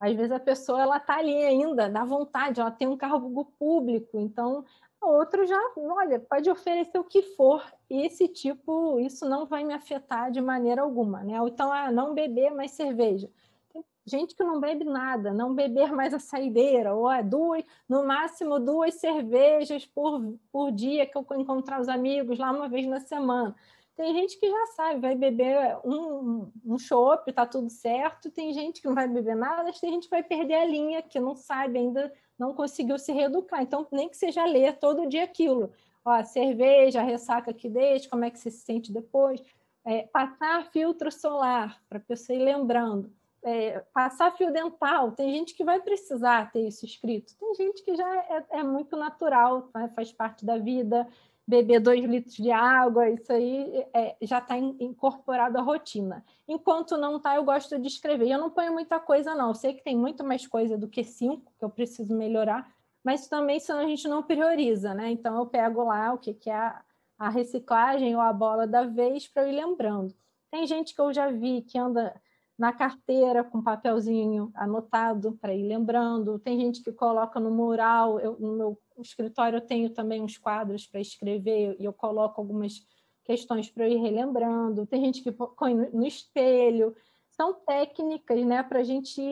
Às 0.00 0.14
vezes 0.14 0.30
a 0.30 0.38
pessoa 0.38 0.80
ela 0.80 0.98
está 0.98 1.16
ali 1.16 1.34
ainda, 1.34 1.88
na 1.88 2.04
vontade, 2.04 2.60
ela 2.60 2.70
tem 2.70 2.86
um 2.86 2.96
cargo 2.96 3.44
público, 3.58 4.18
então 4.20 4.64
outro 5.02 5.46
já, 5.46 5.60
olha, 5.76 6.18
pode 6.20 6.50
oferecer 6.50 6.98
o 6.98 7.04
que 7.04 7.22
for, 7.22 7.64
esse 7.88 8.28
tipo, 8.28 8.98
isso 9.00 9.28
não 9.28 9.46
vai 9.46 9.64
me 9.64 9.72
afetar 9.72 10.30
de 10.30 10.40
maneira 10.40 10.82
alguma, 10.82 11.22
né? 11.22 11.40
Ou 11.40 11.48
então, 11.48 11.72
ah, 11.72 11.90
não 11.90 12.14
beber 12.14 12.50
mais 12.50 12.72
cerveja. 12.72 13.30
Tem 13.72 13.84
gente 14.06 14.34
que 14.34 14.42
não 14.42 14.60
bebe 14.60 14.84
nada, 14.84 15.32
não 15.32 15.54
beber 15.54 15.92
mais 15.92 16.12
a 16.14 16.18
saideira, 16.18 16.94
ou 16.94 17.10
é 17.10 17.22
duas, 17.22 17.64
no 17.88 18.06
máximo 18.06 18.58
duas 18.58 18.94
cervejas 18.94 19.86
por, 19.86 20.34
por 20.50 20.72
dia 20.72 21.06
que 21.06 21.16
eu 21.16 21.26
encontrar 21.36 21.80
os 21.80 21.88
amigos 21.88 22.38
lá 22.38 22.50
uma 22.50 22.68
vez 22.68 22.86
na 22.86 23.00
semana. 23.00 23.54
Tem 23.98 24.14
gente 24.14 24.38
que 24.38 24.48
já 24.48 24.66
sabe, 24.76 25.00
vai 25.00 25.16
beber 25.16 25.76
um, 25.84 26.52
um 26.64 26.78
chopp, 26.78 27.32
tá 27.32 27.44
tudo 27.44 27.68
certo. 27.68 28.30
Tem 28.30 28.52
gente 28.52 28.80
que 28.80 28.86
não 28.86 28.94
vai 28.94 29.08
beber 29.08 29.34
nada, 29.34 29.72
tem 29.72 29.90
gente 29.90 30.04
que 30.04 30.10
vai 30.10 30.22
perder 30.22 30.54
a 30.54 30.64
linha, 30.64 31.02
que 31.02 31.18
não 31.18 31.34
sabe 31.34 31.80
ainda, 31.80 32.12
não 32.38 32.54
conseguiu 32.54 32.98
se 32.98 33.12
reeducar. 33.12 33.62
Então, 33.62 33.86
nem 33.90 34.08
que 34.08 34.16
seja 34.16 34.44
ler 34.44 34.78
todo 34.78 35.08
dia 35.08 35.24
aquilo. 35.24 35.72
Ó, 36.04 36.22
cerveja, 36.24 37.02
ressaca 37.02 37.52
que 37.52 37.68
deixa, 37.68 38.08
como 38.08 38.24
é 38.24 38.30
que 38.30 38.38
você 38.38 38.50
se 38.50 38.60
sente 38.60 38.92
depois. 38.92 39.42
É, 39.84 40.02
passar 40.02 40.70
filtro 40.70 41.10
solar, 41.10 41.82
para 41.88 41.98
a 41.98 42.02
pessoa 42.02 42.38
ir 42.38 42.42
lembrando. 42.42 43.12
É, 43.42 43.80
passar 43.92 44.36
fio 44.36 44.52
dental, 44.52 45.12
tem 45.12 45.30
gente 45.32 45.54
que 45.54 45.64
vai 45.64 45.80
precisar 45.80 46.50
ter 46.50 46.66
isso 46.66 46.84
escrito, 46.84 47.36
tem 47.38 47.54
gente 47.54 47.84
que 47.84 47.94
já 47.94 48.16
é, 48.16 48.44
é 48.50 48.62
muito 48.64 48.96
natural, 48.96 49.70
né? 49.72 49.88
faz 49.94 50.12
parte 50.12 50.44
da 50.44 50.58
vida, 50.58 51.06
beber 51.48 51.80
dois 51.80 52.04
litros 52.04 52.36
de 52.36 52.50
água, 52.50 53.08
isso 53.08 53.32
aí 53.32 53.86
é, 53.94 54.14
já 54.20 54.36
está 54.36 54.58
incorporado 54.58 55.56
à 55.56 55.62
rotina. 55.62 56.22
Enquanto 56.46 56.98
não 56.98 57.16
está, 57.16 57.36
eu 57.36 57.42
gosto 57.42 57.78
de 57.78 57.88
escrever. 57.88 58.28
Eu 58.28 58.38
não 58.38 58.50
ponho 58.50 58.70
muita 58.74 59.00
coisa, 59.00 59.34
não. 59.34 59.48
Eu 59.48 59.54
sei 59.54 59.72
que 59.72 59.82
tem 59.82 59.96
muito 59.96 60.22
mais 60.22 60.46
coisa 60.46 60.76
do 60.76 60.86
que 60.86 61.02
cinco, 61.02 61.50
que 61.58 61.64
eu 61.64 61.70
preciso 61.70 62.14
melhorar, 62.14 62.70
mas 63.02 63.26
também 63.28 63.58
senão 63.58 63.80
a 63.80 63.86
gente 63.86 64.06
não 64.06 64.22
prioriza, 64.22 64.92
né? 64.92 65.10
Então 65.10 65.38
eu 65.38 65.46
pego 65.46 65.84
lá 65.84 66.12
o 66.12 66.18
que, 66.18 66.34
que 66.34 66.50
é 66.50 66.54
a, 66.54 66.82
a 67.18 67.30
reciclagem 67.30 68.14
ou 68.14 68.20
a 68.20 68.30
bola 68.30 68.66
da 68.66 68.84
vez 68.84 69.26
para 69.26 69.48
ir 69.48 69.54
lembrando. 69.54 70.14
Tem 70.50 70.66
gente 70.66 70.94
que 70.94 71.00
eu 71.00 71.14
já 71.14 71.30
vi 71.30 71.62
que 71.62 71.78
anda 71.78 72.14
na 72.58 72.74
carteira 72.74 73.42
com 73.42 73.62
papelzinho 73.62 74.50
anotado 74.54 75.38
para 75.40 75.54
ir 75.54 75.66
lembrando. 75.66 76.38
Tem 76.40 76.60
gente 76.60 76.82
que 76.82 76.92
coloca 76.92 77.40
no 77.40 77.50
mural. 77.50 78.20
Eu, 78.20 78.36
no 78.38 78.52
meu 78.52 78.78
escritório 79.02 79.56
eu 79.56 79.60
tenho 79.60 79.90
também 79.90 80.22
uns 80.22 80.36
quadros 80.36 80.86
para 80.86 81.00
escrever 81.00 81.76
e 81.78 81.84
eu 81.84 81.92
coloco 81.92 82.40
algumas 82.40 82.82
questões 83.24 83.70
para 83.70 83.88
ir 83.88 83.98
relembrando. 83.98 84.86
Tem 84.86 85.04
gente 85.04 85.22
que 85.22 85.30
põe 85.30 85.74
no 85.74 86.06
espelho. 86.06 86.96
São 87.30 87.54
técnicas 87.54 88.44
né, 88.44 88.62
para 88.62 88.80
a 88.80 88.84
gente 88.84 89.22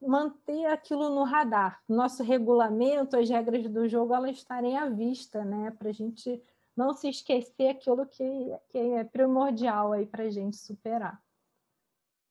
manter 0.00 0.66
aquilo 0.66 1.10
no 1.10 1.24
radar. 1.24 1.82
Nosso 1.88 2.22
regulamento, 2.22 3.16
as 3.16 3.28
regras 3.28 3.68
do 3.68 3.88
jogo, 3.88 4.14
elas 4.14 4.36
estarem 4.36 4.76
à 4.76 4.88
vista, 4.88 5.44
né, 5.44 5.70
para 5.72 5.90
a 5.90 5.92
gente 5.92 6.40
não 6.76 6.92
se 6.92 7.08
esquecer 7.08 7.68
aquilo 7.68 8.06
que, 8.06 8.24
que 8.68 8.78
é 8.78 9.04
primordial 9.04 9.90
para 10.10 10.24
a 10.24 10.30
gente 10.30 10.56
superar. 10.56 11.20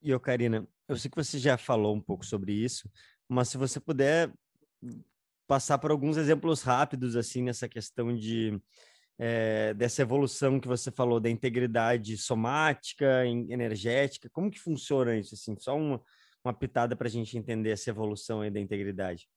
E, 0.00 0.14
ô, 0.14 0.20
Karina, 0.20 0.66
eu 0.88 0.96
sei 0.96 1.10
que 1.10 1.16
você 1.16 1.38
já 1.38 1.58
falou 1.58 1.94
um 1.94 2.00
pouco 2.00 2.24
sobre 2.24 2.52
isso, 2.52 2.88
mas 3.28 3.48
se 3.48 3.58
você 3.58 3.80
puder 3.80 4.32
passar 5.46 5.78
por 5.78 5.90
alguns 5.90 6.16
exemplos 6.16 6.62
rápidos, 6.62 7.16
assim, 7.16 7.42
nessa 7.42 7.68
questão 7.68 8.14
de 8.14 8.60
é, 9.18 9.72
dessa 9.74 10.02
evolução 10.02 10.60
que 10.60 10.68
você 10.68 10.90
falou 10.90 11.18
da 11.18 11.30
integridade 11.30 12.16
somática, 12.16 13.26
energética, 13.26 14.28
como 14.30 14.50
que 14.50 14.60
funciona 14.60 15.16
isso, 15.16 15.34
assim? 15.34 15.56
Só 15.58 15.76
uma, 15.76 16.00
uma 16.44 16.52
pitada 16.52 16.94
para 16.94 17.06
a 17.06 17.10
gente 17.10 17.36
entender 17.38 17.70
essa 17.70 17.90
evolução 17.90 18.40
aí 18.40 18.50
da 18.50 18.60
integridade. 18.60 19.28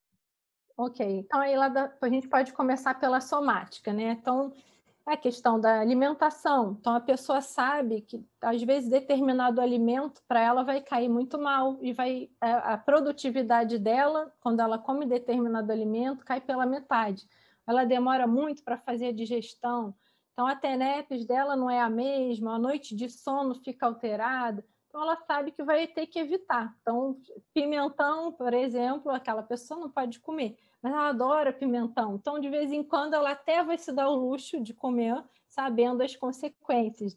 Ok, 0.78 1.06
então 1.06 1.40
aí 1.40 1.58
lá 1.58 1.68
da, 1.68 1.94
a 2.02 2.10
gente 2.10 2.28
pode 2.28 2.54
começar 2.54 2.94
pela 2.96 3.20
somática, 3.20 3.92
né? 3.92 4.18
Então, 4.20 4.54
a 5.14 5.18
questão 5.18 5.60
da 5.60 5.80
alimentação. 5.80 6.78
Então, 6.80 6.96
a 6.96 7.00
pessoa 7.00 7.42
sabe 7.42 8.02
que, 8.02 8.24
às 8.42 8.62
vezes, 8.62 8.90
determinado 8.90 9.62
alimento 9.62 10.22
para 10.28 10.42
ela 10.42 10.64
vai 10.64 10.82
cair 10.82 11.10
muito 11.10 11.38
mal 11.38 11.78
e 11.82 11.94
vai 11.94 12.30
a, 12.40 12.78
produtividade 12.78 13.78
dela, 13.78 14.32
quando 14.40 14.60
ela 14.60 14.78
come 14.78 15.06
determinado 15.06 15.72
alimento, 15.72 16.26
cai 16.26 16.40
pela 16.40 16.66
metade. 16.66 17.28
Ela 17.68 17.86
demora 17.86 18.28
muito 18.28 18.64
para 18.64 18.78
fazer 18.78 19.08
a 19.08 19.14
digestão. 19.14 19.96
Então, 20.34 20.48
a 20.48 20.56
TENEPS 20.56 21.26
dela 21.26 21.56
não 21.56 21.70
é 21.70 21.82
a 21.82 21.90
mesma, 21.90 22.56
a 22.56 22.60
noite 22.60 22.96
de 22.96 23.10
sono 23.10 23.56
fica 23.56 23.86
alterada. 23.86 24.64
Então, 24.88 25.02
ela 25.02 25.18
sabe 25.28 25.52
que 25.52 25.64
vai 25.64 25.86
ter 25.86 26.08
que 26.08 26.20
evitar. 26.20 26.76
Então, 26.82 27.18
pimentão, 27.54 28.32
por 28.32 28.54
exemplo, 28.54 29.12
aquela 29.12 29.44
pessoa 29.44 29.80
não 29.80 29.90
pode 29.90 30.20
comer 30.20 30.58
mas 30.82 30.94
ela 30.94 31.10
adora 31.10 31.54
pimentão. 31.54 32.16
Então, 32.16 32.40
de 32.40 32.50
vez 32.50 32.72
em 32.72 32.84
quando, 32.84 33.14
ela 33.14 33.32
até 33.32 33.64
vai 33.64 33.78
se 33.78 33.92
dar 33.92 34.10
o 34.10 34.16
luxo 34.16 34.62
de 34.62 34.74
comer 34.74 35.24
sabendo 35.48 36.02
as 36.04 36.16
consequências. 36.16 37.16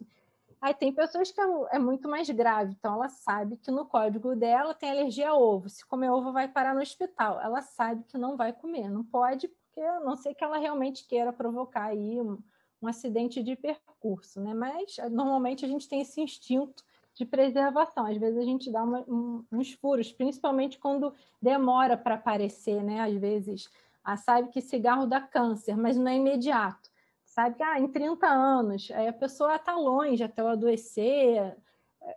Aí 0.60 0.72
tem 0.72 0.92
pessoas 0.92 1.32
que 1.32 1.40
é, 1.40 1.44
é 1.72 1.78
muito 1.78 2.08
mais 2.08 2.30
grave, 2.30 2.72
então 2.78 2.94
ela 2.94 3.08
sabe 3.08 3.56
que 3.56 3.70
no 3.70 3.84
código 3.84 4.36
dela 4.36 4.72
tem 4.72 4.90
alergia 4.90 5.30
a 5.30 5.36
ovo. 5.36 5.68
Se 5.68 5.84
comer 5.84 6.10
ovo, 6.10 6.32
vai 6.32 6.46
parar 6.46 6.72
no 6.72 6.80
hospital. 6.80 7.40
Ela 7.40 7.62
sabe 7.62 8.04
que 8.04 8.16
não 8.16 8.36
vai 8.36 8.52
comer, 8.52 8.88
não 8.88 9.02
pode, 9.02 9.48
porque 9.48 9.80
a 9.80 9.98
não 9.98 10.16
sei 10.16 10.34
que 10.34 10.44
ela 10.44 10.58
realmente 10.58 11.06
queira 11.06 11.32
provocar 11.32 11.86
aí 11.86 12.20
um, 12.20 12.38
um 12.80 12.86
acidente 12.86 13.42
de 13.42 13.56
percurso, 13.56 14.40
né? 14.40 14.54
Mas 14.54 14.96
normalmente 15.10 15.64
a 15.64 15.68
gente 15.68 15.88
tem 15.88 16.00
esse 16.00 16.20
instinto 16.20 16.84
de 17.14 17.24
preservação. 17.24 18.06
Às 18.06 18.16
vezes 18.16 18.38
a 18.38 18.44
gente 18.44 18.70
dá 18.70 18.82
uma, 18.82 19.00
um, 19.08 19.44
uns 19.52 19.72
furos, 19.72 20.12
principalmente 20.12 20.78
quando 20.78 21.12
demora 21.40 21.96
para 21.96 22.14
aparecer, 22.14 22.82
né? 22.82 23.00
Às 23.00 23.14
vezes, 23.14 23.68
ah, 24.04 24.16
sabe 24.16 24.48
que 24.48 24.60
cigarro 24.60 25.06
dá 25.06 25.20
câncer, 25.20 25.76
mas 25.76 25.96
não 25.96 26.08
é 26.08 26.16
imediato. 26.16 26.90
Sabe 27.24 27.56
que 27.56 27.62
ah, 27.62 27.80
em 27.80 27.88
30 27.88 28.26
anos, 28.26 28.90
aí 28.90 29.08
a 29.08 29.12
pessoa 29.12 29.56
está 29.56 29.76
longe 29.76 30.22
até 30.22 30.42
o 30.42 30.48
adoecer, 30.48 31.56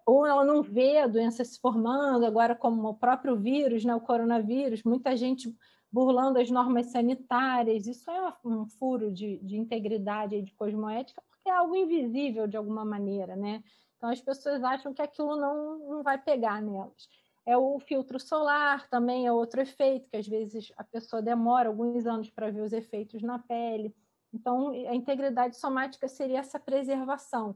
ou 0.06 0.26
ela 0.26 0.44
não 0.44 0.62
vê 0.62 1.00
a 1.00 1.08
doença 1.08 1.44
se 1.44 1.60
formando, 1.60 2.26
agora 2.26 2.56
como 2.56 2.90
o 2.90 2.94
próprio 2.94 3.36
vírus, 3.36 3.86
né, 3.86 3.96
o 3.96 4.02
coronavírus, 4.02 4.84
muita 4.84 5.16
gente 5.16 5.56
burlando 5.92 6.40
as 6.40 6.52
normas 6.52 6.88
sanitárias, 6.88 7.88
isso 7.88 8.10
é 8.12 8.34
um 8.44 8.66
furo 8.66 9.12
de, 9.12 9.38
de 9.38 9.56
integridade, 9.58 10.42
de 10.42 10.54
cosmoética, 10.54 11.22
porque 11.30 11.50
é 11.50 11.54
algo 11.54 11.76
invisível 11.76 12.48
de 12.48 12.58
alguma 12.58 12.84
maneira, 12.84 13.36
né? 13.36 13.64
Então, 14.06 14.14
as 14.14 14.22
pessoas 14.22 14.64
acham 14.64 14.94
que 14.94 15.02
aquilo 15.02 15.36
não, 15.36 15.80
não 15.80 16.04
vai 16.04 16.16
pegar 16.16 16.62
nelas. 16.62 17.10
É 17.44 17.58
o 17.58 17.80
filtro 17.80 18.20
solar, 18.20 18.88
também 18.88 19.26
é 19.26 19.32
outro 19.32 19.62
efeito, 19.62 20.08
que 20.10 20.18
às 20.18 20.28
vezes 20.28 20.72
a 20.78 20.84
pessoa 20.84 21.24
demora 21.24 21.70
alguns 21.70 22.06
anos 22.06 22.30
para 22.30 22.52
ver 22.52 22.62
os 22.62 22.72
efeitos 22.72 23.24
na 23.24 23.40
pele. 23.40 23.96
Então, 24.32 24.70
a 24.70 24.94
integridade 24.94 25.58
somática 25.58 26.08
seria 26.08 26.38
essa 26.40 26.60
preservação, 26.60 27.56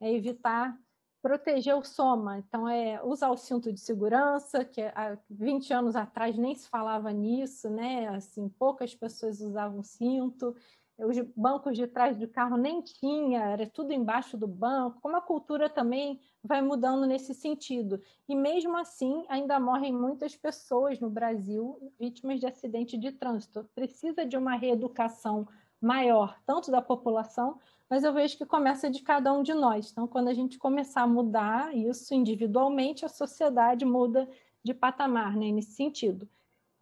é 0.00 0.10
evitar 0.10 0.74
proteger 1.20 1.76
o 1.76 1.84
soma. 1.84 2.38
Então, 2.38 2.66
é 2.66 3.02
usar 3.04 3.28
o 3.28 3.36
cinto 3.36 3.70
de 3.70 3.80
segurança, 3.80 4.64
que 4.64 4.80
há 4.80 5.18
20 5.28 5.70
anos 5.74 5.96
atrás 5.96 6.38
nem 6.38 6.54
se 6.54 6.66
falava 6.66 7.12
nisso, 7.12 7.68
né? 7.68 8.08
Assim, 8.08 8.48
poucas 8.48 8.94
pessoas 8.94 9.42
usavam 9.42 9.82
cinto 9.82 10.56
os 11.04 11.18
bancos 11.36 11.76
de 11.76 11.86
trás 11.86 12.16
do 12.16 12.28
carro 12.28 12.56
nem 12.56 12.82
tinha, 12.82 13.40
era 13.40 13.66
tudo 13.66 13.92
embaixo 13.92 14.36
do 14.36 14.46
banco, 14.46 15.00
como 15.00 15.16
a 15.16 15.20
cultura 15.20 15.68
também 15.68 16.20
vai 16.42 16.60
mudando 16.60 17.06
nesse 17.06 17.34
sentido. 17.34 18.00
E 18.28 18.34
mesmo 18.34 18.76
assim, 18.76 19.24
ainda 19.28 19.58
morrem 19.60 19.92
muitas 19.92 20.36
pessoas 20.36 21.00
no 21.00 21.10
Brasil 21.10 21.92
vítimas 21.98 22.40
de 22.40 22.46
acidente 22.46 22.96
de 22.96 23.12
trânsito. 23.12 23.68
Precisa 23.74 24.24
de 24.24 24.36
uma 24.36 24.56
reeducação 24.56 25.46
maior, 25.80 26.38
tanto 26.44 26.70
da 26.70 26.82
população, 26.82 27.58
mas 27.88 28.04
eu 28.04 28.12
vejo 28.12 28.36
que 28.36 28.46
começa 28.46 28.90
de 28.90 29.02
cada 29.02 29.32
um 29.32 29.42
de 29.42 29.54
nós. 29.54 29.90
Então, 29.90 30.06
quando 30.06 30.28
a 30.28 30.34
gente 30.34 30.58
começar 30.58 31.02
a 31.02 31.06
mudar 31.06 31.74
isso 31.74 32.14
individualmente, 32.14 33.04
a 33.04 33.08
sociedade 33.08 33.84
muda 33.84 34.28
de 34.62 34.74
patamar 34.74 35.36
né, 35.36 35.50
nesse 35.50 35.72
sentido 35.72 36.28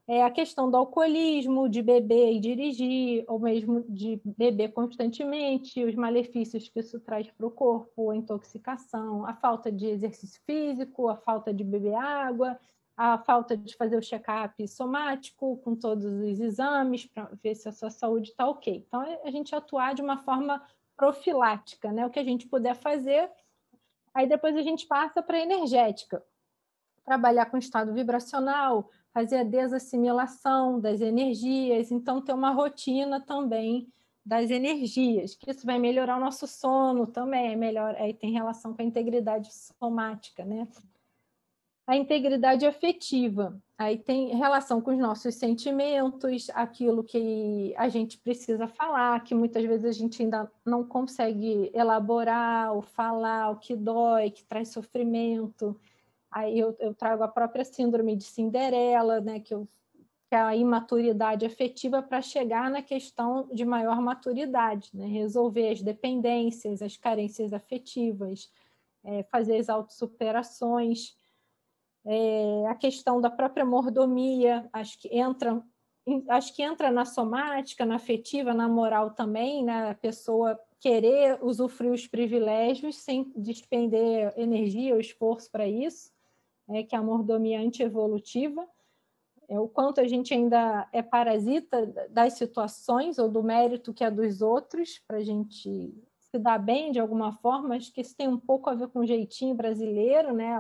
é 0.09 0.25
a 0.25 0.31
questão 0.31 0.71
do 0.71 0.77
alcoolismo, 0.79 1.69
de 1.69 1.83
beber 1.83 2.33
e 2.33 2.41
dirigir, 2.41 3.25
ou 3.29 3.39
mesmo 3.39 3.85
de 3.87 4.19
beber 4.25 4.73
constantemente, 4.73 5.85
os 5.85 5.95
malefícios 5.95 6.67
que 6.67 6.81
isso 6.81 6.99
traz 6.99 7.31
para 7.31 7.47
o 7.47 7.51
corpo, 7.51 8.11
a 8.11 8.17
intoxicação, 8.17 9.27
a 9.27 9.35
falta 9.35 9.71
de 9.71 9.87
exercício 9.87 10.41
físico, 10.47 11.09
a 11.11 11.17
falta 11.17 11.53
de 11.53 11.63
beber 11.63 11.95
água, 11.95 12.59
a 12.97 13.19
falta 13.19 13.55
de 13.55 13.77
fazer 13.77 13.99
o 13.99 14.03
check-up 14.03 14.67
somático 14.67 15.59
com 15.59 15.77
todos 15.77 16.07
os 16.07 16.41
exames 16.41 17.05
para 17.05 17.29
ver 17.43 17.55
se 17.55 17.69
a 17.69 17.73
sua 17.73 17.91
saúde 17.91 18.31
está 18.31 18.49
ok. 18.49 18.83
Então, 18.89 19.03
é 19.03 19.21
a 19.25 19.31
gente 19.31 19.55
atuar 19.55 19.95
de 19.95 20.01
uma 20.01 20.17
forma 20.17 20.63
profilática, 20.97 21.93
né? 21.93 22.07
O 22.07 22.11
que 22.11 22.19
a 22.19 22.25
gente 22.25 22.49
puder 22.49 22.75
fazer. 22.75 23.31
Aí 24.15 24.27
depois 24.27 24.57
a 24.57 24.63
gente 24.63 24.87
passa 24.87 25.23
para 25.23 25.37
a 25.37 25.43
energética. 25.43 26.25
Trabalhar 27.05 27.47
com 27.47 27.59
estado 27.59 27.93
vibracional, 27.93 28.91
fazer 29.19 29.39
a 29.39 29.43
desassimilação 29.43 30.79
das 30.79 31.01
energias, 31.01 31.91
então 31.91 32.23
ter 32.23 32.33
uma 32.33 32.53
rotina 32.53 33.21
também 33.21 33.89
das 34.25 34.49
energias, 34.49 35.35
que 35.35 35.51
isso 35.51 35.67
vai 35.67 35.77
melhorar 35.77 36.19
o 36.19 36.21
nosso 36.21 36.47
sono 36.47 37.05
também, 37.05 37.53
é 37.53 37.57
melhor, 37.57 37.97
aí 37.97 38.15
tem 38.15 38.31
relação 38.31 38.73
com 38.73 38.81
a 38.81 38.85
integridade 38.85 39.49
somática, 39.53 40.45
né? 40.45 40.69
A 41.85 41.97
integridade 41.97 42.65
afetiva, 42.65 43.61
aí 43.77 43.99
tem 43.99 44.37
relação 44.37 44.81
com 44.81 44.93
os 44.93 44.99
nossos 44.99 45.35
sentimentos, 45.35 46.49
aquilo 46.55 47.03
que 47.03 47.75
a 47.77 47.89
gente 47.89 48.19
precisa 48.19 48.69
falar, 48.69 49.25
que 49.25 49.35
muitas 49.35 49.65
vezes 49.65 49.85
a 49.85 49.93
gente 49.93 50.23
ainda 50.23 50.49
não 50.65 50.85
consegue 50.85 51.73
elaborar 51.75 52.73
ou 52.73 52.83
falar, 52.83 53.51
o 53.51 53.57
que 53.57 53.75
dói, 53.75 54.31
que 54.31 54.45
traz 54.45 54.69
sofrimento. 54.69 55.75
Aí 56.31 56.59
eu, 56.59 56.77
eu, 56.79 56.95
trago 56.95 57.23
a 57.23 57.29
própria 57.29 57.65
síndrome 57.65 58.17
de 58.17 58.25
Cinderela, 58.25 59.21
né, 59.21 59.41
que 59.41 59.55
eu 59.55 59.69
que 60.29 60.35
é 60.35 60.39
a 60.39 60.55
imaturidade 60.55 61.47
afetiva 61.47 62.03
para 62.03 62.21
chegar 62.21 62.71
na 62.71 62.83
questão 62.83 63.49
de 63.51 63.65
maior 63.65 63.99
maturidade, 64.03 64.91
né? 64.93 65.07
resolver 65.07 65.71
as 65.71 65.81
dependências, 65.81 66.83
as 66.83 66.99
carências 66.99 67.55
afetivas, 67.55 68.51
é, 69.03 69.23
fazer 69.23 69.57
as 69.57 69.71
autossuperações, 69.71 71.17
é, 72.05 72.67
a 72.67 72.75
questão 72.75 73.23
da 73.23 73.31
própria 73.31 73.65
mordomia, 73.65 74.69
acho 74.71 74.99
que 75.01 75.09
entra 75.09 75.63
acho 76.29 76.55
que 76.55 76.63
entra 76.63 76.91
na 76.91 77.05
somática, 77.05 77.85
na 77.85 77.97
afetiva, 77.97 78.55
na 78.55 78.67
moral 78.67 79.11
também, 79.11 79.63
né? 79.63 79.91
a 79.91 79.95
pessoa 79.95 80.59
querer 80.81 81.39
usufruir 81.43 81.93
os 81.93 82.07
privilégios 82.07 82.97
sem 82.97 83.31
despender 83.37 84.33
energia 84.37 84.95
ou 84.95 85.01
esforço 85.01 85.51
para 85.51 85.67
isso, 85.67 86.11
é, 86.69 86.83
que 86.83 86.95
é 86.95 86.99
a 86.99 87.03
mordomia 87.03 87.61
antievolutiva 87.61 88.67
é, 89.49 89.59
o 89.59 89.67
quanto 89.67 90.01
a 90.01 90.07
gente 90.07 90.35
ainda 90.35 90.87
é 90.93 91.03
parasita 91.03 91.87
das 92.11 92.35
situações 92.35 93.19
ou 93.19 93.31
do 93.31 93.43
mérito 93.43 93.95
que 93.95 94.05
é 94.05 94.11
dos 94.11 94.43
outros, 94.43 94.99
para 95.09 95.17
a 95.17 95.23
gente 95.23 95.95
se 96.19 96.39
dar 96.39 96.59
bem 96.59 96.93
de 96.93 97.01
alguma 97.01 97.33
forma. 97.33 97.75
Acho 97.75 97.91
que 97.93 98.03
isso 98.03 98.15
tem 98.15 98.29
um 98.29 98.39
pouco 98.39 98.69
a 98.69 98.75
ver 98.75 98.89
com 98.89 99.01
o 99.01 99.07
jeitinho 99.07 99.55
brasileiro, 99.55 100.35
né? 100.35 100.55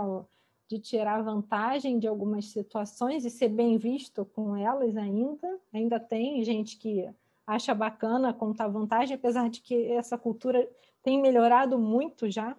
de 0.67 0.79
tirar 0.79 1.23
vantagem 1.23 1.99
de 1.99 2.07
algumas 2.07 2.47
situações 2.47 3.25
e 3.25 3.31
ser 3.31 3.49
bem 3.49 3.79
visto 3.79 4.25
com 4.25 4.57
elas 4.57 4.97
ainda. 4.97 5.61
Ainda 5.73 6.01
tem 6.01 6.43
gente 6.43 6.77
que 6.79 7.09
acha 7.47 7.75
bacana 7.75 8.35
contar 8.35 8.69
vantagem, 8.69 9.15
apesar 9.15 9.49
de 9.49 9.61
que 9.63 9.91
essa 9.93 10.17
cultura 10.19 10.67
tem 11.03 11.21
melhorado 11.21 11.79
muito 11.79 12.31
já. 12.31 12.57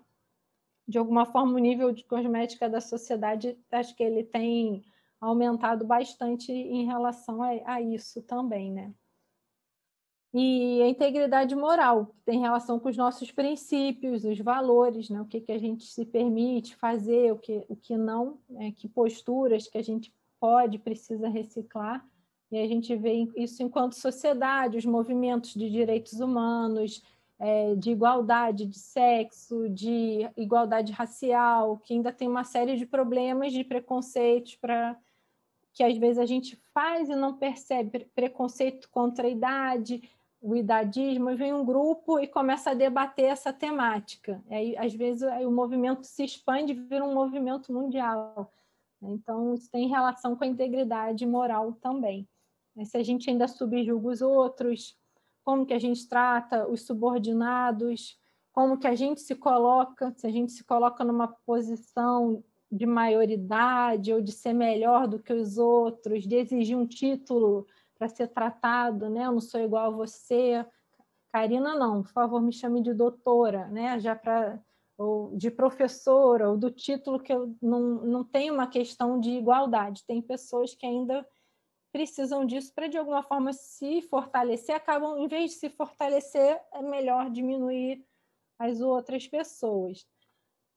De 0.89 0.97
alguma 0.97 1.23
forma, 1.23 1.53
o 1.53 1.59
nível 1.59 1.91
de 1.91 2.03
cosmética 2.03 2.67
da 2.67 2.81
sociedade, 2.81 3.55
acho 3.71 3.95
que 3.95 4.01
ele 4.01 4.23
tem 4.23 4.83
aumentado 5.21 5.85
bastante 5.85 6.51
em 6.51 6.83
relação 6.83 7.43
a, 7.43 7.49
a 7.75 7.79
isso 7.79 8.23
também, 8.23 8.71
né? 8.71 8.91
E 10.33 10.81
a 10.81 10.87
integridade 10.87 11.55
moral, 11.55 12.07
que 12.07 12.21
tem 12.25 12.39
relação 12.39 12.79
com 12.79 12.89
os 12.89 12.97
nossos 12.97 13.31
princípios, 13.31 14.25
os 14.25 14.39
valores, 14.39 15.11
né? 15.11 15.21
o 15.21 15.25
que, 15.25 15.41
que 15.41 15.51
a 15.51 15.59
gente 15.59 15.85
se 15.85 16.05
permite 16.05 16.75
fazer, 16.75 17.33
o 17.33 17.37
que, 17.37 17.63
o 17.69 17.75
que 17.75 17.95
não, 17.95 18.39
né? 18.49 18.71
que 18.71 18.87
posturas 18.87 19.67
que 19.67 19.77
a 19.77 19.83
gente 19.83 20.11
pode, 20.39 20.79
precisa 20.79 21.29
reciclar. 21.29 22.03
E 22.51 22.59
a 22.59 22.67
gente 22.67 22.95
vê 22.95 23.27
isso 23.35 23.61
enquanto 23.61 23.93
sociedade, 23.93 24.77
os 24.77 24.85
movimentos 24.85 25.53
de 25.53 25.69
direitos 25.69 26.19
humanos, 26.19 27.03
é, 27.39 27.73
de 27.75 27.91
igualdade 27.91 28.65
de 28.65 28.77
sexo, 28.77 29.69
de 29.69 30.29
igualdade 30.35 30.91
racial, 30.91 31.77
que 31.77 31.93
ainda 31.93 32.11
tem 32.11 32.27
uma 32.27 32.43
série 32.43 32.75
de 32.75 32.85
problemas, 32.85 33.53
de 33.53 33.63
preconceitos 33.63 34.55
para 34.55 34.97
que 35.73 35.83
às 35.83 35.97
vezes 35.97 36.17
a 36.17 36.25
gente 36.25 36.57
faz 36.73 37.09
e 37.09 37.15
não 37.15 37.37
percebe 37.37 38.05
preconceito 38.13 38.89
contra 38.89 39.27
a 39.27 39.29
idade, 39.29 40.09
o 40.41 40.55
idadismo, 40.55 41.29
e 41.29 41.35
vem 41.35 41.53
um 41.53 41.63
grupo 41.63 42.19
e 42.19 42.27
começa 42.27 42.71
a 42.71 42.73
debater 42.73 43.25
essa 43.25 43.53
temática. 43.53 44.43
Aí, 44.49 44.75
às 44.77 44.93
vezes, 44.93 45.21
o 45.45 45.51
movimento 45.51 46.05
se 46.05 46.23
expande 46.23 46.73
e 46.73 46.75
vira 46.75 47.05
um 47.05 47.13
movimento 47.13 47.71
mundial. 47.71 48.51
Então, 49.01 49.53
isso 49.53 49.69
tem 49.71 49.87
relação 49.87 50.35
com 50.35 50.43
a 50.43 50.47
integridade 50.47 51.25
moral 51.25 51.73
também. 51.73 52.27
Se 52.85 52.97
a 52.97 53.03
gente 53.03 53.29
ainda 53.29 53.47
subjuga 53.47 54.07
os 54.07 54.21
outros, 54.21 54.97
como 55.43 55.65
que 55.65 55.73
a 55.73 55.79
gente 55.79 56.07
trata 56.07 56.67
os 56.67 56.85
subordinados, 56.85 58.19
como 58.51 58.77
que 58.77 58.87
a 58.87 58.95
gente 58.95 59.21
se 59.21 59.35
coloca, 59.35 60.13
se 60.15 60.27
a 60.27 60.29
gente 60.29 60.51
se 60.51 60.63
coloca 60.63 61.03
numa 61.03 61.27
posição 61.45 62.43
de 62.71 62.85
maioridade 62.85 64.13
ou 64.13 64.21
de 64.21 64.31
ser 64.31 64.53
melhor 64.53 65.07
do 65.07 65.19
que 65.19 65.33
os 65.33 65.57
outros, 65.57 66.27
de 66.27 66.35
exigir 66.35 66.77
um 66.77 66.85
título 66.85 67.65
para 67.97 68.07
ser 68.07 68.27
tratado, 68.27 69.09
né? 69.09 69.25
Eu 69.25 69.33
não 69.33 69.41
sou 69.41 69.59
igual 69.59 69.87
a 69.87 69.95
você. 69.95 70.65
Karina, 71.31 71.75
não, 71.75 72.03
por 72.03 72.11
favor, 72.11 72.41
me 72.41 72.53
chame 72.53 72.81
de 72.81 72.93
doutora, 72.93 73.67
né? 73.67 73.99
Já 73.99 74.15
para 74.15 74.59
ou 74.97 75.33
de 75.37 75.49
professora, 75.49 76.49
ou 76.49 76.57
do 76.57 76.69
título 76.69 77.21
que 77.21 77.31
eu 77.31 77.55
não, 77.61 77.79
não 78.03 78.21
tem 78.21 78.51
uma 78.51 78.67
questão 78.67 79.17
de 79.17 79.31
igualdade. 79.31 80.03
Tem 80.05 80.21
pessoas 80.21 80.75
que 80.75 80.85
ainda 80.85 81.25
precisam 81.91 82.45
disso 82.45 82.73
para, 82.73 82.87
de 82.87 82.97
alguma 82.97 83.23
forma, 83.23 83.53
se 83.53 84.01
fortalecer, 84.03 84.75
acabam, 84.75 85.17
em 85.17 85.27
vez 85.27 85.51
de 85.51 85.57
se 85.57 85.69
fortalecer, 85.69 86.61
é 86.73 86.81
melhor 86.81 87.29
diminuir 87.29 88.05
as 88.57 88.81
outras 88.81 89.27
pessoas. 89.27 90.05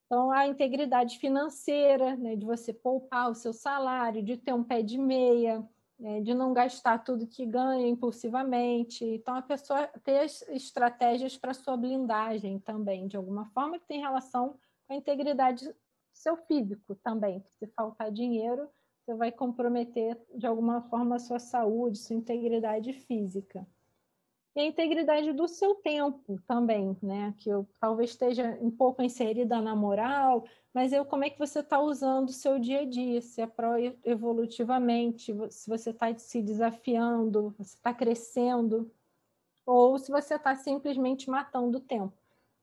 Então, 0.06 0.30
a 0.30 0.46
integridade 0.46 1.18
financeira, 1.18 2.16
né, 2.16 2.36
de 2.36 2.44
você 2.44 2.72
poupar 2.72 3.30
o 3.30 3.34
seu 3.34 3.52
salário, 3.52 4.22
de 4.22 4.36
ter 4.36 4.52
um 4.52 4.62
pé 4.62 4.82
de 4.82 4.98
meia, 4.98 5.66
né, 5.98 6.20
de 6.20 6.34
não 6.34 6.52
gastar 6.52 6.98
tudo 6.98 7.26
que 7.26 7.46
ganha 7.46 7.88
impulsivamente. 7.88 9.04
Então, 9.04 9.34
a 9.34 9.42
pessoa 9.42 9.88
ter 10.04 10.18
as 10.20 10.42
estratégias 10.48 11.36
para 11.38 11.54
sua 11.54 11.76
blindagem 11.76 12.58
também, 12.58 13.06
de 13.06 13.16
alguma 13.16 13.46
forma, 13.46 13.78
que 13.78 13.86
tem 13.86 14.00
relação 14.00 14.58
com 14.86 14.94
a 14.94 14.96
integridade 14.96 15.74
seu 16.12 16.36
físico 16.36 16.94
também. 16.96 17.42
Se 17.48 17.66
faltar 17.68 18.10
dinheiro, 18.10 18.68
você 19.04 19.14
vai 19.14 19.32
comprometer 19.32 20.18
de 20.34 20.46
alguma 20.46 20.82
forma 20.82 21.16
a 21.16 21.18
sua 21.18 21.38
saúde, 21.38 21.98
sua 21.98 22.16
integridade 22.16 22.92
física 22.92 23.66
e 24.54 24.60
a 24.60 24.66
integridade 24.66 25.32
do 25.32 25.48
seu 25.48 25.74
tempo 25.76 26.38
também, 26.46 26.96
né? 27.02 27.34
Que 27.38 27.48
eu 27.48 27.66
talvez 27.80 28.10
esteja 28.10 28.58
um 28.60 28.70
pouco 28.70 29.02
inserida 29.02 29.60
na 29.60 29.74
moral, 29.74 30.44
mas 30.74 30.92
eu 30.92 31.04
como 31.06 31.24
é 31.24 31.30
que 31.30 31.38
você 31.38 31.60
está 31.60 31.80
usando 31.80 32.28
o 32.28 32.32
seu 32.32 32.58
dia 32.58 32.80
a 32.80 32.84
dia, 32.84 33.20
se 33.22 33.40
é 33.40 33.48
evolutivamente, 34.04 35.34
se 35.50 35.68
você 35.68 35.90
está 35.90 36.14
se 36.18 36.42
desafiando, 36.42 37.54
você 37.58 37.76
está 37.76 37.94
crescendo, 37.94 38.90
ou 39.64 39.98
se 39.98 40.10
você 40.10 40.34
está 40.34 40.54
simplesmente 40.54 41.30
matando 41.30 41.78
o 41.78 41.80
tempo. 41.80 42.12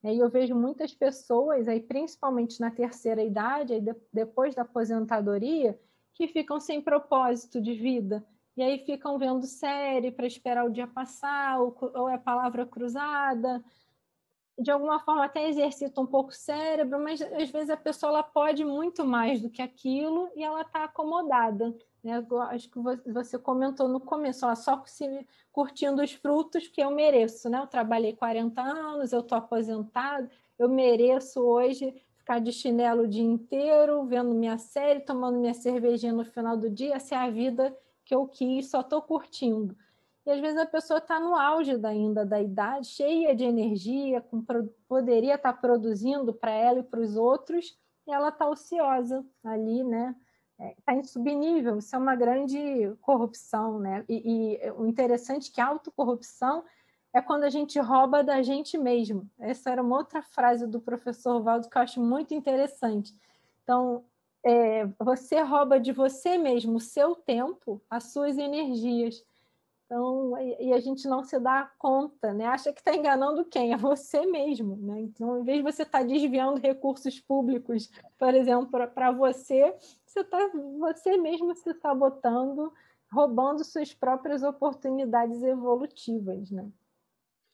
E 0.03 0.17
eu 0.17 0.29
vejo 0.29 0.55
muitas 0.55 0.93
pessoas, 0.93 1.67
aí, 1.67 1.81
principalmente 1.81 2.61
na 2.61 2.71
terceira 2.71 3.23
idade, 3.23 3.73
aí, 3.73 3.81
depois 4.13 4.55
da 4.55 4.61
aposentadoria, 4.61 5.77
que 6.19 6.27
ficam 6.27 6.59
sem 6.59 6.81
propósito 6.81 7.61
de 7.61 7.73
vida, 7.73 8.25
e 8.57 8.61
aí 8.61 8.77
ficam 8.79 9.17
vendo 9.17 9.45
série 9.45 10.11
para 10.11 10.27
esperar 10.27 10.65
o 10.65 10.69
dia 10.69 10.85
passar, 10.85 11.61
ou, 11.61 11.73
ou 11.95 12.09
é 12.09 12.17
palavra 12.17 12.65
cruzada. 12.65 13.63
De 14.57 14.69
alguma 14.69 14.99
forma 14.99 15.23
até 15.23 15.47
exercita 15.47 16.01
um 16.01 16.05
pouco 16.05 16.31
o 16.31 16.35
cérebro, 16.35 17.01
mas 17.01 17.21
às 17.21 17.49
vezes 17.49 17.69
a 17.69 17.77
pessoa 17.77 18.09
ela 18.09 18.23
pode 18.23 18.65
muito 18.65 19.05
mais 19.05 19.41
do 19.41 19.49
que 19.49 19.61
aquilo 19.61 20.29
e 20.35 20.43
ela 20.43 20.59
está 20.59 20.83
acomodada. 20.83 21.73
Né? 22.03 22.21
Acho 22.49 22.69
que 22.69 22.79
você 23.13 23.39
comentou 23.39 23.87
no 23.87 24.01
começo, 24.01 24.43
ela 24.43 24.57
só 24.57 24.83
curtindo 25.53 26.03
os 26.03 26.11
frutos 26.11 26.67
que 26.67 26.81
eu 26.81 26.91
mereço. 26.91 27.49
Né? 27.49 27.61
Eu 27.61 27.67
trabalhei 27.67 28.13
40 28.13 28.61
anos, 28.61 29.13
eu 29.13 29.21
estou 29.21 29.37
aposentado, 29.37 30.29
eu 30.57 30.67
mereço 30.67 31.39
hoje 31.39 31.95
ficar 32.29 32.39
de 32.39 32.51
chinelo 32.51 33.03
o 33.03 33.07
dia 33.07 33.23
inteiro, 33.23 34.05
vendo 34.05 34.35
minha 34.35 34.59
série, 34.59 34.99
tomando 34.99 35.39
minha 35.39 35.53
cervejinha 35.55 36.13
no 36.13 36.23
final 36.23 36.55
do 36.55 36.69
dia. 36.69 36.93
Essa 36.93 37.15
é 37.15 37.17
a 37.17 37.29
vida 37.31 37.75
que 38.05 38.13
eu 38.13 38.27
quis, 38.27 38.69
só 38.69 38.81
estou 38.81 39.01
curtindo. 39.01 39.75
E 40.27 40.29
às 40.29 40.39
vezes 40.39 40.59
a 40.59 40.65
pessoa 40.67 40.99
está 40.99 41.19
no 41.19 41.35
auge 41.35 41.75
da, 41.75 41.89
ainda 41.89 42.23
da 42.23 42.39
idade, 42.39 42.85
cheia 42.85 43.33
de 43.33 43.43
energia, 43.43 44.21
com, 44.21 44.45
poderia 44.87 45.35
estar 45.35 45.53
tá 45.53 45.59
produzindo 45.59 46.31
para 46.31 46.51
ela 46.51 46.79
e 46.79 46.83
para 46.83 46.99
os 46.99 47.15
outros, 47.15 47.75
e 48.05 48.11
ela 48.11 48.29
está 48.29 48.47
ociosa 48.47 49.25
ali, 49.43 49.83
né? 49.83 50.15
Está 50.77 50.93
é, 50.93 50.97
em 50.97 51.03
subnível, 51.03 51.79
isso 51.79 51.95
é 51.95 51.99
uma 51.99 52.15
grande 52.15 52.93
corrupção, 53.01 53.79
né? 53.79 54.05
E, 54.07 54.57
e 54.61 54.71
o 54.71 54.85
interessante 54.85 55.49
é 55.49 55.53
que 55.55 55.61
a 55.61 55.67
autocorrupção 55.67 56.63
é 57.13 57.21
quando 57.21 57.43
a 57.43 57.49
gente 57.49 57.79
rouba 57.79 58.23
da 58.23 58.41
gente 58.41 58.77
mesmo. 58.77 59.29
Essa 59.39 59.71
era 59.71 59.81
uma 59.81 59.97
outra 59.97 60.21
frase 60.21 60.67
do 60.67 60.79
professor 60.79 61.41
Valdo 61.41 61.69
que 61.69 61.77
eu 61.77 61.81
acho 61.81 62.01
muito 62.01 62.33
interessante. 62.33 63.15
Então, 63.63 64.03
é, 64.43 64.85
você 64.99 65.41
rouba 65.41 65.79
de 65.79 65.91
você 65.91 66.37
mesmo 66.37 66.77
o 66.77 66.79
seu 66.79 67.15
tempo, 67.15 67.81
as 67.89 68.05
suas 68.05 68.37
energias. 68.37 69.23
Então, 69.85 70.37
e, 70.37 70.71
a 70.71 70.79
gente 70.79 71.07
não 71.07 71.23
se 71.23 71.39
dá 71.39 71.71
conta, 71.79 72.31
né? 72.31 72.45
Acha 72.45 72.71
que 72.71 72.79
está 72.79 72.95
enganando 72.95 73.43
quem? 73.43 73.73
É 73.73 73.77
você 73.77 74.23
mesmo, 74.27 74.75
né? 74.75 75.01
Então, 75.01 75.39
em 75.39 75.43
vez 75.43 75.57
de 75.57 75.63
você 75.63 75.81
estar 75.81 75.99
tá 75.99 76.05
desviando 76.05 76.59
recursos 76.59 77.19
públicos, 77.19 77.89
por 78.17 78.35
exemplo, 78.35 78.87
para 78.87 79.11
você, 79.11 79.75
você 80.05 80.19
está 80.19 80.37
você 80.77 81.17
mesmo 81.17 81.55
se 81.55 81.73
sabotando, 81.73 82.71
roubando 83.11 83.63
suas 83.63 83.91
próprias 83.91 84.43
oportunidades 84.43 85.41
evolutivas, 85.41 86.51
né? 86.51 86.69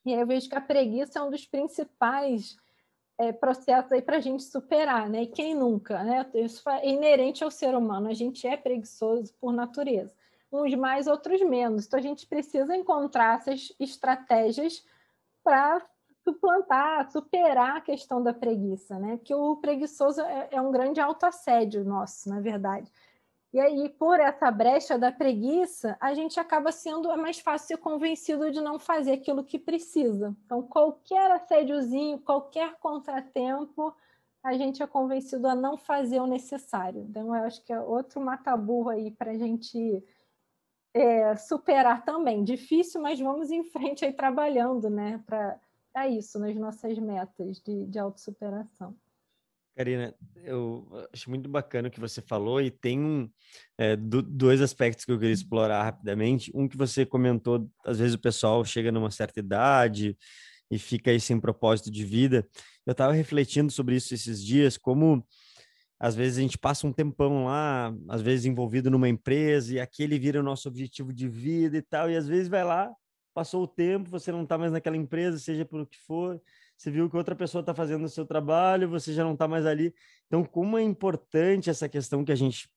E 0.05 0.13
aí 0.13 0.19
eu 0.19 0.27
vejo 0.27 0.47
que 0.47 0.55
a 0.55 0.61
preguiça 0.61 1.19
é 1.19 1.21
um 1.21 1.31
dos 1.31 1.45
principais 1.45 2.55
é, 3.17 3.31
processos 3.31 3.91
aí 3.91 4.01
para 4.01 4.17
a 4.17 4.21
gente 4.21 4.43
superar, 4.43 5.09
né? 5.09 5.23
E 5.23 5.27
quem 5.27 5.55
nunca, 5.55 6.03
né? 6.03 6.29
Isso 6.33 6.69
é 6.69 6.87
inerente 6.87 7.43
ao 7.43 7.51
ser 7.51 7.75
humano, 7.75 8.09
a 8.09 8.13
gente 8.13 8.45
é 8.47 8.55
preguiçoso 8.55 9.33
por 9.39 9.51
natureza. 9.51 10.13
Uns 10.51 10.75
mais, 10.75 11.07
outros 11.07 11.41
menos. 11.41 11.85
Então 11.85 11.99
a 11.99 12.03
gente 12.03 12.27
precisa 12.27 12.75
encontrar 12.75 13.39
essas 13.39 13.73
estratégias 13.79 14.85
para 15.43 15.81
suplantar, 16.23 17.11
superar 17.11 17.77
a 17.77 17.81
questão 17.81 18.21
da 18.21 18.33
preguiça, 18.33 18.97
né? 18.99 19.17
Porque 19.17 19.33
o 19.33 19.57
preguiçoso 19.57 20.21
é, 20.21 20.49
é 20.51 20.61
um 20.61 20.71
grande 20.71 20.99
autoassédio 20.99 21.83
nosso, 21.83 22.29
na 22.29 22.39
verdade. 22.39 22.91
E 23.55 23.59
aí, 23.61 23.87
por 23.87 24.19
essa 24.19 24.51
brecha 24.51 24.99
da 24.99 25.13
preguiça, 25.13 25.95
a 26.01 26.13
gente 26.13 26.37
acaba 26.37 26.73
sendo 26.73 27.07
mais 27.15 27.39
fácil 27.39 27.67
ser 27.69 27.77
convencido 27.77 28.51
de 28.51 28.59
não 28.59 28.77
fazer 28.77 29.13
aquilo 29.13 29.45
que 29.45 29.57
precisa. 29.57 30.35
Então, 30.45 30.61
qualquer 30.61 31.31
assédiozinho, 31.31 32.19
qualquer 32.19 32.75
contratempo, 32.79 33.95
a 34.43 34.57
gente 34.57 34.83
é 34.83 34.87
convencido 34.87 35.47
a 35.47 35.55
não 35.55 35.77
fazer 35.77 36.19
o 36.19 36.27
necessário. 36.27 37.05
Então, 37.09 37.33
eu 37.33 37.45
acho 37.45 37.63
que 37.63 37.71
é 37.71 37.79
outro 37.79 38.19
mataburro 38.19 38.89
aí 38.89 39.09
para 39.09 39.31
a 39.31 39.37
gente 39.37 40.03
é, 40.93 41.37
superar 41.37 42.03
também. 42.03 42.43
Difícil, 42.43 43.01
mas 43.01 43.17
vamos 43.21 43.51
em 43.51 43.63
frente 43.63 44.03
aí 44.03 44.11
trabalhando, 44.11 44.89
né? 44.89 45.23
Para 45.25 46.09
isso, 46.09 46.37
nas 46.39 46.57
nossas 46.57 46.97
metas 46.97 47.61
de, 47.61 47.85
de 47.85 47.99
autossuperação. 47.99 48.93
Karina, 49.75 50.15
eu 50.43 50.87
acho 51.13 51.29
muito 51.29 51.49
bacana 51.49 51.89
o 51.89 51.91
que 51.91 51.99
você 51.99 52.21
falou 52.21 52.61
e 52.61 52.71
tem 52.71 52.99
um, 52.99 53.29
é, 53.77 53.95
do, 53.95 54.21
dois 54.21 54.61
aspectos 54.61 55.03
que 55.03 55.11
eu 55.11 55.19
queria 55.19 55.33
explorar 55.33 55.83
rapidamente. 55.83 56.49
Um 56.55 56.67
que 56.67 56.77
você 56.77 57.05
comentou, 57.05 57.69
às 57.85 57.99
vezes 57.99 58.13
o 58.13 58.19
pessoal 58.19 58.63
chega 58.63 58.91
numa 58.91 59.11
certa 59.11 59.39
idade 59.39 60.17
e 60.71 60.79
fica 60.79 61.11
aí 61.11 61.19
sem 61.19 61.39
propósito 61.39 61.91
de 61.91 62.05
vida. 62.05 62.47
Eu 62.85 62.93
estava 62.93 63.11
refletindo 63.11 63.69
sobre 63.69 63.97
isso 63.97 64.13
esses 64.13 64.41
dias, 64.43 64.77
como 64.77 65.25
às 65.99 66.15
vezes 66.15 66.37
a 66.37 66.41
gente 66.41 66.57
passa 66.57 66.87
um 66.87 66.93
tempão 66.93 67.45
lá, 67.45 67.93
às 68.07 68.21
vezes 68.21 68.45
envolvido 68.45 68.89
numa 68.89 69.09
empresa 69.09 69.73
e 69.73 69.79
aquele 69.79 70.17
vira 70.17 70.39
o 70.39 70.43
nosso 70.43 70.69
objetivo 70.69 71.13
de 71.13 71.27
vida 71.27 71.77
e 71.77 71.81
tal, 71.81 72.09
e 72.09 72.15
às 72.15 72.27
vezes 72.27 72.47
vai 72.47 72.63
lá, 72.63 72.93
passou 73.33 73.63
o 73.63 73.67
tempo, 73.67 74.09
você 74.09 74.31
não 74.31 74.43
está 74.43 74.57
mais 74.57 74.71
naquela 74.71 74.95
empresa, 74.95 75.37
seja 75.37 75.65
por 75.65 75.81
o 75.81 75.85
que 75.85 75.97
for, 75.97 76.41
você 76.77 76.91
viu 76.91 77.09
que 77.09 77.17
outra 77.17 77.35
pessoa 77.35 77.61
está 77.61 77.73
fazendo 77.73 78.05
o 78.05 78.09
seu 78.09 78.25
trabalho, 78.25 78.89
você 78.89 79.13
já 79.13 79.23
não 79.23 79.33
está 79.33 79.47
mais 79.47 79.65
ali. 79.65 79.93
Então, 80.27 80.43
como 80.43 80.77
é 80.77 80.83
importante 80.83 81.69
essa 81.69 81.87
questão 81.87 82.23
que 82.23 82.31
a 82.31 82.35
gente 82.35 82.69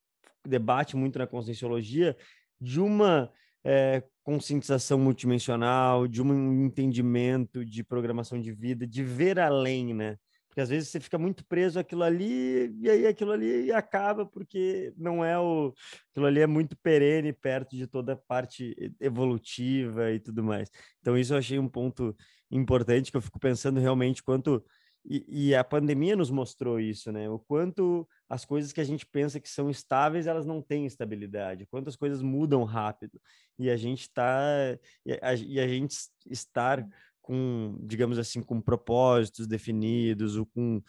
debate 0.46 0.96
muito 0.96 1.18
na 1.18 1.26
conscienciologia, 1.26 2.16
de 2.60 2.80
uma 2.80 3.30
é, 3.64 4.02
conscientização 4.22 4.98
multidimensional, 4.98 6.06
de 6.06 6.22
um 6.22 6.64
entendimento 6.64 7.64
de 7.64 7.82
programação 7.84 8.40
de 8.40 8.52
vida, 8.52 8.86
de 8.86 9.02
ver 9.02 9.38
além, 9.38 9.94
né? 9.94 10.16
Porque 10.58 10.62
às 10.62 10.68
vezes 10.70 10.88
você 10.88 10.98
fica 10.98 11.16
muito 11.16 11.44
preso 11.44 11.78
àquilo 11.78 12.02
ali 12.02 12.74
e 12.80 12.90
aí 12.90 13.06
aquilo 13.06 13.30
ali 13.30 13.70
acaba 13.70 14.26
porque 14.26 14.92
não 14.96 15.24
é 15.24 15.38
o 15.38 15.72
aquilo 16.10 16.26
ali 16.26 16.40
é 16.40 16.48
muito 16.48 16.76
perene 16.76 17.32
perto 17.32 17.76
de 17.76 17.86
toda 17.86 18.14
a 18.14 18.16
parte 18.16 18.74
evolutiva 18.98 20.10
e 20.10 20.18
tudo 20.18 20.42
mais. 20.42 20.68
Então 21.00 21.16
isso 21.16 21.32
eu 21.32 21.38
achei 21.38 21.60
um 21.60 21.68
ponto 21.68 22.16
importante 22.50 23.12
que 23.12 23.16
eu 23.16 23.22
fico 23.22 23.38
pensando 23.38 23.78
realmente 23.78 24.20
quanto 24.20 24.64
e, 25.08 25.50
e, 25.50 25.54
a 25.54 25.62
pandemia 25.62 26.16
nos 26.16 26.30
mostrou 26.30 26.78
isso, 26.78 27.10
né? 27.12 27.30
O 27.30 27.38
quanto 27.38 28.06
as 28.28 28.44
coisas 28.44 28.72
que 28.72 28.80
a 28.80 28.84
gente 28.84 29.06
pensa 29.06 29.40
que 29.40 29.48
são 29.48 29.70
estáveis, 29.70 30.26
elas 30.26 30.44
não 30.44 30.60
têm 30.60 30.84
estabilidade. 30.84 31.66
Quantas 31.66 31.96
coisas 31.96 32.20
mudam 32.20 32.64
rápido. 32.64 33.18
E 33.58 33.70
a 33.70 33.76
gente 33.76 34.02
está... 34.02 34.76
E 35.06 35.18
e 35.46 35.60
a 35.60 35.66
gente 35.66 35.96
estar 36.28 36.86
com, 37.28 37.76
digamos 37.82 38.18
assim, 38.18 38.40
com 38.40 38.58
propósitos 38.58 39.46
definidos, 39.46 40.34
ou 40.36 40.46
com 40.46 40.82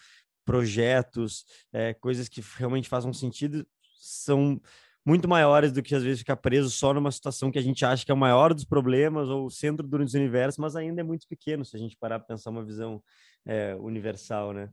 projetos, 0.45 1.45
é, 1.73 1.93
coisas 1.93 2.29
que 2.29 2.41
realmente 2.57 2.87
façam 2.87 3.11
sentido, 3.11 3.67
são 3.99 4.59
muito 5.05 5.27
maiores 5.27 5.73
do 5.73 5.83
que 5.83 5.93
às 5.93 6.01
vezes 6.01 6.19
ficar 6.19 6.37
preso 6.37 6.69
só 6.69 6.93
numa 6.93 7.11
situação 7.11 7.51
que 7.51 7.59
a 7.59 7.61
gente 7.61 7.83
acha 7.83 8.05
que 8.05 8.11
é 8.11 8.13
o 8.13 8.17
maior 8.17 8.53
dos 8.53 8.63
problemas 8.63 9.27
ou 9.27 9.47
o 9.47 9.51
centro 9.51 9.85
do 9.85 9.97
universo, 9.97 10.61
mas 10.61 10.77
ainda 10.77 11.01
é 11.01 11.03
muito 11.03 11.27
pequeno 11.27 11.65
se 11.65 11.75
a 11.75 11.79
gente 11.79 11.97
parar 11.97 12.19
para 12.19 12.29
pensar 12.29 12.51
uma 12.51 12.63
visão 12.63 13.03
é, 13.45 13.75
universal, 13.75 14.53
né? 14.53 14.69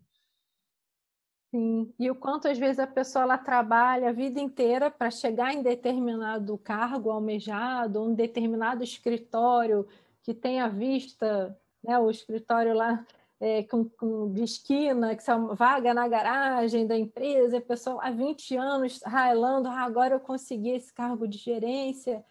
Sim, 1.50 1.92
e 1.98 2.08
o 2.10 2.14
quanto 2.14 2.46
às 2.46 2.58
vezes 2.58 2.78
a 2.78 2.86
pessoa 2.86 3.24
ela 3.24 3.38
trabalha 3.38 4.10
a 4.10 4.12
vida 4.12 4.38
inteira 4.38 4.88
para 4.88 5.10
chegar 5.10 5.52
em 5.52 5.62
determinado 5.62 6.56
cargo 6.58 7.10
almejado, 7.10 8.04
um 8.04 8.14
determinado 8.14 8.84
escritório 8.84 9.86
que 10.26 10.34
tenha 10.34 10.68
vista, 10.68 11.56
né, 11.84 11.96
o 12.00 12.10
escritório 12.10 12.74
lá 12.74 13.06
é, 13.38 13.62
com, 13.62 13.88
com, 13.88 14.32
de 14.32 14.42
esquina, 14.42 15.14
que 15.14 15.22
são 15.22 15.54
vaga 15.54 15.94
na 15.94 16.08
garagem 16.08 16.84
da 16.84 16.98
empresa, 16.98 17.58
a 17.58 17.60
pessoa 17.60 18.02
há 18.02 18.10
20 18.10 18.56
anos 18.56 19.00
ralando, 19.04 19.68
ah, 19.68 19.82
agora 19.82 20.16
eu 20.16 20.20
consegui 20.20 20.70
esse 20.70 20.92
cargo 20.92 21.28
de 21.28 21.38
gerência, 21.38 22.24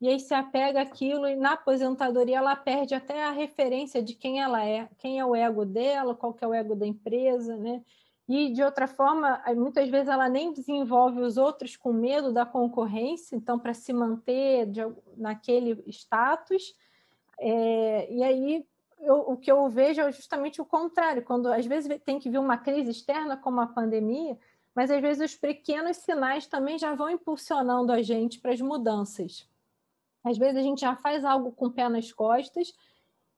e 0.00 0.08
aí 0.08 0.20
se 0.20 0.32
apega 0.32 0.80
aquilo 0.80 1.26
e 1.26 1.34
na 1.34 1.54
aposentadoria 1.54 2.38
ela 2.38 2.54
perde 2.54 2.94
até 2.94 3.24
a 3.24 3.32
referência 3.32 4.00
de 4.00 4.14
quem 4.14 4.40
ela 4.40 4.64
é, 4.64 4.88
quem 4.98 5.18
é 5.18 5.26
o 5.26 5.34
ego 5.34 5.64
dela, 5.64 6.14
qual 6.14 6.32
que 6.32 6.44
é 6.44 6.46
o 6.46 6.54
ego 6.54 6.76
da 6.76 6.86
empresa, 6.86 7.56
né? 7.56 7.82
E 8.28 8.52
de 8.52 8.62
outra 8.62 8.86
forma, 8.86 9.42
muitas 9.56 9.88
vezes 9.88 10.08
ela 10.08 10.28
nem 10.28 10.52
desenvolve 10.52 11.20
os 11.20 11.36
outros 11.36 11.76
com 11.76 11.92
medo 11.92 12.32
da 12.32 12.46
concorrência, 12.46 13.34
então 13.34 13.58
para 13.58 13.74
se 13.74 13.92
manter 13.92 14.66
de, 14.66 14.82
naquele 15.16 15.82
status, 15.88 16.76
é, 17.40 18.12
e 18.12 18.22
aí 18.22 18.66
eu, 19.00 19.20
o 19.30 19.36
que 19.36 19.50
eu 19.50 19.66
vejo 19.68 20.02
é 20.02 20.12
justamente 20.12 20.60
o 20.60 20.64
contrário, 20.64 21.22
quando 21.22 21.46
às 21.46 21.66
vezes 21.66 21.90
tem 22.04 22.18
que 22.18 22.28
vir 22.28 22.38
uma 22.38 22.58
crise 22.58 22.90
externa 22.90 23.36
como 23.36 23.60
a 23.60 23.66
pandemia, 23.66 24.38
mas 24.74 24.90
às 24.90 25.00
vezes 25.00 25.32
os 25.32 25.38
pequenos 25.38 25.96
sinais 25.96 26.46
também 26.46 26.78
já 26.78 26.94
vão 26.94 27.08
impulsionando 27.08 27.92
a 27.92 28.02
gente 28.02 28.38
para 28.38 28.52
as 28.52 28.60
mudanças. 28.60 29.48
Às 30.22 30.36
vezes 30.36 30.58
a 30.58 30.62
gente 30.62 30.82
já 30.82 30.94
faz 30.94 31.24
algo 31.24 31.50
com 31.50 31.66
o 31.66 31.70
pé 31.70 31.88
nas 31.88 32.12
costas 32.12 32.74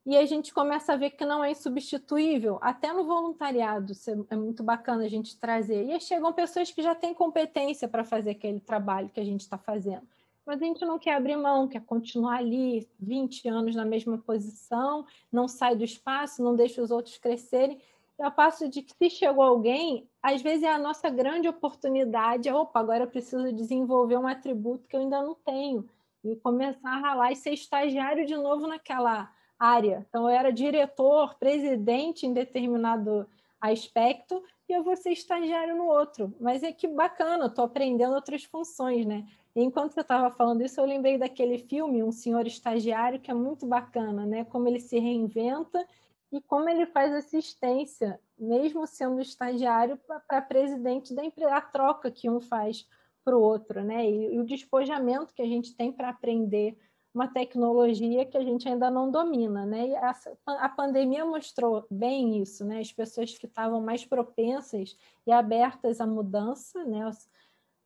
e 0.05 0.17
a 0.17 0.27
gente 0.27 0.53
começa 0.53 0.93
a 0.93 0.97
ver 0.97 1.11
que 1.11 1.25
não 1.25 1.45
é 1.45 1.53
insubstituível, 1.53 2.59
até 2.61 2.93
no 2.93 3.05
voluntariado, 3.05 3.93
é 4.31 4.35
muito 4.35 4.65
bacana 4.65 5.05
a 5.05 5.09
gente 5.09 5.39
trazer. 5.39 5.87
E 5.87 5.93
aí 5.93 6.01
chegam 6.01 6.33
pessoas 6.33 6.73
que 6.73 6.83
já 6.83 6.93
têm 6.93 7.15
competência 7.15 7.87
para 7.87 8.05
fazer 8.05 8.31
aquele 8.31 8.59
trabalho 8.59 9.09
que 9.11 9.21
a 9.21 9.25
gente 9.25 9.43
está 9.43 9.57
fazendo 9.57 10.07
mas 10.47 10.61
a 10.61 10.65
gente 10.65 10.85
não 10.85 10.99
quer 10.99 11.15
abrir 11.15 11.37
mão, 11.37 11.69
quer 11.69 11.83
continuar 11.83 12.39
ali 12.39 12.89
20 12.99 13.49
anos 13.49 13.75
na 13.75 13.85
mesma 13.85 14.19
posição, 14.19 15.07
não 15.31 15.47
sai 15.47 15.77
do 15.77 15.85
espaço, 15.85 16.43
não 16.43 16.57
deixa 16.57 16.83
os 16.83 16.91
outros 16.91 17.19
crescerem. 17.19 17.81
Eu 18.19 18.31
passo 18.31 18.69
de 18.69 18.83
que 18.83 18.93
se 18.95 19.11
chegou 19.11 19.43
alguém, 19.43 20.09
às 20.23 20.43
vezes 20.43 20.65
é 20.65 20.73
a 20.73 20.79
nossa 20.79 21.09
grande 21.11 21.49
oportunidade, 21.49 22.51
opa, 22.51 22.81
agora 22.81 23.05
eu 23.05 23.09
preciso 23.09 23.53
desenvolver 23.53 24.17
um 24.17 24.27
atributo 24.27 24.89
que 24.89 24.97
eu 24.97 25.01
ainda 25.01 25.23
não 25.23 25.35
tenho 25.35 25.89
e 26.25 26.37
começar 26.37 26.91
a 26.91 27.01
ralar 27.01 27.33
e 27.33 27.37
ser 27.37 27.51
estagiário 27.51 28.25
de 28.25 28.37
novo 28.37 28.67
naquela 28.67 29.31
área. 29.59 30.07
Então, 30.09 30.29
eu 30.29 30.37
era 30.37 30.53
diretor, 30.53 31.37
presidente 31.39 32.27
em 32.27 32.33
determinado 32.33 33.27
aspecto 33.63 34.43
e 34.69 34.73
eu 34.73 34.83
vou 34.83 34.97
ser 34.97 35.11
estagiário 35.11 35.77
no 35.77 35.87
outro. 35.87 36.35
Mas 36.41 36.63
é 36.63 36.73
que 36.73 36.89
bacana, 36.89 37.47
estou 37.47 37.65
aprendendo 37.65 38.15
outras 38.15 38.45
funções, 38.45 39.07
né? 39.07 39.25
E 39.55 39.63
enquanto 39.63 39.93
você 39.93 40.01
estava 40.01 40.35
falando 40.35 40.63
isso, 40.63 40.81
eu 40.81 40.85
lembrei 40.85 41.17
daquele 41.17 41.59
filme, 41.59 42.03
Um 42.03 42.11
Senhor 42.11 42.47
Estagiário, 42.47 43.21
que 43.21 43.31
é 43.31 43.35
muito 43.35 43.67
bacana, 43.67 44.27
né? 44.27 44.45
Como 44.45 44.67
ele 44.67 44.81
se 44.81 44.99
reinventa 44.99 45.87
e 46.33 46.41
como 46.41 46.69
ele 46.69 46.87
faz 46.87 47.13
assistência, 47.13 48.19
mesmo 48.39 48.87
sendo 48.87 49.21
estagiário, 49.21 49.99
para 50.27 50.41
presidente 50.41 51.15
da 51.15 51.23
empresa, 51.23 51.55
a 51.55 51.61
troca 51.61 52.11
que 52.11 52.31
um 52.31 52.41
faz 52.41 52.89
para 53.23 53.37
o 53.37 53.43
outro, 53.43 53.85
né? 53.85 54.11
E, 54.11 54.35
e, 54.35 54.39
o 54.41 54.45
despojamento 54.45 55.35
que 55.35 55.43
a 55.43 55.47
gente 55.47 55.77
tem 55.77 55.93
para 55.93 56.09
aprender 56.09 56.77
uma 57.15 57.29
tecnologia 57.29 58.25
que 58.25 58.37
a 58.37 58.43
gente 58.43 58.69
ainda 58.69 58.91
não 58.91 59.11
domina, 59.11 59.67
né? 59.67 59.89
E 59.89 59.95
a, 59.97 60.15
a 60.47 60.69
pandemia 60.69 61.25
mostrou 61.25 61.87
bem 61.91 62.41
isso, 62.41 62.65
né? 62.65 62.81
As 62.81 62.93
pessoas 62.93 63.37
que 63.37 63.47
estavam 63.47 63.81
mais 63.81 64.05
propensas 64.05 64.97
e 65.27 65.33
abertas 65.33 66.01
à 66.01 66.07
mudança, 66.07 66.85
né? 66.85 67.11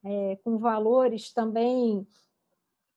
é, 0.05 0.37
com 0.45 0.57
valores 0.59 1.33
também 1.33 2.07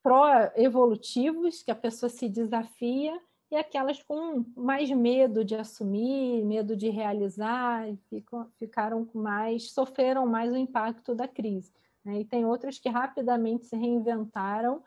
pró-evolutivos, 0.03 1.63
que 1.63 1.71
a 1.71 1.75
pessoa 1.75 2.09
se 2.09 2.29
desafia, 2.29 3.19
e 3.51 3.55
aquelas 3.55 4.01
com 4.03 4.45
mais 4.55 4.91
medo 4.91 5.43
de 5.43 5.55
assumir, 5.55 6.45
medo 6.45 6.75
de 6.75 6.89
realizar, 6.89 7.87
ficam, 8.07 8.47
ficaram 8.59 9.09
mais, 9.13 9.71
sofreram 9.71 10.27
mais 10.27 10.53
o 10.53 10.57
impacto 10.57 11.15
da 11.15 11.27
crise. 11.27 11.73
Né? 12.05 12.21
E 12.21 12.25
tem 12.25 12.45
outras 12.45 12.77
que 12.77 12.89
rapidamente 12.89 13.65
se 13.65 13.75
reinventaram 13.75 14.83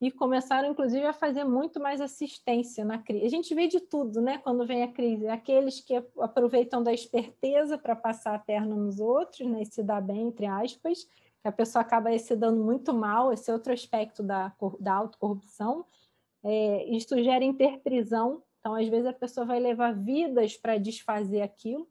e 0.00 0.10
começaram, 0.10 0.70
inclusive, 0.70 1.04
a 1.04 1.12
fazer 1.12 1.44
muito 1.44 1.78
mais 1.78 2.00
assistência 2.00 2.84
na 2.84 2.98
crise. 2.98 3.26
A 3.26 3.28
gente 3.28 3.54
vê 3.54 3.66
de 3.66 3.80
tudo, 3.80 4.20
né? 4.20 4.38
Quando 4.38 4.66
vem 4.66 4.82
a 4.82 4.88
crise, 4.88 5.28
aqueles 5.28 5.80
que 5.80 5.94
aproveitam 6.18 6.82
da 6.82 6.92
esperteza 6.92 7.76
para 7.76 7.94
passar 7.94 8.34
a 8.34 8.38
perna 8.38 8.74
nos 8.74 8.98
outros, 8.98 9.46
né? 9.46 9.62
E 9.62 9.66
se 9.66 9.82
dar 9.82 10.00
bem, 10.00 10.28
entre 10.28 10.46
aspas, 10.46 11.04
que 11.42 11.48
a 11.48 11.52
pessoa 11.52 11.82
acaba 11.82 12.16
se 12.18 12.34
dando 12.34 12.64
muito 12.64 12.94
mal, 12.94 13.32
esse 13.32 13.50
é 13.50 13.52
outro 13.52 13.72
aspecto 13.72 14.22
da, 14.22 14.52
da 14.78 14.94
autocorrupção. 14.94 15.84
É, 16.42 16.84
isso 16.86 17.22
gera 17.22 17.44
interprisão, 17.44 18.42
então 18.58 18.74
às 18.74 18.88
vezes 18.88 19.06
a 19.06 19.12
pessoa 19.12 19.44
vai 19.44 19.60
levar 19.60 19.92
vidas 19.92 20.56
para 20.56 20.78
desfazer 20.78 21.42
aquilo, 21.42 21.86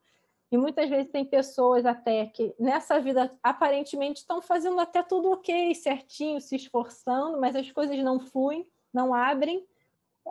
e 0.52 0.58
muitas 0.58 0.90
vezes 0.90 1.12
tem 1.12 1.24
pessoas 1.24 1.86
até 1.86 2.26
que 2.26 2.56
nessa 2.60 3.00
vida 3.00 3.32
aparentemente 3.44 4.22
estão 4.22 4.42
fazendo 4.42 4.80
até 4.80 5.04
tudo 5.04 5.32
ok, 5.32 5.76
certinho, 5.76 6.42
se 6.42 6.56
esforçando, 6.56 7.40
mas 7.40 7.56
as 7.56 7.72
coisas 7.72 7.98
não 8.00 8.20
fluem, 8.20 8.68
não 8.92 9.14
abrem, 9.14 9.66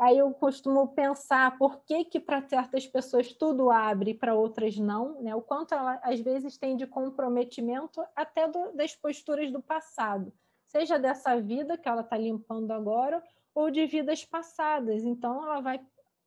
aí 0.01 0.19
eu 0.19 0.33
costumo 0.33 0.89
pensar 0.89 1.57
por 1.57 1.85
que 1.85 2.05
que 2.05 2.21
para 2.21 2.43
certas 2.49 2.87
pessoas 2.87 3.33
tudo 3.33 3.71
abre 3.71 4.14
para 4.14 4.35
outras 4.35 4.77
não, 4.77 5.23
né? 5.23 5.35
O 5.35 5.43
quanto 5.43 5.75
ela 5.75 6.01
às 6.03 6.21
vezes 6.21 6.59
tem 6.59 6.77
de 6.77 6.87
comprometimento 6.87 8.05
até 8.14 8.49
do, 8.49 8.73
das 8.73 8.95
posturas 8.95 9.51
do 9.53 9.62
passado. 9.62 10.33
seja 10.66 10.99
dessa 10.99 11.41
vida 11.41 11.79
que 11.79 11.89
ela 11.89 12.03
está 12.03 12.16
limpando 12.16 12.73
agora 12.73 13.23
ou 13.55 13.71
de 13.71 13.87
vidas 13.87 14.25
passadas. 14.25 15.03
Então, 15.03 15.43
ela 15.43 15.61
vai 15.61 15.81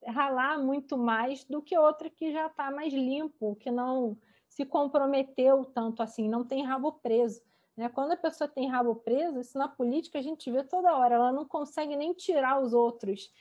ralar 0.05 0.59
muito 0.59 0.97
mais 0.97 1.43
do 1.43 1.61
que 1.61 1.77
outra 1.77 2.09
que 2.09 2.31
já 2.31 2.47
está 2.47 2.71
mais 2.71 2.93
limpo, 2.93 3.55
que 3.55 3.69
não 3.69 4.17
se 4.49 4.65
comprometeu 4.65 5.63
tanto 5.63 6.03
assim, 6.03 6.27
não 6.27 6.43
tem 6.43 6.63
rabo 6.63 6.91
preso. 6.93 7.41
Né? 7.75 7.87
Quando 7.89 8.11
a 8.11 8.17
pessoa 8.17 8.47
tem 8.47 8.67
rabo 8.67 8.95
preso, 8.95 9.39
isso 9.39 9.57
na 9.57 9.67
política 9.67 10.19
a 10.19 10.21
gente 10.21 10.51
vê 10.51 10.63
toda 10.63 10.95
hora, 10.95 11.15
ela 11.15 11.31
não 11.31 11.45
consegue 11.45 11.95
nem 11.95 12.13
tirar 12.13 12.61
os 12.61 12.73
outros, 12.73 13.31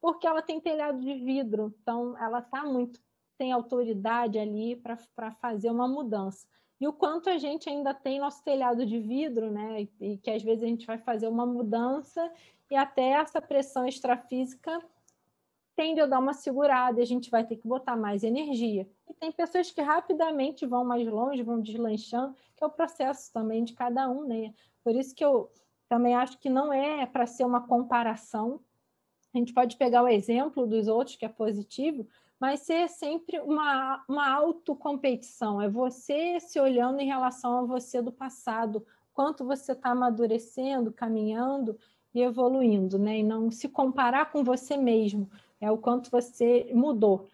porque 0.00 0.26
ela 0.26 0.42
tem 0.42 0.60
telhado 0.60 1.00
de 1.00 1.14
vidro, 1.14 1.74
então 1.82 2.16
ela 2.18 2.38
está 2.38 2.64
muito, 2.64 3.00
tem 3.36 3.52
autoridade 3.52 4.38
ali 4.38 4.76
para 4.76 5.30
fazer 5.32 5.70
uma 5.70 5.88
mudança. 5.88 6.46
E 6.80 6.88
o 6.88 6.92
quanto 6.92 7.28
a 7.28 7.36
gente 7.36 7.68
ainda 7.68 7.92
tem 7.92 8.18
nosso 8.18 8.42
telhado 8.42 8.86
de 8.86 8.98
vidro, 8.98 9.50
né? 9.50 9.82
E, 9.82 10.12
e 10.12 10.16
que 10.16 10.30
às 10.30 10.42
vezes 10.42 10.64
a 10.64 10.66
gente 10.66 10.86
vai 10.86 10.96
fazer 10.96 11.28
uma 11.28 11.44
mudança 11.44 12.32
e 12.70 12.76
até 12.76 13.10
essa 13.10 13.40
pressão 13.42 13.86
extrafísica 13.86 14.82
tende 15.80 15.98
a 15.98 16.04
dar 16.04 16.18
uma 16.18 16.34
segurada 16.34 17.00
e 17.00 17.02
a 17.02 17.06
gente 17.06 17.30
vai 17.30 17.42
ter 17.42 17.56
que 17.56 17.66
botar 17.66 17.96
mais 17.96 18.22
energia. 18.22 18.86
E 19.08 19.14
tem 19.14 19.32
pessoas 19.32 19.70
que 19.70 19.80
rapidamente 19.80 20.66
vão 20.66 20.84
mais 20.84 21.08
longe, 21.08 21.42
vão 21.42 21.58
deslanchando, 21.58 22.36
que 22.54 22.62
é 22.62 22.66
o 22.66 22.70
processo 22.70 23.32
também 23.32 23.64
de 23.64 23.72
cada 23.72 24.06
um, 24.10 24.26
né? 24.26 24.52
Por 24.84 24.94
isso 24.94 25.14
que 25.14 25.24
eu 25.24 25.50
também 25.88 26.14
acho 26.14 26.38
que 26.38 26.50
não 26.50 26.70
é 26.70 27.06
para 27.06 27.24
ser 27.24 27.44
uma 27.44 27.66
comparação. 27.66 28.60
A 29.32 29.38
gente 29.38 29.54
pode 29.54 29.78
pegar 29.78 30.02
o 30.02 30.08
exemplo 30.08 30.66
dos 30.66 30.86
outros, 30.86 31.16
que 31.16 31.24
é 31.24 31.30
positivo, 31.30 32.06
mas 32.38 32.60
ser 32.60 32.86
sempre 32.90 33.40
uma, 33.40 34.04
uma 34.06 34.30
autocompetição. 34.30 35.62
É 35.62 35.68
você 35.70 36.38
se 36.40 36.60
olhando 36.60 37.00
em 37.00 37.06
relação 37.06 37.56
a 37.56 37.62
você 37.62 38.02
do 38.02 38.12
passado, 38.12 38.84
quanto 39.14 39.46
você 39.46 39.72
está 39.72 39.92
amadurecendo, 39.92 40.92
caminhando 40.92 41.78
e 42.12 42.20
evoluindo, 42.20 42.98
né? 42.98 43.20
E 43.20 43.22
não 43.22 43.50
se 43.50 43.66
comparar 43.66 44.30
com 44.30 44.44
você 44.44 44.76
mesmo, 44.76 45.30
é 45.60 45.70
o 45.70 45.78
quanto 45.78 46.10
você 46.10 46.70
mudou. 46.74 47.28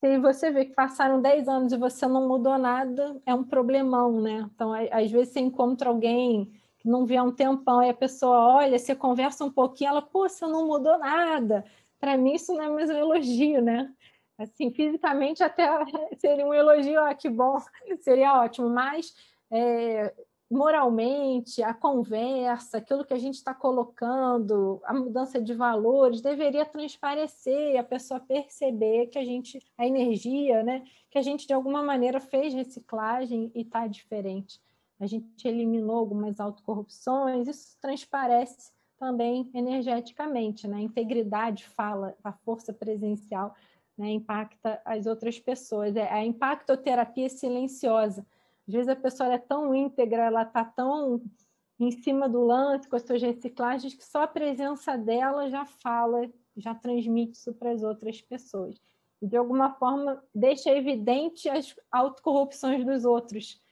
Se 0.00 0.18
você 0.18 0.50
vê 0.50 0.66
que 0.66 0.74
passaram 0.74 1.20
10 1.20 1.48
anos 1.48 1.72
e 1.72 1.76
você 1.76 2.06
não 2.06 2.28
mudou 2.28 2.58
nada, 2.58 3.20
é 3.24 3.34
um 3.34 3.42
problemão, 3.42 4.20
né? 4.20 4.48
Então, 4.54 4.72
às 4.72 5.10
vezes 5.10 5.32
você 5.32 5.40
encontra 5.40 5.88
alguém 5.88 6.52
que 6.78 6.88
não 6.88 7.06
vê 7.06 7.16
há 7.16 7.22
um 7.22 7.32
tempão, 7.32 7.82
e 7.82 7.88
a 7.88 7.94
pessoa 7.94 8.56
olha, 8.56 8.78
você 8.78 8.94
conversa 8.94 9.44
um 9.44 9.50
pouquinho, 9.50 9.88
ela, 9.88 10.02
pô, 10.02 10.28
você 10.28 10.46
não 10.46 10.66
mudou 10.66 10.98
nada. 10.98 11.64
Para 11.98 12.16
mim, 12.16 12.34
isso 12.34 12.52
não 12.54 12.62
é 12.62 12.68
mais 12.68 12.90
um 12.90 12.92
elogio, 12.92 13.62
né? 13.62 13.90
Assim, 14.38 14.70
fisicamente 14.70 15.42
até 15.42 15.66
seria 16.18 16.46
um 16.46 16.52
elogio, 16.52 17.00
ah, 17.00 17.14
que 17.14 17.28
bom, 17.30 17.56
seria 18.00 18.38
ótimo, 18.38 18.68
mas 18.68 19.14
é, 19.50 20.12
moralmente, 20.50 21.62
a 21.62 21.74
conversa, 21.74 22.78
aquilo 22.78 23.04
que 23.04 23.12
a 23.12 23.18
gente 23.18 23.34
está 23.34 23.52
colocando, 23.52 24.80
a 24.84 24.94
mudança 24.94 25.40
de 25.40 25.52
valores, 25.54 26.20
deveria 26.20 26.64
transparecer 26.64 27.72
e 27.72 27.76
a 27.76 27.84
pessoa 27.84 28.20
perceber 28.20 29.08
que 29.08 29.18
a 29.18 29.24
gente, 29.24 29.60
a 29.76 29.86
energia, 29.86 30.62
né, 30.62 30.84
que 31.10 31.18
a 31.18 31.22
gente 31.22 31.46
de 31.46 31.52
alguma 31.52 31.82
maneira 31.82 32.20
fez 32.20 32.54
reciclagem 32.54 33.50
e 33.54 33.62
está 33.62 33.86
diferente. 33.86 34.60
A 34.98 35.06
gente 35.06 35.46
eliminou 35.46 35.96
algumas 35.96 36.40
autocorrupções, 36.40 37.48
isso 37.48 37.76
transparece 37.80 38.72
também 38.98 39.50
energeticamente, 39.52 40.66
né? 40.66 40.78
A 40.78 40.80
integridade 40.80 41.66
fala, 41.66 42.16
a 42.24 42.32
força 42.32 42.72
presencial 42.72 43.54
né, 43.96 44.10
impacta 44.10 44.80
as 44.86 45.04
outras 45.04 45.38
pessoas. 45.38 45.94
É 45.96 46.10
a 46.10 46.24
impactoterapia 46.24 47.28
silenciosa 47.28 48.24
às 48.66 48.74
vezes 48.74 48.88
a 48.88 48.96
pessoa 48.96 49.32
é 49.32 49.38
tão 49.38 49.74
íntegra, 49.74 50.24
ela 50.24 50.42
está 50.42 50.64
tão 50.64 51.22
em 51.78 51.90
cima 51.90 52.28
do 52.28 52.44
lance 52.44 52.88
com 52.88 52.96
as 52.96 53.02
suas 53.02 53.22
reciclagens 53.22 53.94
que 53.94 54.04
só 54.04 54.22
a 54.22 54.28
presença 54.28 54.96
dela 54.96 55.48
já 55.48 55.64
fala, 55.64 56.28
já 56.56 56.74
transmite 56.74 57.32
isso 57.32 57.52
para 57.52 57.70
as 57.70 57.82
outras 57.82 58.20
pessoas. 58.20 58.80
E 59.20 59.26
de 59.26 59.36
alguma 59.36 59.74
forma 59.74 60.22
deixa 60.34 60.70
evidente 60.70 61.48
as 61.48 61.74
autocorrupções 61.90 62.84
dos 62.84 63.04
outros. 63.04 63.62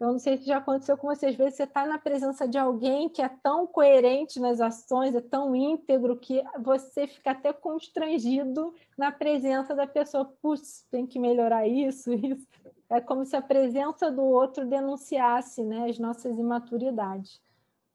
Então, 0.00 0.12
não 0.12 0.18
sei 0.18 0.38
se 0.38 0.46
já 0.46 0.56
aconteceu 0.56 0.96
com 0.96 1.08
você, 1.08 1.26
às 1.26 1.34
vezes 1.34 1.56
você 1.56 1.64
está 1.64 1.86
na 1.86 1.98
presença 1.98 2.48
de 2.48 2.56
alguém 2.56 3.06
que 3.06 3.20
é 3.20 3.28
tão 3.28 3.66
coerente 3.66 4.40
nas 4.40 4.58
ações, 4.58 5.14
é 5.14 5.20
tão 5.20 5.54
íntegro, 5.54 6.16
que 6.16 6.42
você 6.58 7.06
fica 7.06 7.32
até 7.32 7.52
constrangido 7.52 8.74
na 8.96 9.12
presença 9.12 9.74
da 9.74 9.86
pessoa. 9.86 10.24
Putz, 10.40 10.86
tem 10.90 11.06
que 11.06 11.18
melhorar 11.18 11.68
isso, 11.68 12.10
isso 12.16 12.48
é 12.88 12.98
como 12.98 13.26
se 13.26 13.36
a 13.36 13.42
presença 13.42 14.10
do 14.10 14.22
outro 14.22 14.66
denunciasse 14.66 15.62
né, 15.62 15.90
as 15.90 15.98
nossas 15.98 16.38
imaturidades. 16.38 17.38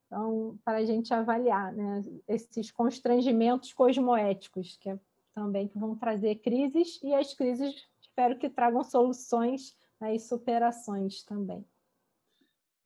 Então, 0.06 0.56
para 0.64 0.78
a 0.78 0.84
gente 0.84 1.12
avaliar 1.12 1.72
né, 1.72 2.02
esses 2.28 2.70
constrangimentos 2.70 3.72
cosmoéticos, 3.72 4.76
que 4.76 4.90
é, 4.90 4.98
também 5.34 5.66
que 5.66 5.76
vão 5.76 5.96
trazer 5.96 6.36
crises, 6.36 7.00
e 7.02 7.12
as 7.12 7.34
crises 7.34 7.84
espero 8.00 8.38
que 8.38 8.48
tragam 8.48 8.84
soluções 8.84 9.76
né, 10.00 10.14
e 10.14 10.20
superações 10.20 11.24
também. 11.24 11.66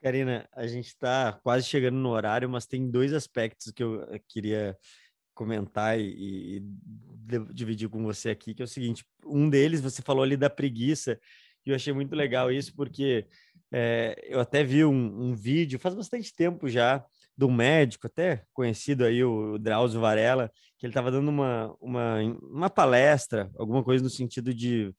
Karina, 0.00 0.48
a 0.52 0.66
gente 0.66 0.86
está 0.86 1.32
quase 1.42 1.66
chegando 1.66 1.96
no 1.96 2.10
horário, 2.10 2.48
mas 2.48 2.66
tem 2.66 2.90
dois 2.90 3.12
aspectos 3.12 3.70
que 3.70 3.82
eu 3.82 4.06
queria 4.28 4.76
comentar 5.34 5.98
e, 5.98 6.56
e 6.56 6.62
dividir 7.52 7.88
com 7.88 8.02
você 8.02 8.30
aqui, 8.30 8.54
que 8.54 8.62
é 8.62 8.64
o 8.64 8.68
seguinte: 8.68 9.04
um 9.24 9.48
deles, 9.48 9.80
você 9.80 10.02
falou 10.02 10.22
ali 10.22 10.36
da 10.36 10.50
preguiça, 10.50 11.18
e 11.64 11.70
eu 11.70 11.76
achei 11.76 11.92
muito 11.92 12.14
legal 12.14 12.50
isso, 12.50 12.74
porque 12.74 13.26
é, 13.72 14.18
eu 14.28 14.40
até 14.40 14.64
vi 14.64 14.84
um, 14.84 14.92
um, 14.92 15.34
vídeo, 15.34 15.78
faz 15.78 15.94
bastante 15.94 16.34
tempo 16.34 16.68
já, 16.68 17.04
um 17.40 17.52
médico, 17.52 18.06
até 18.06 18.44
conhecido 18.52 19.04
aí, 19.04 19.24
o, 19.24 19.54
o 19.54 19.58
Drauzio 19.58 20.00
Varela, 20.00 20.50
que 20.76 20.84
ele 20.86 20.90
estava 20.90 21.10
dando 21.10 21.28
uma, 21.28 21.74
uma, 21.80 22.18
uma 22.42 22.70
palestra, 22.70 23.50
alguma 23.56 23.82
coisa 23.82 24.02
no 24.02 24.10
sentido 24.10 24.52
de. 24.52 24.94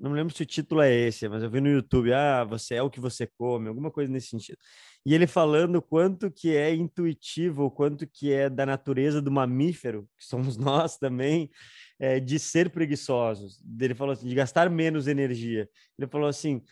Não 0.00 0.10
me 0.10 0.16
lembro 0.16 0.34
se 0.34 0.42
o 0.42 0.46
título 0.46 0.80
é 0.80 0.92
esse, 0.92 1.28
mas 1.28 1.42
eu 1.42 1.50
vi 1.50 1.60
no 1.60 1.68
YouTube, 1.68 2.12
ah, 2.12 2.44
você 2.44 2.76
é 2.76 2.82
o 2.82 2.90
que 2.90 3.00
você 3.00 3.26
come, 3.26 3.68
alguma 3.68 3.90
coisa 3.90 4.10
nesse 4.10 4.28
sentido. 4.28 4.58
E 5.04 5.14
ele 5.14 5.26
falando 5.26 5.80
quanto 5.80 6.30
que 6.30 6.54
é 6.54 6.74
intuitivo, 6.74 7.70
quanto 7.70 8.06
que 8.06 8.32
é 8.32 8.48
da 8.50 8.66
natureza 8.66 9.22
do 9.22 9.30
mamífero, 9.30 10.08
que 10.18 10.24
somos 10.24 10.56
nós 10.58 10.96
também, 10.96 11.50
é, 11.98 12.20
de 12.20 12.38
ser 12.38 12.70
preguiçosos. 12.70 13.62
Ele 13.80 13.94
falou 13.94 14.12
assim, 14.12 14.28
de 14.28 14.34
gastar 14.34 14.70
menos 14.70 15.06
energia. 15.06 15.68
Ele 15.98 16.08
falou 16.08 16.28
assim, 16.28 16.62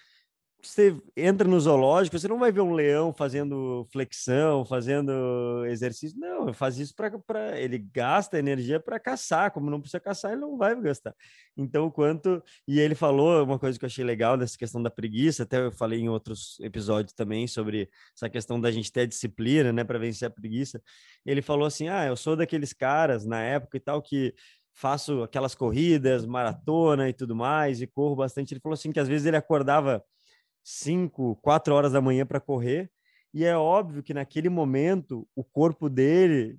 você 0.63 0.97
entra 1.17 1.47
no 1.47 1.61
zoológico, 1.61 2.19
você 2.19 2.27
não 2.27 2.39
vai 2.39 2.51
ver 2.51 2.61
um 2.61 2.73
leão 2.73 3.13
fazendo 3.13 3.87
flexão, 3.93 4.65
fazendo 4.65 5.65
exercício. 5.67 6.19
Não, 6.19 6.53
faz 6.53 6.79
isso 6.79 6.95
para. 6.95 7.59
Ele 7.61 7.79
gasta 7.79 8.39
energia 8.39 8.81
para 8.81 8.99
caçar. 8.99 9.51
Como 9.51 9.71
não 9.71 9.81
precisa 9.81 10.01
caçar, 10.01 10.33
ele 10.33 10.41
não 10.41 10.57
vai 10.57 10.79
gastar. 10.81 11.15
Então, 11.57 11.91
quanto. 11.91 12.43
E 12.67 12.81
ele 12.81 12.95
falou 12.95 13.45
uma 13.45 13.59
coisa 13.59 13.79
que 13.79 13.85
eu 13.85 13.89
achei 13.89 14.05
legal 14.05 14.37
nessa 14.37 14.59
questão 14.59 14.83
da 14.83 14.91
preguiça, 14.91 15.45
até 15.45 15.59
eu 15.65 15.73
falei 15.73 16.01
em 16.01 16.09
outros 16.09 16.59
episódios 16.61 17.13
também 17.13 17.47
sobre 17.47 17.89
essa 18.17 18.29
questão 18.29 18.61
da 18.61 18.71
gente 18.71 18.91
ter 18.93 19.07
disciplina, 19.07 19.73
né, 19.73 19.85
para 19.85 19.99
vencer 19.99 20.27
a 20.27 20.31
preguiça. 20.31 20.83
Ele 21.25 21.43
falou 21.43 21.67
assim: 21.67 21.89
ah, 21.89 22.07
eu 22.07 22.17
sou 22.17 22.37
daqueles 22.37 22.73
caras 22.73 23.25
na 23.25 23.41
época 23.41 23.77
e 23.77 23.81
tal 23.81 24.03
que 24.03 24.35
faço 24.75 25.23
aquelas 25.23 25.55
corridas, 25.55 26.27
maratona 26.27 27.09
e 27.09 27.13
tudo 27.13 27.35
mais, 27.35 27.81
e 27.81 27.87
corro 27.87 28.15
bastante. 28.17 28.53
Ele 28.53 28.61
falou 28.61 28.75
assim 28.75 28.93
que 28.93 29.01
às 29.01 29.09
vezes 29.09 29.27
ele 29.27 29.37
acordava 29.37 30.05
5, 30.69 31.37
4 31.37 31.73
horas 31.73 31.93
da 31.93 32.01
manhã 32.01 32.27
para 32.27 32.41
correr, 32.41 32.91
e 33.33 33.45
é 33.45 33.57
óbvio 33.57 34.03
que 34.03 34.13
naquele 34.13 34.49
momento 34.49 35.29
o 35.33 35.45
corpo 35.45 35.89
dele, 35.89 36.59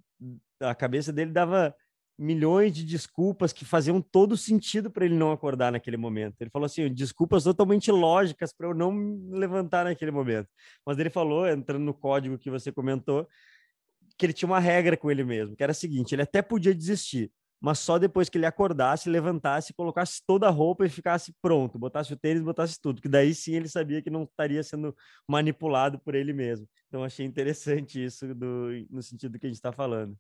a 0.61 0.73
cabeça 0.73 1.11
dele 1.11 1.29
dava 1.29 1.75
milhões 2.17 2.73
de 2.73 2.85
desculpas 2.85 3.51
que 3.51 3.65
faziam 3.65 4.01
todo 4.01 4.37
sentido 4.37 4.89
para 4.89 5.03
ele 5.03 5.13
não 5.15 5.33
acordar 5.33 5.73
naquele 5.73 5.97
momento. 5.97 6.37
Ele 6.39 6.49
falou 6.49 6.65
assim, 6.65 6.91
desculpas 6.93 7.43
totalmente 7.43 7.91
lógicas 7.91 8.53
para 8.53 8.67
eu 8.67 8.73
não 8.73 8.93
me 8.93 9.37
levantar 9.37 9.83
naquele 9.83 10.11
momento. 10.11 10.47
Mas 10.85 10.97
ele 10.97 11.09
falou, 11.09 11.45
entrando 11.45 11.83
no 11.83 11.93
código 11.93 12.37
que 12.37 12.49
você 12.49 12.71
comentou, 12.71 13.27
que 14.17 14.25
ele 14.25 14.33
tinha 14.33 14.47
uma 14.47 14.59
regra 14.59 14.95
com 14.95 15.11
ele 15.11 15.25
mesmo, 15.25 15.53
que 15.53 15.61
era 15.63 15.71
a 15.71 15.75
seguinte, 15.75 16.15
ele 16.15 16.21
até 16.21 16.41
podia 16.41 16.73
desistir, 16.73 17.29
mas 17.59 17.79
só 17.79 17.97
depois 17.97 18.29
que 18.29 18.37
ele 18.37 18.45
acordasse, 18.45 19.09
levantasse, 19.09 19.73
colocasse 19.73 20.21
toda 20.25 20.47
a 20.47 20.51
roupa 20.51 20.85
e 20.85 20.89
ficasse 20.89 21.33
pronto, 21.41 21.79
botasse 21.79 22.13
o 22.13 22.17
tênis, 22.17 22.43
botasse 22.43 22.79
tudo, 22.79 23.01
que 23.01 23.09
daí 23.09 23.33
sim 23.33 23.53
ele 23.53 23.67
sabia 23.67 24.01
que 24.01 24.09
não 24.09 24.23
estaria 24.23 24.61
sendo 24.63 24.95
manipulado 25.27 25.99
por 25.99 26.15
ele 26.15 26.33
mesmo. 26.33 26.67
Então 26.87 27.03
achei 27.03 27.25
interessante 27.25 28.03
isso 28.03 28.33
do, 28.35 28.69
no 28.89 29.01
sentido 29.01 29.39
que 29.39 29.47
a 29.47 29.49
gente 29.49 29.57
está 29.57 29.71
falando. 29.71 30.17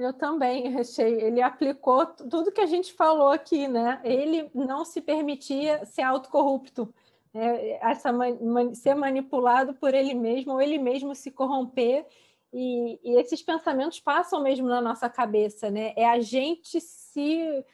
Eu 0.00 0.14
também 0.14 0.74
achei. 0.78 1.20
Ele 1.20 1.42
aplicou 1.42 2.06
tudo 2.06 2.50
que 2.50 2.60
a 2.60 2.66
gente 2.66 2.92
falou 2.94 3.28
aqui, 3.28 3.68
né? 3.68 4.00
Ele 4.02 4.50
não 4.54 4.84
se 4.84 5.00
permitia 5.00 5.84
ser 5.84 6.02
autocorrupto, 6.02 6.92
né? 7.34 7.72
Essa, 7.82 8.10
man, 8.10 8.74
ser 8.74 8.94
manipulado 8.94 9.74
por 9.74 9.92
ele 9.92 10.14
mesmo, 10.14 10.52
ou 10.52 10.62
ele 10.62 10.78
mesmo 10.78 11.14
se 11.14 11.30
corromper 11.30 12.06
e, 12.52 12.98
e, 13.04 13.20
esses 13.20 13.42
pensamentos 13.42 14.00
passam 14.00 14.42
mesmo 14.42 14.68
na 14.68 14.80
nossa 14.80 15.08
cabeça, 15.08 15.70
né? 15.70 15.92
É 15.96 16.08
a 16.08 16.20
gente 16.20 16.80
se 16.80 17.64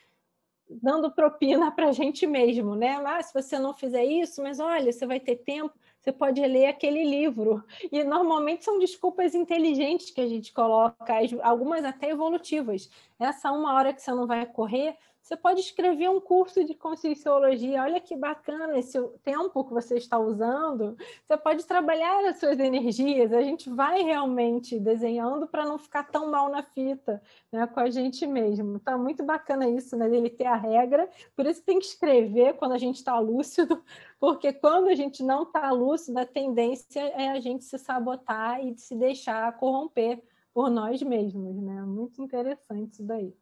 dando 0.69 1.11
propina 1.11 1.71
para 1.71 1.89
a 1.89 1.93
gente 1.93 2.27
mesmo, 2.27 2.75
né? 2.75 2.99
Mas 3.01 3.27
se 3.27 3.35
você 3.35 3.59
não 3.59 3.75
fizer 3.75 4.05
isso, 4.05 4.43
mas 4.43 4.59
olha, 4.59 4.91
você 4.91 5.07
vai 5.07 5.21
ter 5.21 5.37
tempo, 5.37 5.75
você 6.01 6.11
pode 6.11 6.41
ler 6.41 6.67
aquele 6.67 7.05
livro. 7.05 7.63
E 7.93 8.03
normalmente 8.03 8.65
são 8.65 8.79
desculpas 8.79 9.35
inteligentes 9.35 10.11
que 10.11 10.21
a 10.21 10.27
gente 10.27 10.53
coloca, 10.53 11.15
algumas 11.43 11.85
até 11.85 12.11
evolutivas. 12.11 12.91
Essa 13.19 13.53
uma 13.53 13.75
hora 13.75 13.93
que 13.93 14.03
você 14.03 14.11
não 14.11 14.27
vai 14.27 14.45
correr, 14.45 14.97
você 15.25 15.39
pode 15.39 15.61
escrever 15.61 16.11
um 16.11 16.21
curso 16.21 16.63
de 16.65 16.75
conscienciologia. 16.75 17.83
Olha 17.83 17.99
que 17.99 18.15
bacana 18.15 18.79
esse 18.79 19.01
tempo 19.23 19.65
que 19.65 19.73
você 19.73 19.97
está 19.97 20.19
usando. 20.19 20.99
Você 21.27 21.35
pode 21.39 21.65
trabalhar 21.65 22.29
as 22.29 22.39
suas 22.39 22.59
energias. 22.59 23.33
A 23.33 23.41
gente 23.41 23.71
vai 23.71 24.03
realmente 24.03 24.79
desenhando 24.79 25.47
para 25.47 25.65
não 25.65 25.79
ficar 25.79 26.05
tão 26.05 26.31
mal 26.31 26.51
na 26.51 26.63
fita 26.63 27.23
né, 27.51 27.67
com 27.67 27.81
a 27.81 27.89
gente 27.89 28.27
mesmo. 28.27 28.79
Tá 28.79 28.99
muito 28.99 29.25
bacana 29.25 29.67
isso, 29.67 29.97
né? 29.97 30.15
Ele 30.15 30.29
ter 30.29 30.45
a 30.45 30.57
regra. 30.57 31.09
Por 31.35 31.47
isso 31.47 31.63
tem 31.63 31.79
que 31.79 31.87
escrever 31.87 32.59
quando 32.59 32.73
a 32.73 32.79
gente 32.79 32.97
está 32.97 33.19
lúcido, 33.19 33.83
porque 34.21 34.53
quando 34.53 34.89
a 34.89 34.95
gente 34.95 35.23
não 35.23 35.45
está 35.45 35.71
lúcido, 35.71 36.19
a 36.19 36.27
tendência 36.27 37.01
é 37.01 37.31
a 37.31 37.41
gente 37.41 37.65
se 37.65 37.79
sabotar 37.79 38.63
e 38.63 38.77
se 38.77 38.95
deixar 38.95 39.57
corromper 39.57 40.23
por 40.55 40.71
nós 40.71 41.03
mesmos, 41.03 41.57
né? 41.57 41.83
Muito 41.83 42.23
interessante 42.23 42.93
isso 42.93 43.05
daí. 43.05 43.35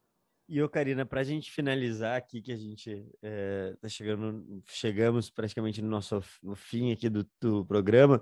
E, 0.48 0.60
ô, 0.60 0.68
Karina, 0.68 1.06
para 1.06 1.20
a 1.20 1.24
gente 1.24 1.52
finalizar 1.52 2.16
aqui, 2.16 2.42
que 2.42 2.52
a 2.52 2.56
gente 2.56 3.06
é, 3.22 3.76
tá 3.80 3.88
chegando, 3.88 4.62
chegamos 4.66 5.30
praticamente 5.30 5.80
no 5.80 5.88
nosso 5.88 6.20
no 6.42 6.56
fim 6.56 6.90
aqui 6.90 7.08
do, 7.08 7.26
do 7.40 7.64
programa, 7.64 8.20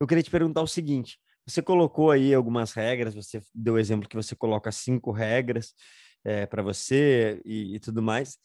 eu 0.00 0.06
queria 0.06 0.22
te 0.22 0.30
perguntar 0.30 0.62
o 0.62 0.66
seguinte: 0.66 1.18
você 1.46 1.62
colocou 1.62 2.10
aí 2.10 2.34
algumas 2.34 2.72
regras, 2.72 3.14
você 3.14 3.40
deu 3.54 3.74
o 3.74 3.78
exemplo 3.78 4.08
que 4.08 4.16
você 4.16 4.34
coloca 4.34 4.72
cinco 4.72 5.12
regras 5.12 5.74
é, 6.24 6.46
para 6.46 6.62
você 6.62 7.40
e, 7.44 7.76
e, 7.76 7.80
tudo 7.80 8.02
mais. 8.02 8.38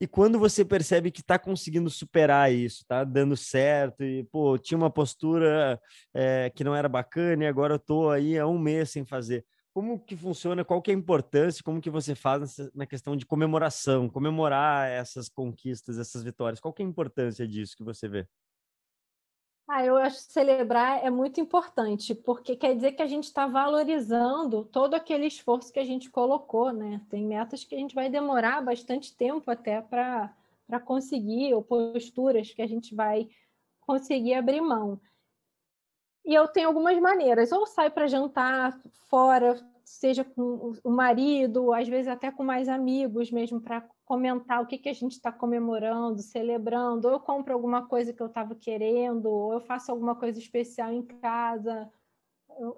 E 0.00 0.06
quando 0.06 0.38
você 0.38 0.64
percebe 0.64 1.10
que 1.10 1.20
está 1.20 1.38
conseguindo 1.38 1.90
superar 1.90 2.50
isso, 2.50 2.78
está 2.82 3.04
dando 3.04 3.36
certo, 3.36 4.02
e 4.02 4.24
pô, 4.24 4.56
tinha 4.56 4.78
uma 4.78 4.90
postura 4.90 5.78
é, 6.14 6.50
que 6.54 6.64
não 6.64 6.74
era 6.74 6.88
bacana 6.88 7.44
e 7.44 7.46
agora 7.46 7.74
eu 7.74 7.76
estou 7.76 8.10
aí 8.10 8.38
há 8.38 8.46
um 8.46 8.58
mês 8.58 8.90
sem 8.90 9.04
fazer. 9.04 9.44
Como 9.74 10.02
que 10.02 10.16
funciona, 10.16 10.64
qual 10.64 10.80
que 10.80 10.90
é 10.90 10.94
a 10.94 10.96
importância, 10.96 11.62
como 11.62 11.82
que 11.82 11.90
você 11.90 12.14
faz 12.14 12.56
na 12.74 12.86
questão 12.86 13.14
de 13.14 13.26
comemoração, 13.26 14.08
comemorar 14.08 14.88
essas 14.88 15.28
conquistas, 15.28 15.98
essas 15.98 16.24
vitórias, 16.24 16.60
qual 16.60 16.72
que 16.72 16.82
é 16.82 16.86
a 16.86 16.88
importância 16.88 17.46
disso 17.46 17.76
que 17.76 17.84
você 17.84 18.08
vê? 18.08 18.26
Ah, 19.72 19.84
eu 19.84 19.96
acho 19.96 20.26
que 20.26 20.32
celebrar 20.32 21.04
é 21.04 21.08
muito 21.10 21.40
importante, 21.40 22.12
porque 22.12 22.56
quer 22.56 22.74
dizer 22.74 22.90
que 22.90 23.02
a 23.02 23.06
gente 23.06 23.26
está 23.26 23.46
valorizando 23.46 24.64
todo 24.64 24.94
aquele 24.94 25.28
esforço 25.28 25.72
que 25.72 25.78
a 25.78 25.84
gente 25.84 26.10
colocou, 26.10 26.72
né? 26.72 27.00
Tem 27.08 27.24
metas 27.24 27.62
que 27.62 27.76
a 27.76 27.78
gente 27.78 27.94
vai 27.94 28.10
demorar 28.10 28.60
bastante 28.62 29.14
tempo 29.16 29.48
até 29.48 29.80
para 29.80 30.34
conseguir, 30.84 31.54
ou 31.54 31.62
posturas 31.62 32.50
que 32.50 32.60
a 32.60 32.66
gente 32.66 32.96
vai 32.96 33.28
conseguir 33.82 34.34
abrir 34.34 34.60
mão. 34.60 35.00
E 36.24 36.34
eu 36.34 36.48
tenho 36.48 36.66
algumas 36.66 36.98
maneiras, 36.98 37.52
ou 37.52 37.64
saio 37.64 37.92
para 37.92 38.08
jantar 38.08 38.76
fora, 39.08 39.54
seja 39.84 40.24
com 40.24 40.72
o 40.82 40.90
marido, 40.90 41.72
às 41.72 41.86
vezes 41.86 42.08
até 42.08 42.32
com 42.32 42.42
mais 42.42 42.68
amigos 42.68 43.30
mesmo, 43.30 43.60
para 43.60 43.88
comentar 44.10 44.60
o 44.60 44.66
que, 44.66 44.76
que 44.76 44.88
a 44.88 44.92
gente 44.92 45.12
está 45.12 45.30
comemorando, 45.30 46.20
celebrando, 46.20 47.06
ou 47.06 47.14
eu 47.14 47.20
compro 47.20 47.54
alguma 47.54 47.86
coisa 47.86 48.12
que 48.12 48.20
eu 48.20 48.26
estava 48.26 48.56
querendo, 48.56 49.26
ou 49.26 49.52
eu 49.52 49.60
faço 49.60 49.92
alguma 49.92 50.16
coisa 50.16 50.36
especial 50.36 50.92
em 50.92 51.00
casa. 51.00 51.88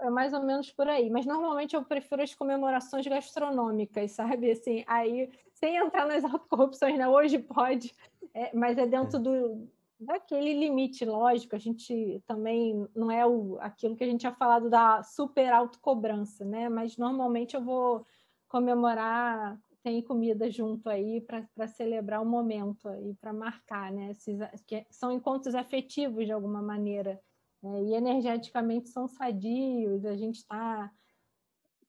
É 0.01 0.11
mais 0.11 0.35
ou 0.35 0.43
menos 0.43 0.70
por 0.70 0.87
aí. 0.87 1.09
Mas 1.09 1.24
normalmente 1.24 1.74
eu 1.74 1.83
prefiro 1.83 2.22
as 2.22 2.35
comemorações 2.35 3.07
gastronômicas, 3.07 4.11
sabe? 4.11 4.51
Assim, 4.51 4.85
aí, 4.87 5.30
sem 5.55 5.74
entrar 5.74 6.07
nas 6.07 6.22
autocorrupções, 6.22 6.99
né? 6.99 7.09
Hoje 7.09 7.39
pode, 7.39 7.95
é, 8.35 8.55
mas 8.55 8.76
é 8.76 8.87
dentro 8.87 9.16
é. 9.16 9.20
do, 9.20 9.66
daquele 9.99 10.53
limite, 10.53 11.03
lógico, 11.07 11.57
a 11.57 11.59
gente 11.59 12.22
também 12.26 12.87
não 12.95 13.11
é 13.11 13.26
o, 13.26 13.57
aquilo 13.59 13.97
que 13.97 14.05
a 14.05 14.07
gente 14.07 14.20
tinha 14.20 14.35
falado 14.35 14.68
da 14.68 15.03
super 15.03 15.51
autocobrança, 15.51 16.45
né? 16.45 16.68
Mas 16.68 16.99
normalmente 16.99 17.57
eu 17.57 17.62
vou 17.62 18.05
comemorar, 18.49 19.59
tem 19.83 20.03
comida 20.03 20.51
junto 20.51 20.89
aí 20.89 21.20
para 21.20 21.66
celebrar 21.66 22.22
o 22.22 22.26
momento 22.26 22.89
e 23.05 23.14
para 23.14 23.33
marcar, 23.33 23.91
né? 23.91 24.11
Esses, 24.11 24.39
que 24.66 24.87
são 24.91 25.11
encontros 25.11 25.55
afetivos 25.55 26.24
de 26.24 26.33
alguma 26.33 26.62
maneira. 26.62 27.20
Né? 27.62 27.83
E 27.85 27.95
energeticamente 27.95 28.89
são 28.89 29.09
sadios, 29.09 30.05
a 30.05 30.16
gente 30.16 30.37
está 30.37 30.91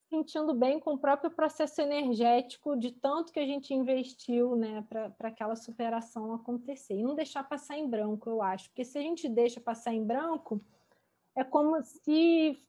sentindo 0.10 0.54
bem 0.54 0.80
com 0.80 0.94
o 0.94 0.98
próprio 0.98 1.32
processo 1.32 1.82
energético 1.82 2.76
de 2.78 2.91
tanto 2.91 3.34
que 3.34 3.39
a 3.39 3.46
gente 3.48 3.74
investiu 3.74 4.56
né, 4.56 4.86
para 4.88 5.28
aquela 5.28 5.56
superação 5.56 6.34
acontecer. 6.34 6.94
E 6.94 7.04
não 7.04 7.16
deixar 7.16 7.44
passar 7.44 7.78
em 7.78 7.89
branco, 7.89 8.30
eu 8.30 8.41
acho. 8.41 8.70
Porque 8.70 8.86
se 8.86 8.98
a 8.98 9.02
gente 9.02 9.28
deixa 9.28 9.60
passar 9.60 9.91
em 9.91 10.06
branco, 10.06 10.64
é 11.36 11.44
como 11.44 11.82
se 11.82 12.60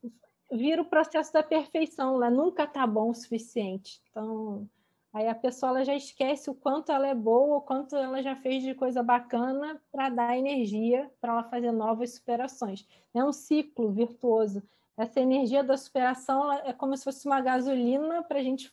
vira 0.50 0.80
o 0.80 0.88
processo 0.88 1.32
da 1.34 1.42
perfeição, 1.42 2.18
né? 2.18 2.30
nunca 2.30 2.64
está 2.64 2.86
bom 2.86 3.10
o 3.10 3.14
suficiente. 3.14 4.00
Então, 4.10 4.66
aí 5.14 5.28
a 5.28 5.34
pessoa 5.34 5.70
ela 5.70 5.84
já 5.84 5.94
esquece 5.94 6.50
o 6.50 6.54
quanto 6.54 6.92
ela 6.92 7.06
é 7.06 7.14
boa, 7.14 7.56
o 7.56 7.62
quanto 7.62 7.96
ela 7.96 8.22
já 8.22 8.36
fez 8.36 8.62
de 8.62 8.74
coisa 8.74 9.02
bacana 9.02 9.80
para 9.90 10.10
dar 10.10 10.36
energia 10.36 11.10
para 11.20 11.32
ela 11.32 11.44
fazer 11.44 11.72
novas 11.72 12.14
superações. 12.14 12.86
É 13.14 13.24
um 13.24 13.32
ciclo 13.32 13.90
virtuoso 13.90 14.62
essa 14.96 15.20
energia 15.20 15.62
da 15.64 15.76
superação 15.76 16.52
é 16.52 16.72
como 16.72 16.96
se 16.96 17.04
fosse 17.04 17.26
uma 17.26 17.40
gasolina 17.40 18.22
para 18.22 18.38
a 18.38 18.42
gente 18.42 18.72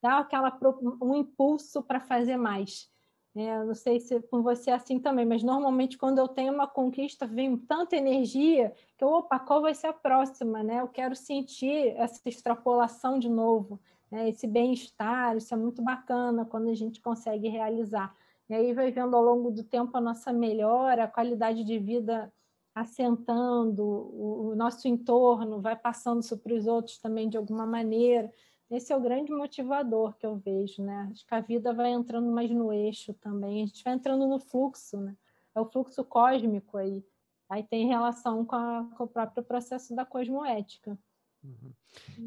dar 0.00 0.18
aquela, 0.18 0.56
um 1.00 1.16
impulso 1.16 1.82
para 1.82 2.00
fazer 2.00 2.36
mais. 2.36 2.90
É, 3.34 3.64
não 3.64 3.74
sei 3.74 3.98
se 3.98 4.20
com 4.22 4.42
você 4.42 4.70
é 4.70 4.74
assim 4.74 4.98
também, 4.98 5.24
mas 5.24 5.42
normalmente 5.42 5.96
quando 5.96 6.18
eu 6.18 6.28
tenho 6.28 6.52
uma 6.52 6.66
conquista, 6.66 7.26
vem 7.26 7.56
tanta 7.56 7.96
energia 7.96 8.74
que 8.96 9.02
eu, 9.02 9.08
opa, 9.08 9.38
qual 9.38 9.62
vai 9.62 9.74
ser 9.74 9.86
a 9.86 9.92
próxima? 9.92 10.62
Né? 10.62 10.80
Eu 10.80 10.88
quero 10.88 11.16
sentir 11.16 11.94
essa 11.96 12.20
extrapolação 12.26 13.18
de 13.18 13.30
novo, 13.30 13.80
né? 14.12 14.28
esse 14.28 14.46
bem-estar, 14.46 15.36
isso 15.36 15.54
é 15.54 15.56
muito 15.56 15.82
bacana 15.82 16.44
quando 16.44 16.68
a 16.68 16.74
gente 16.74 17.00
consegue 17.00 17.48
realizar. 17.48 18.14
E 18.48 18.54
aí 18.54 18.74
vai 18.74 18.90
vendo 18.92 19.16
ao 19.16 19.22
longo 19.22 19.50
do 19.50 19.64
tempo 19.64 19.96
a 19.96 20.00
nossa 20.00 20.32
melhora, 20.32 21.04
a 21.04 21.08
qualidade 21.08 21.64
de 21.64 21.78
vida 21.78 22.30
assentando, 22.74 23.82
o, 23.82 24.54
nosso 24.54 24.86
entorno 24.86 25.60
vai 25.60 25.76
passando 25.76 26.20
isso 26.20 26.36
para 26.38 26.54
os 26.54 26.66
outros 26.66 26.98
também 26.98 27.28
de 27.28 27.38
alguma 27.38 27.66
maneira. 27.66 28.30
Esse 28.70 28.92
é 28.92 28.96
o 28.96 29.00
grande 29.00 29.32
motivador 29.32 30.14
que 30.16 30.26
eu 30.26 30.36
vejo, 30.36 30.82
né? 30.82 31.08
Acho 31.10 31.26
que 31.26 31.34
a 31.34 31.40
vida 31.40 31.72
vai 31.72 31.90
entrando 31.90 32.30
mais 32.30 32.50
no 32.50 32.72
eixo 32.72 33.14
também, 33.14 33.62
a 33.62 33.66
gente 33.66 33.84
vai 33.84 33.94
entrando 33.94 34.26
no 34.26 34.38
fluxo, 34.38 34.98
né? 34.98 35.16
É 35.54 35.60
o 35.60 35.66
fluxo 35.66 36.04
cósmico 36.04 36.78
aí. 36.78 37.04
Aí 37.48 37.62
tem 37.62 37.86
relação 37.86 38.44
com, 38.44 38.56
a, 38.56 38.88
com 38.96 39.04
o 39.04 39.08
próprio 39.08 39.42
processo 39.42 39.94
da 39.94 40.06
cosmoética. 40.06 40.98
Uhum. 41.42 41.72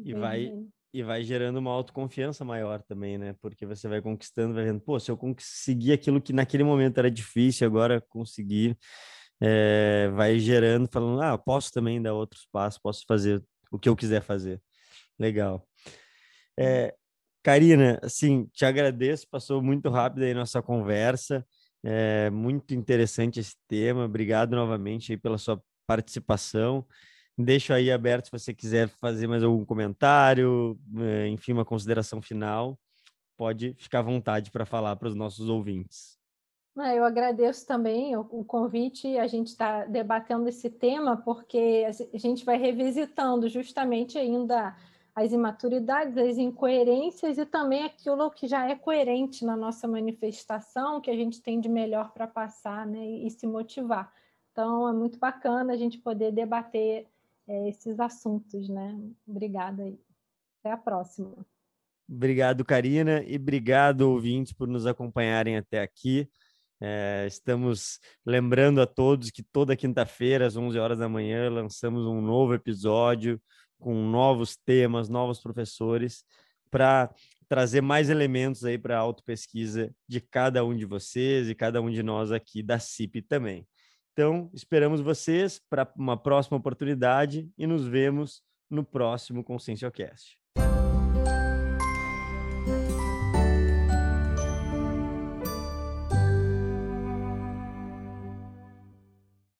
E 0.04 0.14
vai, 0.14 0.52
e 0.92 1.02
vai 1.02 1.22
gerando 1.22 1.58
uma 1.58 1.70
autoconfiança 1.70 2.44
maior 2.44 2.82
também, 2.82 3.18
né? 3.18 3.34
Porque 3.40 3.66
você 3.66 3.88
vai 3.88 4.00
conquistando, 4.00 4.54
vai 4.54 4.64
vendo, 4.64 4.80
pô, 4.80 4.98
se 5.00 5.10
eu 5.10 5.16
conseguir 5.16 5.92
aquilo 5.92 6.20
que 6.20 6.32
naquele 6.32 6.64
momento 6.64 6.98
era 6.98 7.10
difícil, 7.10 7.66
agora 7.66 8.00
conseguir 8.00 8.76
é, 9.40 10.08
vai 10.14 10.38
gerando, 10.38 10.88
falando, 10.90 11.20
ah, 11.20 11.36
posso 11.36 11.72
também 11.72 12.00
dar 12.00 12.14
outros 12.14 12.46
passos, 12.50 12.80
posso 12.80 13.04
fazer 13.06 13.42
o 13.70 13.78
que 13.78 13.88
eu 13.88 13.96
quiser 13.96 14.22
fazer. 14.22 14.60
Legal. 15.18 15.66
É, 16.58 16.94
Karina, 17.42 17.98
assim, 18.02 18.46
te 18.52 18.64
agradeço, 18.64 19.28
passou 19.30 19.62
muito 19.62 19.88
rápido 19.90 20.24
aí 20.24 20.34
nossa 20.34 20.62
conversa, 20.62 21.46
é 21.84 22.30
muito 22.30 22.74
interessante 22.74 23.38
esse 23.38 23.54
tema, 23.68 24.04
obrigado 24.04 24.56
novamente 24.56 25.12
aí 25.12 25.18
pela 25.18 25.38
sua 25.38 25.62
participação. 25.86 26.86
Deixo 27.38 27.72
aí 27.72 27.90
aberto 27.90 28.26
se 28.26 28.32
você 28.32 28.54
quiser 28.54 28.88
fazer 28.88 29.26
mais 29.26 29.42
algum 29.42 29.64
comentário, 29.64 30.78
enfim, 31.30 31.52
uma 31.52 31.64
consideração 31.64 32.22
final, 32.22 32.78
pode 33.36 33.74
ficar 33.74 33.98
à 33.98 34.02
vontade 34.02 34.50
para 34.50 34.64
falar 34.64 34.96
para 34.96 35.08
os 35.08 35.14
nossos 35.14 35.48
ouvintes. 35.48 36.16
Eu 36.76 37.04
agradeço 37.04 37.66
também 37.66 38.14
o 38.16 38.44
convite, 38.44 39.16
a 39.16 39.26
gente 39.26 39.48
está 39.48 39.84
debatendo 39.86 40.46
esse 40.46 40.68
tema, 40.68 41.16
porque 41.16 41.86
a 42.12 42.18
gente 42.18 42.44
vai 42.44 42.58
revisitando 42.58 43.48
justamente 43.48 44.18
ainda 44.18 44.76
as 45.14 45.32
imaturidades, 45.32 46.18
as 46.18 46.36
incoerências 46.36 47.38
e 47.38 47.46
também 47.46 47.84
aquilo 47.84 48.30
que 48.30 48.46
já 48.46 48.68
é 48.68 48.76
coerente 48.76 49.46
na 49.46 49.56
nossa 49.56 49.88
manifestação, 49.88 51.00
que 51.00 51.10
a 51.10 51.16
gente 51.16 51.40
tem 51.40 51.58
de 51.58 51.70
melhor 51.70 52.12
para 52.12 52.26
passar 52.26 52.86
né, 52.86 53.02
e, 53.02 53.30
se 53.30 53.46
motivar. 53.46 54.12
Então, 54.52 54.86
é 54.86 54.92
muito 54.92 55.18
bacana 55.18 55.72
a 55.72 55.76
gente 55.76 55.96
poder 55.96 56.32
debater 56.32 57.08
é, 57.48 57.68
esses 57.68 57.98
assuntos. 58.00 58.68
Né? 58.68 58.98
Obrigada 59.26 59.82
aí. 59.82 59.98
Até 60.60 60.72
a 60.72 60.76
próxima. 60.76 61.46
Obrigado, 62.08 62.64
Karina, 62.64 63.22
e 63.24 63.34
obrigado, 63.34 64.02
ouvintes, 64.02 64.52
por 64.52 64.68
nos 64.68 64.86
acompanharem 64.86 65.56
até 65.56 65.82
aqui. 65.82 66.28
É, 66.80 67.24
estamos 67.26 67.98
lembrando 68.24 68.80
a 68.80 68.86
todos 68.86 69.30
que 69.30 69.42
toda 69.42 69.76
quinta-feira, 69.76 70.46
às 70.46 70.56
11 70.56 70.78
horas 70.78 70.98
da 70.98 71.08
manhã, 71.08 71.50
lançamos 71.50 72.06
um 72.06 72.20
novo 72.20 72.54
episódio 72.54 73.40
com 73.78 73.94
novos 74.08 74.56
temas, 74.56 75.08
novos 75.08 75.40
professores, 75.40 76.24
para 76.70 77.12
trazer 77.48 77.80
mais 77.80 78.08
elementos 78.08 78.64
aí 78.64 78.78
para 78.78 78.96
a 78.96 79.00
autopesquisa 79.00 79.92
de 80.08 80.20
cada 80.20 80.64
um 80.64 80.76
de 80.76 80.84
vocês 80.84 81.48
e 81.48 81.54
cada 81.54 81.80
um 81.80 81.90
de 81.90 82.02
nós 82.02 82.30
aqui 82.30 82.62
da 82.62 82.78
CIP 82.78 83.22
também. 83.22 83.66
Então, 84.16 84.48
esperamos 84.54 85.02
vocês 85.02 85.58
para 85.68 85.92
uma 85.94 86.16
próxima 86.16 86.56
oportunidade 86.56 87.52
e 87.58 87.66
nos 87.66 87.86
vemos 87.86 88.42
no 88.70 88.82
próximo 88.82 89.44
Conscienciocast. 89.44 90.38